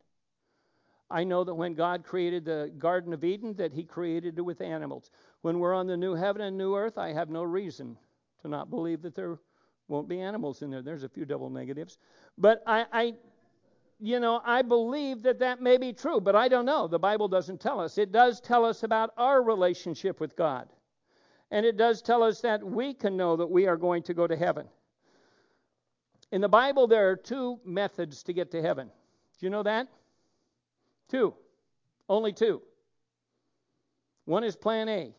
I 1.12 1.24
know 1.24 1.44
that 1.44 1.54
when 1.54 1.74
God 1.74 2.04
created 2.04 2.46
the 2.46 2.72
Garden 2.80 3.14
of 3.14 3.24
Eden, 3.24 3.54
that 3.56 3.74
He 3.74 3.84
created 3.84 4.38
it 4.38 4.42
with 4.42 4.62
animals. 4.62 5.12
When 5.42 5.60
we're 5.60 5.74
on 5.74 5.86
the 5.86 5.98
new 5.98 6.16
heaven 6.16 6.42
and 6.42 6.58
new 6.58 6.76
earth, 6.76 6.98
I 6.98 7.12
have 7.12 7.30
no 7.30 7.44
reason 7.44 7.98
to 8.42 8.48
not 8.48 8.70
believe 8.70 9.02
that 9.02 9.16
there 9.16 9.38
won't 9.90 10.08
be 10.08 10.22
animals 10.22 10.62
in 10.62 10.72
there. 10.72 10.82
There's 10.82 11.04
a 11.04 11.10
few 11.10 11.26
double 11.26 11.50
negatives. 11.50 11.98
But 12.38 12.64
I, 12.66 12.86
I 12.92 13.14
you 14.00 14.20
know, 14.20 14.42
I 14.44 14.62
believe 14.62 15.24
that 15.24 15.40
that 15.40 15.62
may 15.62 15.78
be 15.78 15.94
true, 15.94 16.20
but 16.20 16.36
I 16.36 16.48
don't 16.48 16.66
know. 16.66 16.88
The 16.88 17.00
Bible 17.00 17.28
doesn't 17.28 17.62
tell 17.62 17.80
us. 17.80 17.98
It 17.98 18.12
does 18.12 18.42
tell 18.42 18.66
us 18.66 18.84
about 18.84 19.14
our 19.18 19.44
relationship 19.44 20.20
with 20.20 20.36
God. 20.36 20.68
And 21.52 21.66
it 21.66 21.78
does 21.78 22.02
tell 22.02 22.24
us 22.24 22.42
that 22.42 22.64
we 22.64 22.94
can 22.94 23.16
know 23.16 23.36
that 23.38 23.50
we 23.50 23.68
are 23.68 23.78
going 23.78 24.04
to 24.04 24.14
go 24.14 24.28
to 24.28 24.36
heaven. 24.36 24.68
In 26.32 26.42
the 26.42 26.50
Bible, 26.50 26.88
there 26.88 27.10
are 27.10 27.16
two 27.16 27.60
methods 27.64 28.24
to 28.24 28.34
get 28.34 28.52
to 28.52 28.62
heaven. 28.62 28.88
Do 29.40 29.46
you 29.46 29.50
know 29.50 29.64
that? 29.64 29.88
Two. 31.10 31.36
Only 32.10 32.34
two. 32.34 32.62
One 34.26 34.44
is 34.44 34.56
plan 34.56 34.90
A. 34.90 35.14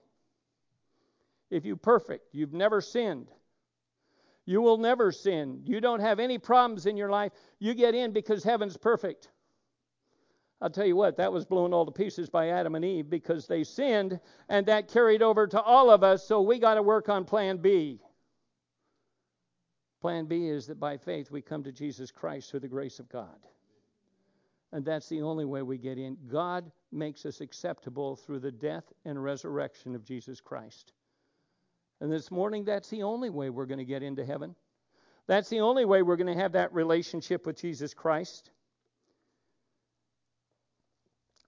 If 1.50 1.64
you're 1.64 1.76
perfect, 1.76 2.34
you've 2.34 2.52
never 2.52 2.80
sinned, 2.80 3.30
you 4.46 4.60
will 4.60 4.78
never 4.78 5.12
sin, 5.12 5.60
you 5.64 5.80
don't 5.80 6.00
have 6.00 6.18
any 6.18 6.38
problems 6.38 6.86
in 6.86 6.96
your 6.96 7.10
life, 7.10 7.32
you 7.60 7.72
get 7.74 7.94
in 7.94 8.12
because 8.12 8.42
heaven's 8.42 8.76
perfect. 8.76 9.28
I'll 10.60 10.70
tell 10.70 10.86
you 10.86 10.96
what, 10.96 11.18
that 11.18 11.32
was 11.32 11.44
blown 11.44 11.74
all 11.74 11.84
to 11.84 11.92
pieces 11.92 12.30
by 12.30 12.48
Adam 12.48 12.74
and 12.74 12.84
Eve 12.84 13.10
because 13.10 13.46
they 13.46 13.62
sinned, 13.62 14.18
and 14.48 14.66
that 14.66 14.88
carried 14.88 15.22
over 15.22 15.46
to 15.46 15.60
all 15.60 15.90
of 15.90 16.02
us, 16.02 16.26
so 16.26 16.40
we 16.40 16.58
got 16.58 16.74
to 16.74 16.82
work 16.82 17.08
on 17.08 17.24
plan 17.24 17.58
B. 17.58 18.00
Plan 20.00 20.26
B 20.26 20.48
is 20.48 20.66
that 20.68 20.80
by 20.80 20.96
faith 20.96 21.30
we 21.30 21.42
come 21.42 21.62
to 21.64 21.72
Jesus 21.72 22.10
Christ 22.10 22.50
through 22.50 22.60
the 22.60 22.68
grace 22.68 22.98
of 22.98 23.08
God. 23.08 23.38
And 24.72 24.84
that's 24.84 25.08
the 25.08 25.22
only 25.22 25.44
way 25.44 25.62
we 25.62 25.78
get 25.78 25.98
in. 25.98 26.16
God 26.28 26.70
makes 26.90 27.26
us 27.26 27.40
acceptable 27.40 28.16
through 28.16 28.40
the 28.40 28.52
death 28.52 28.84
and 29.04 29.22
resurrection 29.22 29.94
of 29.94 30.04
Jesus 30.04 30.40
Christ. 30.40 30.92
And 32.00 32.12
this 32.12 32.30
morning, 32.30 32.64
that's 32.64 32.88
the 32.88 33.02
only 33.02 33.30
way 33.30 33.50
we're 33.50 33.66
going 33.66 33.78
to 33.78 33.84
get 33.84 34.02
into 34.02 34.24
heaven. 34.24 34.54
That's 35.26 35.48
the 35.48 35.60
only 35.60 35.84
way 35.84 36.02
we're 36.02 36.16
going 36.16 36.34
to 36.34 36.42
have 36.42 36.52
that 36.52 36.72
relationship 36.72 37.46
with 37.46 37.56
Jesus 37.56 37.94
Christ. 37.94 38.50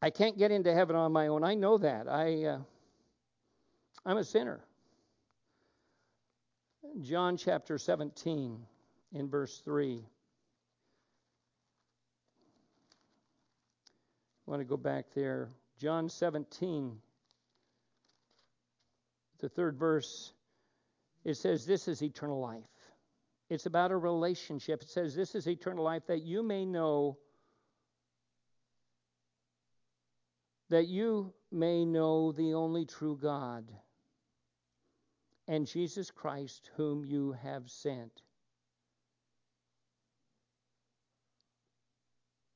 I 0.01 0.11
can't 0.11 0.39
get 0.39 0.51
into 0.51 0.73
heaven 0.73 0.95
on 0.97 1.13
my 1.13 1.27
own. 1.27 1.43
I 1.43 1.55
know 1.55 1.79
that. 1.79 2.09
I, 2.09 2.45
uh, 2.45 2.59
I'm 4.07 4.19
a 4.19 4.25
sinner. 4.25 4.61
John 7.03 7.37
chapter 7.37 7.79
17, 7.79 8.59
in 9.13 9.29
verse 9.29 9.61
3. 9.65 10.05
I 14.47 14.51
want 14.51 14.61
to 14.61 14.65
go 14.65 14.77
back 14.77 15.07
there. 15.15 15.51
John 15.79 16.09
17, 16.09 16.97
the 19.41 19.49
third 19.49 19.77
verse, 19.77 20.33
it 21.25 21.35
says, 21.35 21.67
This 21.67 21.89
is 21.89 22.03
eternal 22.03 22.41
life. 22.41 22.63
It's 23.51 23.67
about 23.67 23.93
a 23.93 23.97
relationship. 23.97 24.83
It 24.83 24.91
says, 24.91 25.15
This 25.15 25.35
is 25.35 25.47
eternal 25.47 25.85
life, 25.85 26.07
that 26.07 26.23
you 26.23 26.43
may 26.43 26.65
know, 26.65 27.19
that 30.71 30.87
you 30.87 31.33
may 31.51 31.85
know 31.85 32.33
the 32.33 32.55
only 32.55 32.85
true 32.85 33.19
God 33.21 33.65
and 35.47 35.67
Jesus 35.67 36.11
Christ, 36.11 36.71
whom 36.77 37.05
you 37.05 37.33
have 37.43 37.71
sent. 37.71 38.23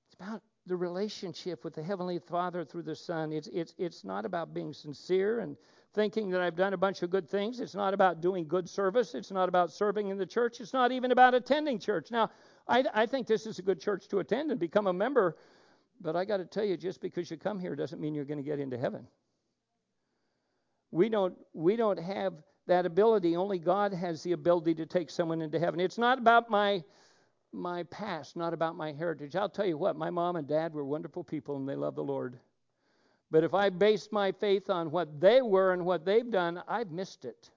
It's 0.07 0.15
about 0.21 0.43
the 0.67 0.77
relationship 0.77 1.65
with 1.65 1.75
the 1.75 1.83
Heavenly 1.83 2.19
Father 2.19 2.65
through 2.65 2.83
the 2.83 2.95
Son. 2.95 3.33
It's, 3.33 3.49
it's, 3.49 3.75
it's 3.79 4.05
not 4.05 4.25
about 4.27 4.55
being 4.55 4.73
sincere 4.73 5.41
and 5.41 5.57
thinking 5.95 6.31
that 6.31 6.41
I've 6.41 6.55
done 6.55 6.75
a 6.75 6.79
bunch 6.79 7.03
of 7.03 7.11
good 7.11 7.29
things. 7.29 7.61
It's 7.61 7.75
not 7.75 7.95
about 7.95 8.21
doing 8.21 8.47
good 8.47 8.69
service. 8.69 9.15
It's 9.15 9.31
not 9.31 9.49
about 9.49 9.73
serving 9.73 10.09
in 10.09 10.19
the 10.19 10.27
church. 10.27 10.61
It's 10.61 10.73
not 10.73 10.93
even 10.93 11.13
about 11.13 11.35
attending 11.35 11.79
church. 11.79 12.11
Now, 12.11 12.31
I, 12.69 12.85
I 12.95 13.07
think 13.07 13.27
this 13.27 13.47
is 13.47 13.59
a 13.59 13.63
good 13.63 13.81
church 13.81 14.07
to 14.09 14.21
attend 14.21 14.51
and 14.51 14.61
become 14.61 14.87
a 14.87 14.93
member, 14.93 15.37
but 16.03 16.17
I 16.17 16.25
got 16.25 16.39
to 16.39 16.45
tell 16.45 16.65
you, 16.65 16.77
just 16.77 17.01
because 17.01 17.31
you 17.31 17.37
come 17.37 17.59
here 17.59 17.77
doesn't 17.77 18.01
mean 18.01 18.15
you're 18.15 18.25
going 18.25 18.43
to 18.43 18.45
get 18.45 18.59
into 18.59 18.77
heaven. 18.77 19.07
We 20.91 21.09
don't, 21.09 21.35
we 21.55 21.77
don't 21.77 21.99
have 21.99 22.35
that 22.67 22.87
ability. 22.87 23.37
Only 23.37 23.59
God 23.59 23.95
has 23.95 24.23
the 24.23 24.33
ability 24.33 24.75
to 24.75 24.87
take 24.87 25.11
someone 25.11 25.41
into 25.41 25.59
heaven. 25.59 25.81
It's 25.81 25.99
not 25.99 26.19
about 26.19 26.51
my 26.51 26.83
my 27.53 27.83
past, 27.85 28.35
not 28.35 28.55
about 28.55 28.77
my 28.77 28.93
heritage. 28.93 29.37
I'll 29.37 29.49
tell 29.49 29.67
you 29.67 29.77
what, 29.77 29.95
my 29.95 30.09
mom 30.09 30.37
and 30.37 30.49
dad 30.49 30.73
were 30.73 30.87
wonderful 30.87 31.23
people 31.23 31.57
and 31.57 31.69
they 31.69 31.77
love 31.77 31.95
the 31.95 32.03
Lord. 32.03 32.39
But 33.31 33.45
if 33.45 33.53
I 33.55 33.69
based 33.69 34.11
my 34.11 34.33
faith 34.33 34.71
on 34.71 34.91
what 34.91 35.21
they 35.21 35.43
were 35.43 35.73
and 35.73 35.85
what 35.85 36.05
they've 36.05 36.31
done, 36.31 36.63
I've 36.67 36.91
missed 36.91 37.27
it. 37.27 37.51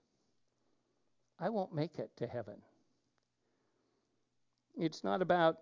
I 1.39 1.49
won't 1.49 1.73
make 1.73 1.97
it 1.97 2.11
to 2.17 2.27
heaven. 2.27 2.55
It's 4.77 5.03
not 5.03 5.21
about 5.21 5.59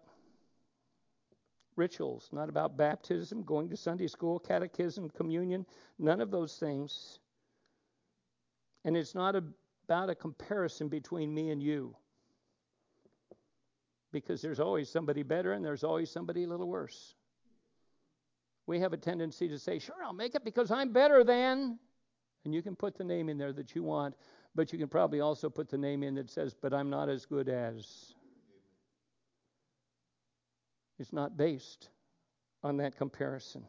rituals, 1.75 2.29
not 2.31 2.49
about 2.49 2.77
baptism, 2.77 3.43
going 3.43 3.69
to 3.69 3.77
Sunday 3.77 4.07
school, 4.07 4.39
catechism, 4.39 5.09
communion, 5.09 5.65
none 5.99 6.21
of 6.21 6.31
those 6.31 6.57
things. 6.57 7.19
And 8.85 8.97
it's 8.97 9.15
not 9.15 9.35
about 9.35 10.09
a 10.09 10.15
comparison 10.15 10.89
between 10.89 11.33
me 11.33 11.51
and 11.51 11.61
you 11.61 11.95
because 14.11 14.41
there's 14.41 14.59
always 14.59 14.89
somebody 14.89 15.23
better 15.23 15.53
and 15.53 15.65
there's 15.65 15.83
always 15.83 16.09
somebody 16.09 16.43
a 16.43 16.47
little 16.47 16.69
worse. 16.69 17.15
We 18.67 18.79
have 18.79 18.93
a 18.93 18.97
tendency 18.97 19.49
to 19.49 19.59
say, 19.59 19.79
sure, 19.79 19.95
I'll 20.05 20.13
make 20.13 20.35
it 20.35 20.45
because 20.45 20.71
I'm 20.71 20.93
better 20.93 21.25
than. 21.25 21.77
And 22.45 22.53
you 22.53 22.61
can 22.61 22.75
put 22.75 22.97
the 22.97 23.03
name 23.03 23.27
in 23.27 23.37
there 23.37 23.51
that 23.53 23.75
you 23.75 23.83
want, 23.83 24.15
but 24.55 24.71
you 24.71 24.79
can 24.79 24.87
probably 24.87 25.19
also 25.19 25.49
put 25.49 25.69
the 25.69 25.77
name 25.77 26.03
in 26.03 26.15
that 26.15 26.29
says, 26.29 26.53
but 26.53 26.73
I'm 26.73 26.89
not 26.89 27.09
as 27.09 27.25
good 27.25 27.49
as. 27.49 28.13
It's 30.99 31.13
not 31.13 31.37
based 31.37 31.89
on 32.63 32.77
that 32.77 32.95
comparison. 32.95 33.65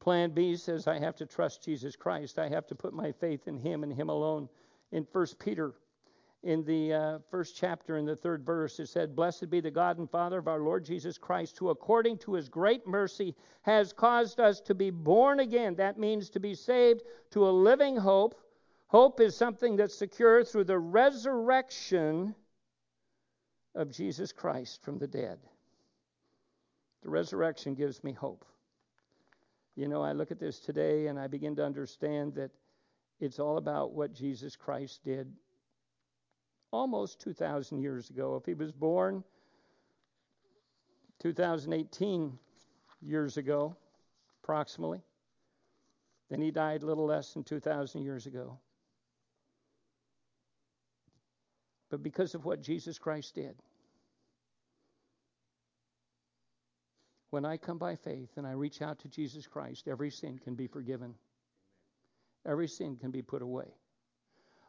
Plan 0.00 0.30
B 0.30 0.56
says, 0.56 0.86
I 0.86 0.98
have 0.98 1.16
to 1.16 1.26
trust 1.26 1.64
Jesus 1.64 1.96
Christ. 1.96 2.38
I 2.38 2.48
have 2.48 2.66
to 2.68 2.74
put 2.74 2.94
my 2.94 3.12
faith 3.12 3.48
in 3.48 3.58
Him 3.58 3.82
and 3.82 3.92
Him 3.92 4.08
alone. 4.08 4.48
In 4.92 5.06
1 5.12 5.26
Peter 5.38 5.74
in 6.44 6.64
the 6.64 6.92
uh, 6.94 7.18
first 7.30 7.56
chapter, 7.56 7.96
in 7.96 8.06
the 8.06 8.14
third 8.14 8.44
verse, 8.44 8.78
it 8.78 8.86
said, 8.86 9.16
Blessed 9.16 9.50
be 9.50 9.60
the 9.60 9.70
God 9.70 9.98
and 9.98 10.08
Father 10.08 10.38
of 10.38 10.46
our 10.46 10.60
Lord 10.60 10.84
Jesus 10.84 11.18
Christ, 11.18 11.58
who 11.58 11.70
according 11.70 12.18
to 12.18 12.34
his 12.34 12.48
great 12.48 12.86
mercy 12.86 13.34
has 13.62 13.92
caused 13.92 14.38
us 14.38 14.60
to 14.60 14.74
be 14.74 14.90
born 14.90 15.40
again. 15.40 15.74
That 15.74 15.98
means 15.98 16.30
to 16.30 16.40
be 16.40 16.54
saved 16.54 17.02
to 17.32 17.48
a 17.48 17.50
living 17.50 17.96
hope. 17.96 18.40
Hope 18.86 19.20
is 19.20 19.36
something 19.36 19.76
that's 19.76 19.98
secure 19.98 20.44
through 20.44 20.64
the 20.64 20.78
resurrection 20.78 22.34
of 23.74 23.90
Jesus 23.90 24.32
Christ 24.32 24.82
from 24.82 24.98
the 24.98 25.08
dead. 25.08 25.38
The 27.02 27.10
resurrection 27.10 27.74
gives 27.74 28.02
me 28.02 28.12
hope. 28.12 28.44
You 29.76 29.88
know, 29.88 30.02
I 30.02 30.12
look 30.12 30.30
at 30.30 30.40
this 30.40 30.58
today 30.58 31.06
and 31.06 31.18
I 31.18 31.28
begin 31.28 31.54
to 31.56 31.64
understand 31.64 32.34
that 32.34 32.50
it's 33.20 33.38
all 33.38 33.58
about 33.58 33.92
what 33.92 34.12
Jesus 34.12 34.56
Christ 34.56 35.04
did 35.04 35.32
almost 36.70 37.20
2,000 37.20 37.80
years 37.80 38.10
ago. 38.10 38.36
If 38.36 38.44
he 38.44 38.54
was 38.54 38.72
born 38.72 39.22
2018 41.20 42.38
years 43.00 43.36
ago, 43.36 43.76
approximately, 44.42 45.02
then 46.30 46.40
he 46.40 46.50
died 46.50 46.82
a 46.82 46.86
little 46.86 47.06
less 47.06 47.32
than 47.32 47.44
2,000 47.44 48.02
years 48.02 48.26
ago. 48.26 48.58
But 51.90 52.02
because 52.02 52.34
of 52.34 52.44
what 52.44 52.60
Jesus 52.60 52.98
Christ 52.98 53.34
did, 53.34 53.56
when 57.30 57.44
I 57.44 57.56
come 57.56 57.78
by 57.78 57.94
faith 57.96 58.30
and 58.36 58.46
I 58.46 58.52
reach 58.52 58.80
out 58.82 58.98
to 59.00 59.08
Jesus 59.08 59.46
Christ, 59.46 59.88
every 59.88 60.10
sin 60.10 60.38
can 60.38 60.54
be 60.54 60.66
forgiven. 60.66 61.14
Every 62.46 62.68
sin 62.68 62.96
can 62.96 63.10
be 63.10 63.22
put 63.22 63.42
away. 63.42 63.74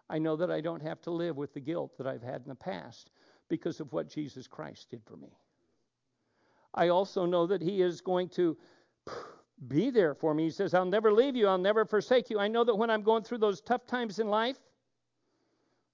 I 0.09 0.17
know 0.17 0.35
that 0.35 0.51
I 0.51 0.59
don't 0.59 0.81
have 0.81 1.01
to 1.01 1.11
live 1.11 1.37
with 1.37 1.53
the 1.53 1.59
guilt 1.59 1.97
that 1.97 2.07
I've 2.07 2.23
had 2.23 2.41
in 2.41 2.49
the 2.49 2.55
past 2.55 3.11
because 3.47 3.79
of 3.79 3.93
what 3.93 4.09
Jesus 4.09 4.47
Christ 4.47 4.89
did 4.89 5.01
for 5.05 5.15
me. 5.15 5.29
I 6.73 6.89
also 6.89 7.25
know 7.25 7.47
that 7.47 7.61
He 7.61 7.81
is 7.81 8.01
going 8.01 8.29
to 8.29 8.57
be 9.67 9.89
there 9.89 10.13
for 10.13 10.33
me. 10.33 10.45
He 10.45 10.49
says, 10.51 10.73
I'll 10.73 10.85
never 10.85 11.11
leave 11.11 11.35
you, 11.35 11.47
I'll 11.47 11.57
never 11.57 11.85
forsake 11.85 12.29
you. 12.29 12.39
I 12.39 12.47
know 12.47 12.63
that 12.63 12.75
when 12.75 12.89
I'm 12.89 13.03
going 13.03 13.23
through 13.23 13.39
those 13.39 13.61
tough 13.61 13.85
times 13.85 14.19
in 14.19 14.27
life, 14.27 14.57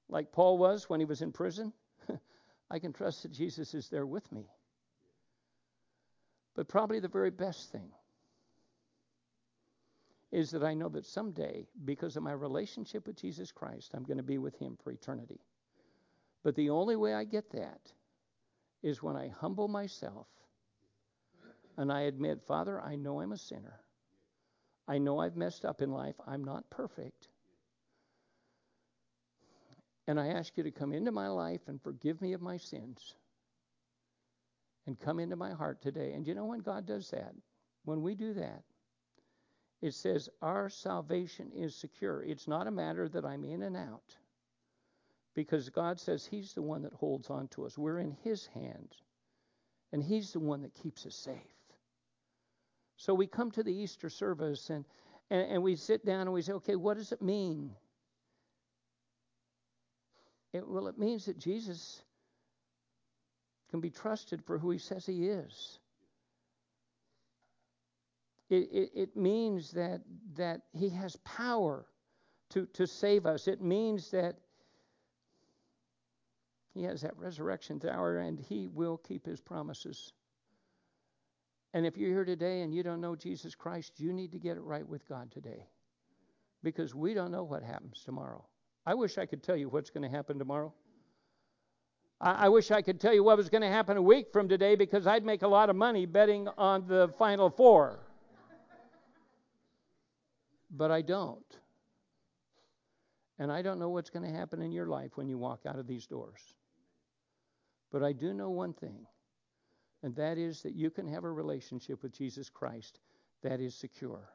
like 0.09 0.31
Paul 0.31 0.57
was 0.57 0.89
when 0.89 0.99
he 0.99 1.05
was 1.05 1.21
in 1.21 1.31
prison, 1.31 1.73
I 2.71 2.79
can 2.79 2.93
trust 2.93 3.23
that 3.23 3.31
Jesus 3.31 3.73
is 3.73 3.89
there 3.89 4.05
with 4.05 4.31
me. 4.31 4.47
But 6.55 6.67
probably 6.69 6.99
the 6.99 7.07
very 7.07 7.31
best 7.31 7.71
thing 7.71 7.91
is 10.31 10.51
that 10.51 10.63
I 10.63 10.73
know 10.73 10.89
that 10.89 11.05
someday, 11.05 11.65
because 11.83 12.17
of 12.17 12.23
my 12.23 12.31
relationship 12.31 13.07
with 13.07 13.17
Jesus 13.17 13.51
Christ, 13.51 13.91
I'm 13.93 14.03
going 14.03 14.17
to 14.17 14.23
be 14.23 14.37
with 14.37 14.57
Him 14.57 14.77
for 14.83 14.91
eternity. 14.91 15.39
But 16.43 16.55
the 16.55 16.69
only 16.69 16.95
way 16.95 17.13
I 17.13 17.23
get 17.23 17.51
that 17.51 17.91
is 18.83 19.03
when 19.03 19.15
I 19.15 19.29
humble 19.29 19.67
myself 19.67 20.27
and 21.77 21.91
I 21.91 22.01
admit, 22.01 22.41
Father, 22.47 22.81
I 22.81 22.95
know 22.95 23.19
I'm 23.19 23.31
a 23.31 23.37
sinner. 23.37 23.79
I 24.87 24.97
know 24.97 25.19
I've 25.19 25.35
messed 25.35 25.65
up 25.65 25.81
in 25.81 25.91
life. 25.91 26.15
I'm 26.27 26.43
not 26.43 26.69
perfect. 26.69 27.27
And 30.07 30.19
I 30.19 30.27
ask 30.27 30.55
you 30.55 30.63
to 30.63 30.71
come 30.71 30.93
into 30.93 31.11
my 31.11 31.27
life 31.27 31.61
and 31.67 31.81
forgive 31.81 32.21
me 32.21 32.33
of 32.33 32.41
my 32.41 32.57
sins 32.57 33.15
and 34.85 34.99
come 34.99 35.19
into 35.19 35.35
my 35.35 35.51
heart 35.53 35.81
today. 35.81 36.13
And 36.13 36.25
you 36.27 36.35
know 36.35 36.45
when 36.45 36.59
God 36.59 36.85
does 36.85 37.09
that? 37.11 37.33
When 37.83 38.01
we 38.01 38.15
do 38.15 38.33
that, 38.33 38.63
it 39.81 39.93
says, 39.93 40.29
Our 40.41 40.69
salvation 40.69 41.51
is 41.55 41.75
secure. 41.75 42.23
It's 42.23 42.47
not 42.47 42.67
a 42.67 42.71
matter 42.71 43.07
that 43.09 43.25
I'm 43.25 43.43
in 43.43 43.63
and 43.63 43.77
out, 43.77 44.15
because 45.33 45.69
God 45.69 45.99
says 45.99 46.25
He's 46.25 46.53
the 46.53 46.61
one 46.61 46.81
that 46.83 46.93
holds 46.93 47.29
on 47.29 47.47
to 47.49 47.65
us. 47.65 47.77
We're 47.77 47.99
in 47.99 48.15
His 48.23 48.47
hands, 48.47 49.03
and 49.91 50.03
He's 50.03 50.33
the 50.33 50.39
one 50.39 50.61
that 50.63 50.73
keeps 50.73 51.05
us 51.05 51.15
safe. 51.15 51.55
So 52.97 53.13
we 53.13 53.27
come 53.27 53.51
to 53.51 53.63
the 53.63 53.73
Easter 53.73 54.09
service 54.09 54.69
and, 54.69 54.85
and, 55.29 55.51
and 55.51 55.63
we 55.63 55.75
sit 55.75 56.05
down 56.05 56.21
and 56.21 56.33
we 56.33 56.41
say, 56.41 56.53
okay, 56.53 56.75
what 56.75 56.97
does 56.97 57.11
it 57.11 57.21
mean? 57.21 57.71
It, 60.53 60.67
well, 60.67 60.87
it 60.87 60.97
means 60.97 61.25
that 61.25 61.37
Jesus 61.37 62.01
can 63.75 63.81
be 63.81 63.89
trusted 63.89 64.41
for 64.45 64.57
who 64.57 64.71
He 64.71 64.77
says 64.77 65.05
He 65.05 65.27
is. 65.27 65.79
It, 68.49 68.69
it, 68.71 68.89
it 68.95 69.17
means 69.17 69.71
that, 69.71 70.01
that 70.37 70.61
He 70.73 70.89
has 70.89 71.17
power 71.17 71.85
to, 72.51 72.67
to 72.67 72.87
save 72.87 73.25
us. 73.25 73.47
It 73.47 73.61
means 73.61 74.11
that 74.11 74.37
He 76.73 76.83
has 76.83 77.01
that 77.01 77.17
resurrection 77.17 77.79
power 77.79 78.19
and 78.19 78.39
He 78.39 78.67
will 78.67 78.97
keep 78.97 79.25
His 79.25 79.41
promises. 79.41 80.13
And 81.73 81.85
if 81.85 81.97
you're 81.97 82.11
here 82.11 82.23
today 82.23 82.61
and 82.61 82.73
you 82.73 82.81
don't 82.81 83.01
know 83.01 83.17
Jesus 83.17 83.55
Christ, 83.55 83.99
you 83.99 84.13
need 84.13 84.31
to 84.31 84.39
get 84.39 84.55
it 84.55 84.63
right 84.63 84.87
with 84.87 85.05
God 85.09 85.31
today. 85.31 85.67
Because 86.63 86.95
we 86.95 87.13
don't 87.13 87.31
know 87.31 87.43
what 87.43 87.61
happens 87.61 88.03
tomorrow. 88.05 88.45
I 88.85 88.93
wish 88.93 89.17
I 89.17 89.25
could 89.25 89.43
tell 89.43 89.57
you 89.57 89.67
what's 89.67 89.89
going 89.89 90.09
to 90.09 90.15
happen 90.15 90.39
tomorrow. 90.39 90.73
I, 92.21 92.49
wish 92.49 92.71
I 92.71 92.81
could 92.81 92.99
tell 92.99 93.13
you 93.13 93.23
what 93.23 93.37
was 93.37 93.49
going 93.49 93.61
to 93.61 93.67
happen 93.67 93.97
a 93.97 94.01
week 94.01 94.31
from 94.31 94.47
today 94.47 94.75
because 94.75 95.05
I'd 95.05 95.25
make 95.25 95.41
a 95.41 95.47
lot 95.47 95.69
of 95.69 95.75
money 95.75 96.05
betting 96.05 96.47
on 96.57 96.87
the 96.87 97.09
Final 97.19 97.49
Four 97.49 97.99
but 100.75 100.91
I 100.91 101.01
don't. 101.01 101.57
And 103.37 103.51
I 103.51 103.61
don't 103.61 103.79
know 103.79 103.89
what's 103.89 104.09
going 104.09 104.25
to 104.25 104.37
happen 104.37 104.61
in 104.61 104.71
your 104.71 104.87
life 104.87 105.11
when 105.15 105.27
you 105.27 105.37
walk 105.37 105.61
out 105.65 105.77
of 105.77 105.87
these 105.87 106.05
doors. 106.05 106.39
But 107.91 108.03
I 108.03 108.13
do 108.13 108.33
know 108.33 108.49
one 108.49 108.73
thing, 108.73 109.05
and 110.03 110.15
that 110.15 110.37
is 110.37 110.61
that 110.61 110.75
you 110.75 110.89
can 110.89 111.07
have 111.07 111.23
a 111.23 111.31
relationship 111.31 112.01
with 112.01 112.13
Jesus 112.13 112.49
Christ 112.49 112.99
that 113.41 113.59
is 113.59 113.75
secure. 113.75 114.29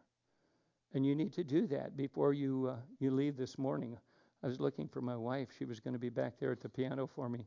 And 0.92 1.06
you 1.06 1.14
need 1.14 1.32
to 1.34 1.44
do 1.44 1.66
that 1.68 1.96
before 1.96 2.32
you, 2.32 2.68
uh, 2.72 2.76
you 2.98 3.10
leave 3.10 3.36
this 3.36 3.58
morning. 3.58 3.96
I 4.42 4.46
was 4.46 4.60
looking 4.60 4.88
for 4.88 5.00
my 5.00 5.16
wife. 5.16 5.48
She 5.56 5.64
was 5.64 5.80
going 5.80 5.92
to 5.92 5.98
be 5.98 6.08
back 6.08 6.38
there 6.38 6.52
at 6.52 6.60
the 6.60 6.68
piano 6.68 7.06
for 7.06 7.28
me, 7.28 7.46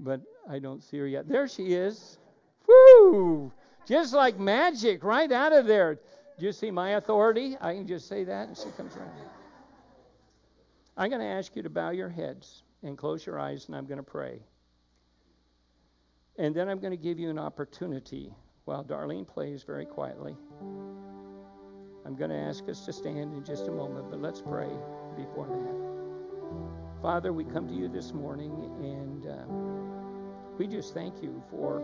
but 0.00 0.20
I 0.48 0.58
don't 0.58 0.82
see 0.82 0.98
her 0.98 1.06
yet. 1.06 1.28
There 1.28 1.48
she 1.48 1.74
is. 1.74 2.18
Woo! 2.66 3.52
Just 3.86 4.14
like 4.14 4.38
magic, 4.38 5.04
right 5.04 5.30
out 5.30 5.52
of 5.52 5.66
there. 5.66 5.98
Do 6.38 6.46
you 6.46 6.52
see 6.52 6.70
my 6.70 6.90
authority? 6.90 7.56
I 7.60 7.74
can 7.74 7.86
just 7.86 8.08
say 8.08 8.24
that 8.24 8.48
and 8.48 8.56
she 8.56 8.70
comes 8.76 8.96
around. 8.96 9.10
I'm 10.96 11.10
going 11.10 11.20
to 11.20 11.26
ask 11.26 11.54
you 11.56 11.62
to 11.62 11.70
bow 11.70 11.90
your 11.90 12.08
heads 12.08 12.62
and 12.82 12.96
close 12.96 13.26
your 13.26 13.38
eyes, 13.38 13.66
and 13.66 13.76
I'm 13.76 13.86
going 13.86 13.98
to 13.98 14.02
pray. 14.02 14.40
And 16.38 16.54
then 16.54 16.68
I'm 16.68 16.78
going 16.78 16.92
to 16.92 16.96
give 16.96 17.18
you 17.18 17.30
an 17.30 17.38
opportunity 17.38 18.32
while 18.64 18.84
Darlene 18.84 19.26
plays 19.26 19.62
very 19.62 19.86
quietly. 19.86 20.36
I'm 22.06 22.16
going 22.16 22.30
to 22.30 22.36
ask 22.36 22.68
us 22.68 22.84
to 22.84 22.92
stand 22.92 23.32
in 23.34 23.44
just 23.44 23.68
a 23.68 23.70
moment, 23.70 24.10
but 24.10 24.20
let's 24.20 24.40
pray 24.40 24.70
before 25.16 25.46
that. 25.46 27.02
Father, 27.02 27.32
we 27.32 27.44
come 27.44 27.66
to 27.68 27.74
you 27.74 27.88
this 27.88 28.12
morning, 28.12 28.52
and 28.80 29.26
uh, 29.26 29.83
we 30.58 30.66
just 30.66 30.94
thank 30.94 31.22
you 31.22 31.42
for 31.50 31.82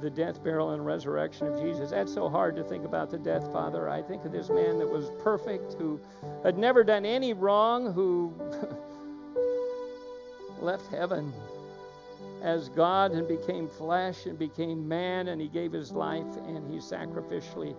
the 0.00 0.10
death, 0.10 0.42
burial, 0.42 0.70
and 0.70 0.84
resurrection 0.84 1.46
of 1.46 1.60
Jesus. 1.60 1.90
That's 1.90 2.12
so 2.12 2.28
hard 2.28 2.56
to 2.56 2.64
think 2.64 2.84
about 2.84 3.10
the 3.10 3.18
death, 3.18 3.52
Father. 3.52 3.88
I 3.88 4.02
think 4.02 4.24
of 4.24 4.32
this 4.32 4.48
man 4.48 4.78
that 4.78 4.88
was 4.88 5.10
perfect, 5.22 5.74
who 5.74 6.00
had 6.42 6.56
never 6.56 6.82
done 6.82 7.04
any 7.04 7.34
wrong, 7.34 7.92
who 7.92 8.32
left 10.60 10.86
heaven 10.88 11.32
as 12.42 12.70
God 12.70 13.12
and 13.12 13.28
became 13.28 13.68
flesh 13.68 14.26
and 14.26 14.38
became 14.38 14.88
man, 14.88 15.28
and 15.28 15.40
he 15.40 15.48
gave 15.48 15.72
his 15.72 15.92
life 15.92 16.36
and 16.46 16.72
he 16.72 16.78
sacrificially 16.78 17.76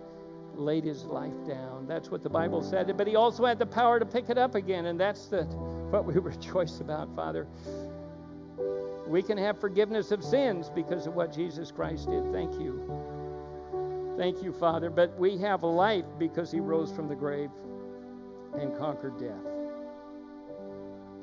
laid 0.54 0.84
his 0.84 1.04
life 1.04 1.32
down. 1.46 1.86
That's 1.88 2.10
what 2.10 2.22
the 2.22 2.28
Bible 2.28 2.62
said. 2.62 2.94
But 2.96 3.06
he 3.06 3.16
also 3.16 3.44
had 3.44 3.58
the 3.58 3.66
power 3.66 3.98
to 3.98 4.06
pick 4.06 4.28
it 4.28 4.38
up 4.38 4.54
again, 4.54 4.86
and 4.86 5.00
that's 5.00 5.26
the, 5.26 5.44
what 5.44 6.04
we 6.04 6.14
rejoice 6.14 6.80
about, 6.80 7.14
Father. 7.16 7.48
We 9.06 9.22
can 9.22 9.36
have 9.38 9.60
forgiveness 9.60 10.10
of 10.12 10.22
sins 10.22 10.70
because 10.70 11.06
of 11.06 11.14
what 11.14 11.32
Jesus 11.32 11.70
Christ 11.70 12.08
did. 12.08 12.32
Thank 12.32 12.52
you. 12.60 14.14
Thank 14.16 14.42
you, 14.42 14.52
Father. 14.52 14.90
But 14.90 15.18
we 15.18 15.38
have 15.38 15.62
life 15.62 16.04
because 16.18 16.50
he 16.52 16.60
rose 16.60 16.92
from 16.92 17.08
the 17.08 17.14
grave 17.14 17.50
and 18.54 18.76
conquered 18.78 19.18
death. 19.18 19.52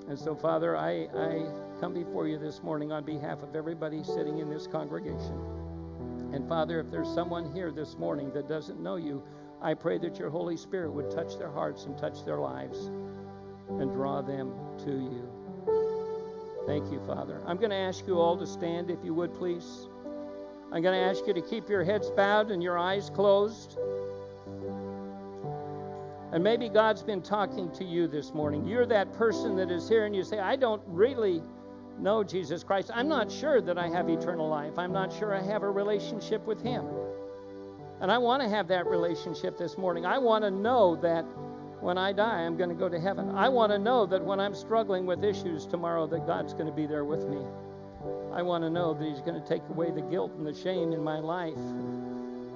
And 0.07 0.17
so, 0.17 0.35
Father, 0.35 0.75
I, 0.75 1.07
I 1.15 1.45
come 1.79 1.93
before 1.93 2.27
you 2.27 2.39
this 2.39 2.63
morning 2.63 2.91
on 2.91 3.03
behalf 3.03 3.43
of 3.43 3.55
everybody 3.55 4.03
sitting 4.03 4.39
in 4.39 4.49
this 4.49 4.65
congregation. 4.65 5.39
And 6.33 6.47
Father, 6.47 6.79
if 6.79 6.89
there's 6.89 7.13
someone 7.13 7.53
here 7.53 7.71
this 7.71 7.95
morning 7.97 8.31
that 8.33 8.47
doesn't 8.47 8.79
know 8.79 8.95
you, 8.95 9.23
I 9.61 9.73
pray 9.75 9.97
that 9.99 10.17
your 10.17 10.29
Holy 10.29 10.57
Spirit 10.57 10.91
would 10.91 11.11
touch 11.11 11.37
their 11.37 11.51
hearts 11.51 11.85
and 11.85 11.97
touch 11.97 12.25
their 12.25 12.39
lives 12.39 12.91
and 13.69 13.91
draw 13.91 14.21
them 14.21 14.53
to 14.79 14.91
you. 14.91 15.38
Thank 16.65 16.91
you, 16.91 16.99
Father. 17.07 17.41
I'm 17.45 17.57
going 17.57 17.71
to 17.71 17.75
ask 17.75 18.05
you 18.05 18.19
all 18.19 18.37
to 18.37 18.45
stand, 18.45 18.89
if 18.89 18.99
you 19.03 19.13
would, 19.13 19.33
please. 19.33 19.87
I'm 20.71 20.81
going 20.83 20.99
to 20.99 21.05
ask 21.05 21.25
you 21.25 21.33
to 21.33 21.41
keep 21.41 21.67
your 21.67 21.83
heads 21.83 22.11
bowed 22.11 22.51
and 22.51 22.61
your 22.61 22.77
eyes 22.77 23.09
closed. 23.09 23.77
And 26.31 26.43
maybe 26.43 26.69
God's 26.69 27.01
been 27.01 27.23
talking 27.23 27.71
to 27.71 27.83
you 27.83 28.07
this 28.07 28.35
morning. 28.35 28.67
You're 28.67 28.85
that 28.85 29.11
person 29.13 29.55
that 29.55 29.71
is 29.71 29.89
here 29.89 30.05
and 30.05 30.15
you 30.15 30.23
say, 30.23 30.37
I 30.37 30.55
don't 30.55 30.83
really 30.85 31.41
know 31.97 32.23
Jesus 32.23 32.63
Christ. 32.63 32.91
I'm 32.93 33.07
not 33.07 33.31
sure 33.31 33.61
that 33.61 33.79
I 33.79 33.87
have 33.89 34.09
eternal 34.09 34.47
life. 34.47 34.77
I'm 34.77 34.93
not 34.93 35.11
sure 35.11 35.35
I 35.35 35.41
have 35.41 35.63
a 35.63 35.69
relationship 35.69 36.45
with 36.45 36.61
Him. 36.61 36.85
And 37.99 38.11
I 38.11 38.17
want 38.19 38.43
to 38.43 38.49
have 38.49 38.67
that 38.67 38.85
relationship 38.85 39.57
this 39.57 39.77
morning. 39.77 40.05
I 40.05 40.19
want 40.19 40.43
to 40.43 40.51
know 40.51 40.95
that 40.97 41.25
when 41.81 41.97
I 41.97 42.11
die, 42.11 42.41
I'm 42.41 42.57
going 42.57 42.69
to 42.69 42.75
go 42.75 42.89
to 42.89 42.99
heaven. 42.99 43.35
I 43.35 43.47
want 43.47 43.71
to 43.71 43.79
know 43.79 44.05
that 44.05 44.23
when 44.23 44.39
I'm 44.39 44.53
struggling 44.53 45.05
with 45.05 45.23
issues 45.23 45.65
tomorrow, 45.65 46.07
that 46.07 46.27
God's 46.27 46.53
going 46.53 46.65
to 46.65 46.73
be 46.73 46.85
there 46.85 47.05
with 47.05 47.27
me. 47.27 47.39
I 48.33 48.41
want 48.41 48.63
to 48.63 48.69
know 48.69 48.93
that 48.93 49.03
He's 49.03 49.21
going 49.21 49.41
to 49.41 49.47
take 49.47 49.61
away 49.69 49.91
the 49.91 50.01
guilt 50.01 50.31
and 50.37 50.45
the 50.45 50.53
shame 50.53 50.91
in 50.91 51.03
my 51.03 51.19
life, 51.19 51.57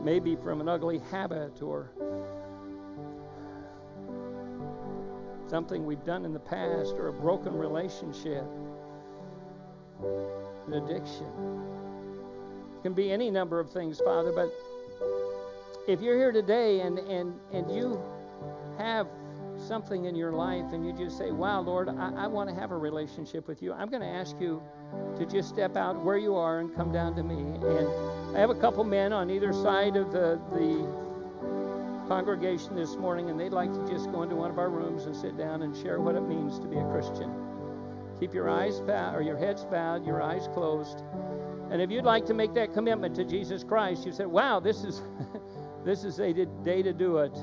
maybe 0.01 0.36
from 0.36 0.61
an 0.61 0.67
ugly 0.67 0.99
habit 1.09 1.61
or 1.61 1.89
something 5.49 5.86
we've 5.86 6.03
done 6.05 6.26
in 6.26 6.34
the 6.34 6.39
past 6.39 6.93
or 6.95 7.07
a 7.09 7.13
broken 7.13 7.55
relationship, 7.55 8.45
an 10.01 10.74
addiction. 10.74 11.61
It 12.78 12.84
can 12.84 12.93
be 12.93 13.11
any 13.11 13.32
number 13.32 13.59
of 13.59 13.69
things, 13.71 14.01
Father, 14.03 14.32
but 14.34 14.51
if 15.88 16.01
you're 16.01 16.17
here 16.17 16.32
today 16.32 16.82
and, 16.82 16.99
and, 16.99 17.39
and 17.51 17.69
you 17.74 18.01
have 18.78 19.07
something 19.57 20.05
in 20.05 20.15
your 20.15 20.32
life 20.32 20.74
and 20.74 20.86
you 20.86 20.93
just 20.93 21.17
say, 21.17 21.32
Wow, 21.32 21.61
Lord, 21.61 21.89
I, 21.89 22.11
I 22.24 22.28
want 22.28 22.49
to 22.49 22.55
have 22.55 22.71
a 22.71 22.78
relationship 22.78 23.47
with 23.47 23.61
you, 23.61 23.74
I'm 23.74 23.89
going 23.89 24.01
to 24.01 24.07
ask 24.07 24.36
you 24.39 24.61
to 25.17 25.26
just 25.26 25.49
step 25.49 25.76
out 25.76 26.03
where 26.03 26.17
you 26.17 26.36
are 26.36 26.59
and 26.59 26.76
come 26.76 26.91
down 26.91 27.15
to 27.15 27.24
me. 27.24 27.36
And 27.36 28.36
I 28.36 28.39
have 28.39 28.49
a 28.49 28.55
couple 28.55 28.84
men 28.84 29.13
on 29.13 29.30
either 29.30 29.53
side 29.53 29.95
of 29.95 30.11
the, 30.11 30.39
the 30.51 31.03
congregation 32.07 32.76
this 32.76 32.95
morning, 32.95 33.30
and 33.30 33.39
they'd 33.39 33.53
like 33.53 33.71
to 33.74 33.88
just 33.91 34.11
go 34.11 34.24
into 34.24 34.36
one 34.36 34.51
of 34.51 34.59
our 34.59 34.69
rooms 34.69 35.05
and 35.05 35.15
sit 35.15 35.38
down 35.38 35.61
and 35.61 35.76
share 35.76 35.99
what 35.99 36.15
it 36.15 36.21
means 36.21 36.59
to 36.59 36.67
be 36.67 36.78
a 36.78 36.86
Christian. 36.91 37.32
Keep 38.19 38.34
your 38.34 38.49
eyes 38.49 38.80
bowed 38.82 39.15
or 39.15 39.21
your 39.21 39.38
heads 39.38 39.65
bowed, 39.65 40.05
your 40.05 40.21
eyes 40.21 40.47
closed. 40.53 41.03
And 41.71 41.82
if 41.82 41.89
you'd 41.89 42.05
like 42.05 42.26
to 42.28 42.34
make 42.34 42.53
that 42.53 42.74
commitment 42.74 43.15
to 43.15 43.26
Jesus 43.26 43.63
Christ, 43.63 44.05
you 44.05 44.11
say, 44.11 44.26
"Wow, 44.26 44.59
this 44.59 44.84
is 44.84 45.01
this 45.86 46.03
is 46.03 46.19
a 46.19 46.34
day 46.63 46.84
to 46.84 46.93
do 46.93 47.17
it." 47.17 47.36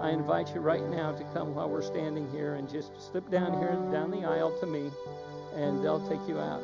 I 0.00 0.10
invite 0.10 0.54
you 0.54 0.60
right 0.60 0.84
now 0.88 1.12
to 1.12 1.24
come 1.34 1.54
while 1.54 1.68
we're 1.68 1.82
standing 1.82 2.30
here 2.30 2.54
and 2.54 2.68
just 2.68 2.92
slip 3.00 3.30
down 3.30 3.58
here, 3.58 3.72
down 3.92 4.10
the 4.10 4.24
aisle 4.24 4.56
to 4.60 4.66
me, 4.66 4.90
and 5.54 5.84
they'll 5.84 6.06
take 6.08 6.26
you 6.28 6.38
out. 6.38 6.62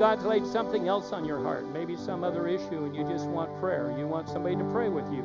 God's 0.00 0.24
laid 0.24 0.46
something 0.46 0.88
else 0.88 1.12
on 1.12 1.26
your 1.26 1.42
heart, 1.42 1.70
maybe 1.74 1.94
some 1.94 2.24
other 2.24 2.48
issue, 2.48 2.84
and 2.84 2.96
you 2.96 3.04
just 3.04 3.26
want 3.26 3.54
prayer. 3.60 3.94
You 3.98 4.06
want 4.06 4.30
somebody 4.30 4.56
to 4.56 4.64
pray 4.72 4.88
with 4.88 5.04
you. 5.12 5.22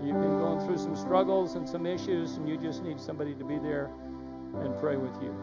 You've 0.00 0.20
been 0.22 0.38
going 0.38 0.64
through 0.64 0.78
some 0.78 0.94
struggles 0.94 1.56
and 1.56 1.68
some 1.68 1.84
issues, 1.84 2.36
and 2.36 2.48
you 2.48 2.56
just 2.56 2.84
need 2.84 3.00
somebody 3.00 3.34
to 3.34 3.44
be 3.44 3.58
there 3.58 3.90
and 4.62 4.78
pray 4.78 4.96
with 4.96 5.12
you. 5.20 5.34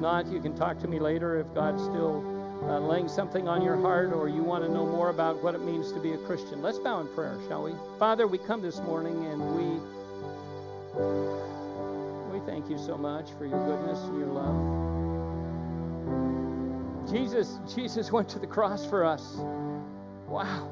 Not, 0.00 0.28
you 0.28 0.40
can 0.40 0.54
talk 0.54 0.78
to 0.82 0.86
me 0.86 1.00
later 1.00 1.40
if 1.40 1.52
God's 1.52 1.82
still 1.82 2.22
uh, 2.68 2.78
laying 2.78 3.08
something 3.08 3.48
on 3.48 3.60
your 3.60 3.76
heart 3.76 4.12
or 4.12 4.28
you 4.28 4.44
want 4.44 4.62
to 4.62 4.70
know 4.70 4.86
more 4.86 5.10
about 5.10 5.42
what 5.42 5.56
it 5.56 5.64
means 5.64 5.90
to 5.90 5.98
be 5.98 6.12
a 6.12 6.18
Christian. 6.18 6.62
Let's 6.62 6.78
bow 6.78 7.00
in 7.00 7.08
prayer, 7.08 7.36
shall 7.48 7.64
we? 7.64 7.72
Father, 7.98 8.28
we 8.28 8.38
come 8.38 8.62
this 8.62 8.78
morning 8.82 9.26
and 9.26 9.56
we 9.56 9.64
we 12.32 12.46
thank 12.46 12.70
you 12.70 12.78
so 12.78 12.96
much 12.96 13.32
for 13.36 13.46
your 13.46 13.58
goodness 13.66 13.98
and 14.04 14.16
your 14.16 14.28
love. 14.28 15.09
Jesus, 17.10 17.58
Jesus 17.74 18.12
went 18.12 18.28
to 18.30 18.38
the 18.38 18.46
cross 18.46 18.86
for 18.86 19.04
us. 19.04 19.36
Wow. 20.28 20.70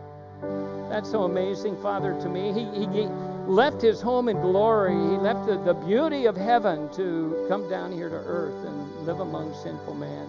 That's 0.88 1.10
so 1.10 1.24
amazing, 1.24 1.80
Father, 1.82 2.18
to 2.20 2.28
me. 2.28 2.52
He, 2.52 2.64
he, 2.78 2.86
he 2.86 3.06
left 3.46 3.82
his 3.82 4.00
home 4.00 4.28
in 4.28 4.40
glory. 4.40 4.92
He 4.92 5.16
left 5.16 5.46
the, 5.46 5.58
the 5.58 5.74
beauty 5.74 6.26
of 6.26 6.36
heaven 6.36 6.88
to 6.94 7.46
come 7.48 7.68
down 7.68 7.92
here 7.92 8.08
to 8.08 8.14
earth 8.14 8.64
and 8.66 9.06
live 9.06 9.20
among 9.20 9.52
sinful 9.62 9.94
man. 9.94 10.28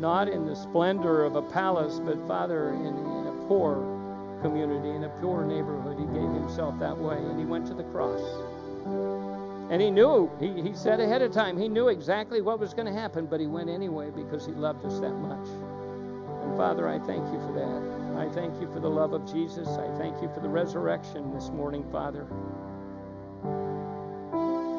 Not 0.00 0.28
in 0.28 0.46
the 0.46 0.54
splendor 0.54 1.24
of 1.24 1.36
a 1.36 1.42
palace, 1.42 2.00
but, 2.00 2.18
Father, 2.26 2.70
in, 2.70 2.86
in 2.86 3.26
a 3.26 3.44
poor 3.46 3.76
community, 4.42 4.90
in 4.90 5.04
a 5.04 5.08
poor 5.20 5.44
neighborhood. 5.44 5.98
He 5.98 6.06
gave 6.06 6.30
himself 6.34 6.78
that 6.78 6.96
way, 6.96 7.16
and 7.16 7.38
he 7.38 7.44
went 7.44 7.66
to 7.68 7.74
the 7.74 7.84
cross. 7.84 8.20
And 9.70 9.82
he 9.82 9.90
knew, 9.90 10.30
he, 10.40 10.62
he 10.62 10.74
said 10.74 10.98
ahead 10.98 11.20
of 11.20 11.32
time, 11.32 11.58
he 11.58 11.68
knew 11.68 11.88
exactly 11.88 12.40
what 12.40 12.58
was 12.58 12.72
going 12.72 12.86
to 12.86 12.92
happen, 12.92 13.26
but 13.26 13.38
he 13.38 13.46
went 13.46 13.68
anyway 13.68 14.10
because 14.10 14.46
he 14.46 14.52
loved 14.52 14.84
us 14.84 14.98
that 15.00 15.14
much. 15.14 15.46
And 16.42 16.56
Father, 16.56 16.88
I 16.88 16.98
thank 16.98 17.24
you 17.32 17.38
for 17.40 17.52
that. 17.52 17.98
I 18.18 18.28
thank 18.30 18.60
you 18.60 18.72
for 18.72 18.80
the 18.80 18.88
love 18.88 19.12
of 19.12 19.30
Jesus. 19.30 19.68
I 19.68 19.96
thank 19.98 20.20
you 20.22 20.30
for 20.32 20.40
the 20.40 20.48
resurrection 20.48 21.32
this 21.34 21.50
morning, 21.50 21.84
Father. 21.92 22.26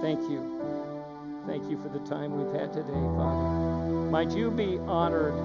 Thank 0.02 0.22
you. 0.30 0.60
Thank 1.46 1.70
you 1.70 1.82
for 1.82 1.90
the 1.90 2.00
time 2.00 2.38
we've 2.38 2.60
had 2.60 2.74
today, 2.74 2.92
Father. 2.92 4.10
Might 4.10 4.32
you 4.32 4.50
be 4.50 4.80
honored 4.80 5.36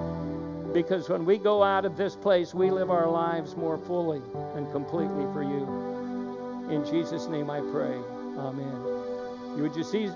because 0.73 1.07
when 1.07 1.23
we 1.23 1.37
go 1.37 1.63
out 1.63 1.85
of 1.85 1.95
this 1.97 2.15
place, 2.15 2.53
we 2.53 2.71
live 2.71 2.89
our 2.89 3.07
lives 3.07 3.55
more 3.55 3.77
fully 3.77 4.21
and 4.55 4.69
completely 4.71 5.25
for 5.33 5.43
you. 5.43 6.69
In 6.69 6.83
Jesus' 6.83 7.27
name 7.27 7.49
I 7.49 7.61
pray. 7.61 7.95
Amen. 8.37 8.84
You 9.55 9.63
would 9.63 9.73
just 9.73 9.91
see 9.91 10.09